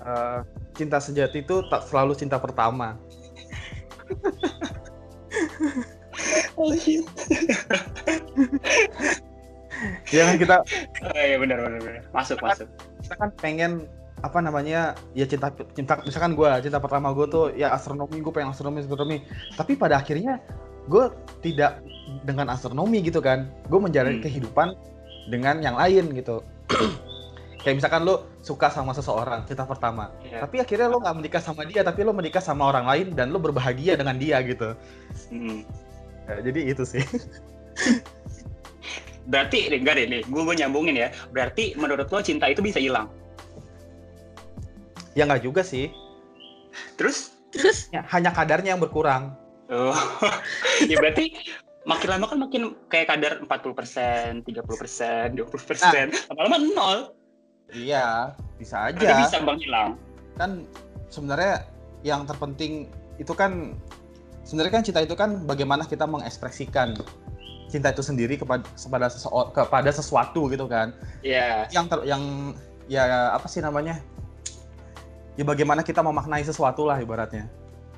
Eh, 0.05 0.39
cinta 0.77 1.01
sejati 1.01 1.41
itu 1.41 1.65
tak 1.71 1.87
selalu 1.87 2.13
cinta 2.17 2.37
pertama. 2.37 2.97
Ya 10.09 10.31
kan 10.31 10.39
kita 10.39 10.55
oh, 11.03 11.19
iya 11.19 11.37
benar 11.37 11.59
benar 11.61 11.79
benar. 11.83 12.03
Masuk 12.15 12.39
masuk. 12.39 12.65
kita 13.03 13.13
kan 13.19 13.29
pengen 13.37 13.71
apa 14.23 14.39
namanya 14.41 14.95
ya 15.13 15.27
cinta 15.27 15.51
cinta 15.75 15.99
misalkan 16.01 16.33
gue 16.33 16.47
cinta 16.63 16.79
pertama 16.79 17.11
gue 17.11 17.27
tuh 17.27 17.51
ya 17.53 17.75
astronomi 17.75 18.23
gue 18.23 18.33
pengen 18.33 18.55
astronomi 18.55 18.81
astronomi. 18.81 19.17
Tapi 19.59 19.75
pada 19.75 19.99
akhirnya 19.99 20.39
gue 20.87 21.11
tidak 21.43 21.83
dengan 22.23 22.49
astronomi 22.49 23.03
gitu 23.03 23.19
kan. 23.19 23.51
Gue 23.67 23.79
menjalani 23.83 24.21
Hmm. 24.21 24.25
kehidupan 24.25 24.67
dengan 25.27 25.59
yang 25.59 25.75
lain 25.75 26.13
gitu 26.13 26.45
kayak 27.65 27.81
misalkan 27.81 28.05
lo 28.05 28.29
suka 28.45 28.69
sama 28.69 28.93
seseorang 28.93 29.41
cinta 29.49 29.65
pertama. 29.65 30.13
Iya. 30.21 30.45
tapi 30.45 30.61
akhirnya 30.61 30.85
lo 30.85 31.01
nggak 31.01 31.17
menikah 31.17 31.41
sama 31.41 31.65
dia 31.65 31.81
tapi 31.81 32.05
lo 32.05 32.13
menikah 32.13 32.37
sama 32.37 32.69
orang 32.69 32.85
lain 32.85 33.07
dan 33.17 33.33
lo 33.33 33.41
berbahagia 33.41 33.97
dengan 33.97 34.21
dia 34.21 34.37
gitu. 34.45 34.77
Hmm. 35.33 35.65
Ya, 36.29 36.45
jadi 36.45 36.61
itu 36.69 36.85
sih. 36.85 37.01
Berarti 39.33 39.73
enggak 39.73 39.97
deh 39.97 40.05
nih 40.05 40.21
gue 40.29 40.41
gue 40.45 40.55
nyambungin 40.61 40.93
ya. 40.93 41.09
Berarti 41.33 41.73
menurut 41.73 42.05
lo 42.05 42.21
cinta 42.21 42.45
itu 42.45 42.61
bisa 42.61 42.77
hilang? 42.77 43.09
Ya 45.17 45.25
nggak 45.25 45.41
juga 45.41 45.65
sih. 45.65 45.89
Terus? 47.01 47.33
Terus? 47.49 47.89
Ya, 47.89 48.05
hanya 48.13 48.29
kadarnya 48.29 48.77
yang 48.77 48.81
berkurang. 48.83 49.33
Oh 49.73 49.97
ya 50.89 51.01
berarti 51.01 51.33
makin 51.89 52.07
lama 52.13 52.29
kan 52.29 52.37
makin 52.37 52.61
kayak 52.93 53.09
kadar 53.09 53.41
40%, 53.41 54.45
30%, 54.45 55.33
20%, 55.33 56.29
lama-lama 56.29 56.57
nol. 56.61 56.99
Iya 57.71 58.33
bisa 58.55 58.85
aja 58.85 58.97
Berarti 58.97 59.23
bisa 59.25 59.37
bang 59.41 59.59
hilang. 59.59 59.89
kan 60.35 60.51
sebenarnya 61.07 61.63
yang 62.01 62.23
terpenting 62.23 62.85
itu 63.15 63.31
kan 63.31 63.73
sebenarnya 64.43 64.73
kan 64.73 64.83
cinta 64.83 64.99
itu 64.99 65.13
kan 65.13 65.41
bagaimana 65.43 65.83
kita 65.83 66.03
mengekspresikan 66.03 66.93
cinta 67.65 67.89
itu 67.89 67.99
sendiri 67.99 68.35
kepada 68.35 68.61
kepada 68.71 69.07
seseo- 69.07 69.49
kepada 69.49 69.89
sesuatu 69.89 70.47
gitu 70.47 70.65
kan 70.65 70.93
Iya. 71.19 71.65
yang 71.69 71.85
ter, 71.87 71.99
yang 72.03 72.21
ya 72.85 73.03
apa 73.31 73.47
sih 73.47 73.59
namanya 73.59 73.97
ya 75.33 75.43
bagaimana 75.43 75.81
kita 75.81 75.99
memaknai 75.99 76.43
sesuatu 76.43 76.85
lah 76.85 76.97
ibaratnya 76.97 77.49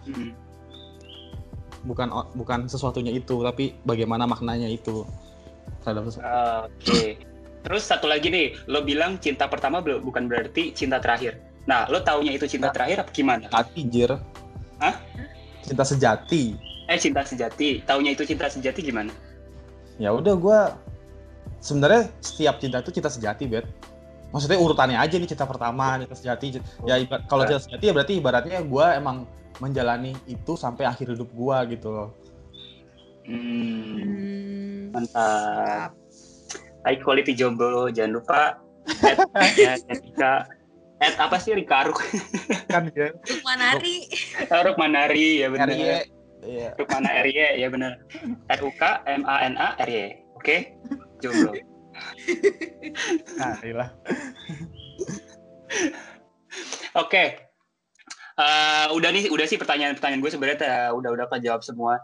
Hmm. 0.08 0.32
bukan 1.84 2.08
bukan 2.34 2.60
sesuatunya 2.66 3.12
itu 3.12 3.44
tapi 3.44 3.76
bagaimana 3.84 4.24
maknanya 4.24 4.66
itu 4.66 5.04
terhadap 5.82 6.08
sesuatu 6.08 6.72
Oke. 6.72 7.20
Terus 7.68 7.84
satu 7.84 8.08
lagi 8.08 8.32
nih, 8.32 8.56
lo 8.72 8.80
bilang 8.80 9.20
cinta 9.20 9.52
pertama 9.52 9.84
bukan 9.84 10.32
berarti 10.32 10.72
cinta 10.72 11.04
terakhir. 11.04 11.36
Nah, 11.68 11.84
lo 11.92 12.00
taunya 12.00 12.32
itu 12.32 12.48
cinta 12.48 12.72
Nah. 12.72 12.76
terakhir 12.80 12.98
apa 13.04 13.12
gimana? 13.12 13.46
hati 13.52 13.84
jir 13.84 14.16
Hah? 14.80 14.96
cinta 15.60 15.84
sejati 15.84 16.56
Eh, 16.88 16.96
cinta 16.96 17.28
sejati. 17.28 17.84
Taunya 17.84 18.16
itu 18.16 18.24
cinta 18.24 18.48
sejati 18.48 18.80
gimana? 18.80 19.12
ya 19.98 20.14
udah 20.14 20.38
gue 20.38 20.60
sebenarnya 21.58 22.14
setiap 22.22 22.62
cinta 22.62 22.86
itu 22.86 22.94
cinta 22.94 23.10
sejati 23.10 23.50
bet 23.50 23.66
maksudnya 24.30 24.62
urutannya 24.62 24.94
aja 24.94 25.18
nih 25.18 25.26
cinta 25.26 25.50
pertama 25.50 25.98
cinta 25.98 26.14
sejati 26.14 26.62
ya 26.86 27.02
kalau 27.26 27.50
cinta 27.50 27.66
sejati 27.66 27.84
ya 27.90 27.94
berarti 27.98 28.14
ibaratnya 28.22 28.62
gue 28.62 28.86
emang 28.94 29.26
menjalani 29.58 30.14
itu 30.30 30.54
sampai 30.54 30.86
akhir 30.86 31.18
hidup 31.18 31.34
gue 31.34 31.58
gitu 31.74 31.90
loh 31.90 32.10
Hmm, 33.26 33.84
hmm, 33.98 34.94
mantap. 34.94 35.92
High 36.88 37.04
quality 37.04 37.36
jomblo, 37.36 37.92
jangan 37.92 38.16
lupa 38.16 38.56
at, 38.88 39.20
ya, 39.60 39.76
Rika. 39.92 40.34
At 40.98 41.14
apa 41.22 41.38
sih 41.38 41.54
Rika 41.54 41.86
Ruk? 41.92 42.00
kan 42.72 42.90
ya 42.96 43.14
Manari. 43.46 44.08
Ruk 44.50 44.78
Manari 44.80 45.46
ya 45.46 45.48
benar. 45.52 45.70
RY 45.70 46.16
iya 46.48 46.70
Rukmana 46.78 47.10
RY 47.26 47.62
ya 47.62 47.68
benar. 47.70 47.94
R 48.50 48.60
U 48.66 48.72
K 48.74 49.04
M 49.06 49.22
A 49.28 49.46
N 49.46 49.54
A 49.60 49.78
R 49.78 49.90
Y. 49.90 50.18
Oke? 50.38 50.74
Jomblo. 51.22 51.54
nah 53.42 53.58
iyalah 53.66 53.90
Oke. 56.98 57.24
Eh, 58.38 58.88
udah 58.94 59.10
nih, 59.10 59.34
udah 59.34 59.50
sih 59.50 59.58
pertanyaan-pertanyaan 59.58 60.22
gue 60.22 60.30
sebenarnya 60.30 60.94
udah 60.94 61.10
udah 61.14 61.26
kejawab 61.30 61.66
semua. 61.66 61.98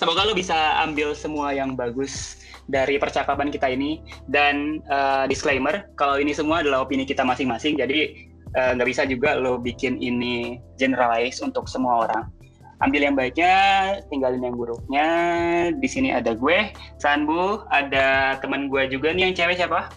Semoga 0.00 0.24
lo 0.24 0.32
bisa 0.32 0.80
ambil 0.80 1.12
semua 1.12 1.52
yang 1.52 1.76
bagus 1.76 2.40
dari 2.72 2.96
percakapan 2.96 3.52
kita 3.52 3.68
ini 3.68 4.00
dan 4.32 4.80
eh, 4.88 5.28
disclaimer 5.28 5.92
kalau 5.92 6.16
ini 6.16 6.32
semua 6.32 6.64
adalah 6.64 6.88
opini 6.88 7.04
kita 7.04 7.20
masing-masing 7.20 7.76
jadi 7.76 8.16
eh, 8.56 8.70
nggak 8.80 8.88
bisa 8.88 9.04
juga 9.04 9.36
lo 9.36 9.60
bikin 9.60 10.00
ini 10.00 10.56
generalize 10.80 11.44
untuk 11.44 11.68
semua 11.68 12.08
orang. 12.08 12.24
Ambil 12.80 13.12
yang 13.12 13.12
baiknya, 13.12 13.52
tinggalin 14.08 14.40
yang 14.40 14.56
buruknya. 14.56 15.08
Di 15.76 15.84
sini 15.84 16.16
ada 16.16 16.32
gue, 16.32 16.72
Sanbu, 16.96 17.60
ada 17.68 18.40
teman 18.40 18.72
gue 18.72 18.88
juga 18.88 19.12
nih 19.12 19.28
yang 19.28 19.36
cewek 19.36 19.60
siapa? 19.60 19.92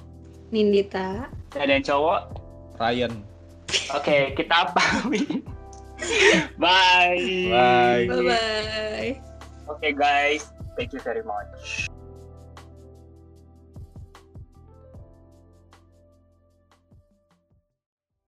Nindita. 0.52 1.32
Ada 1.56 1.80
yang 1.80 1.86
cowok, 1.88 2.20
Ryan 2.76 3.24
Oke, 3.96 4.36
kita 4.36 4.76
pamit. 4.76 5.32
Bye. 6.60 7.24
bye 7.48 8.04
Bye 8.04 8.24
bye. 8.28 9.33
Oke 9.74 9.98
guys, 9.98 10.54
thank 10.78 10.94
you 10.94 11.00
very 11.00 11.24
much. 11.24 11.90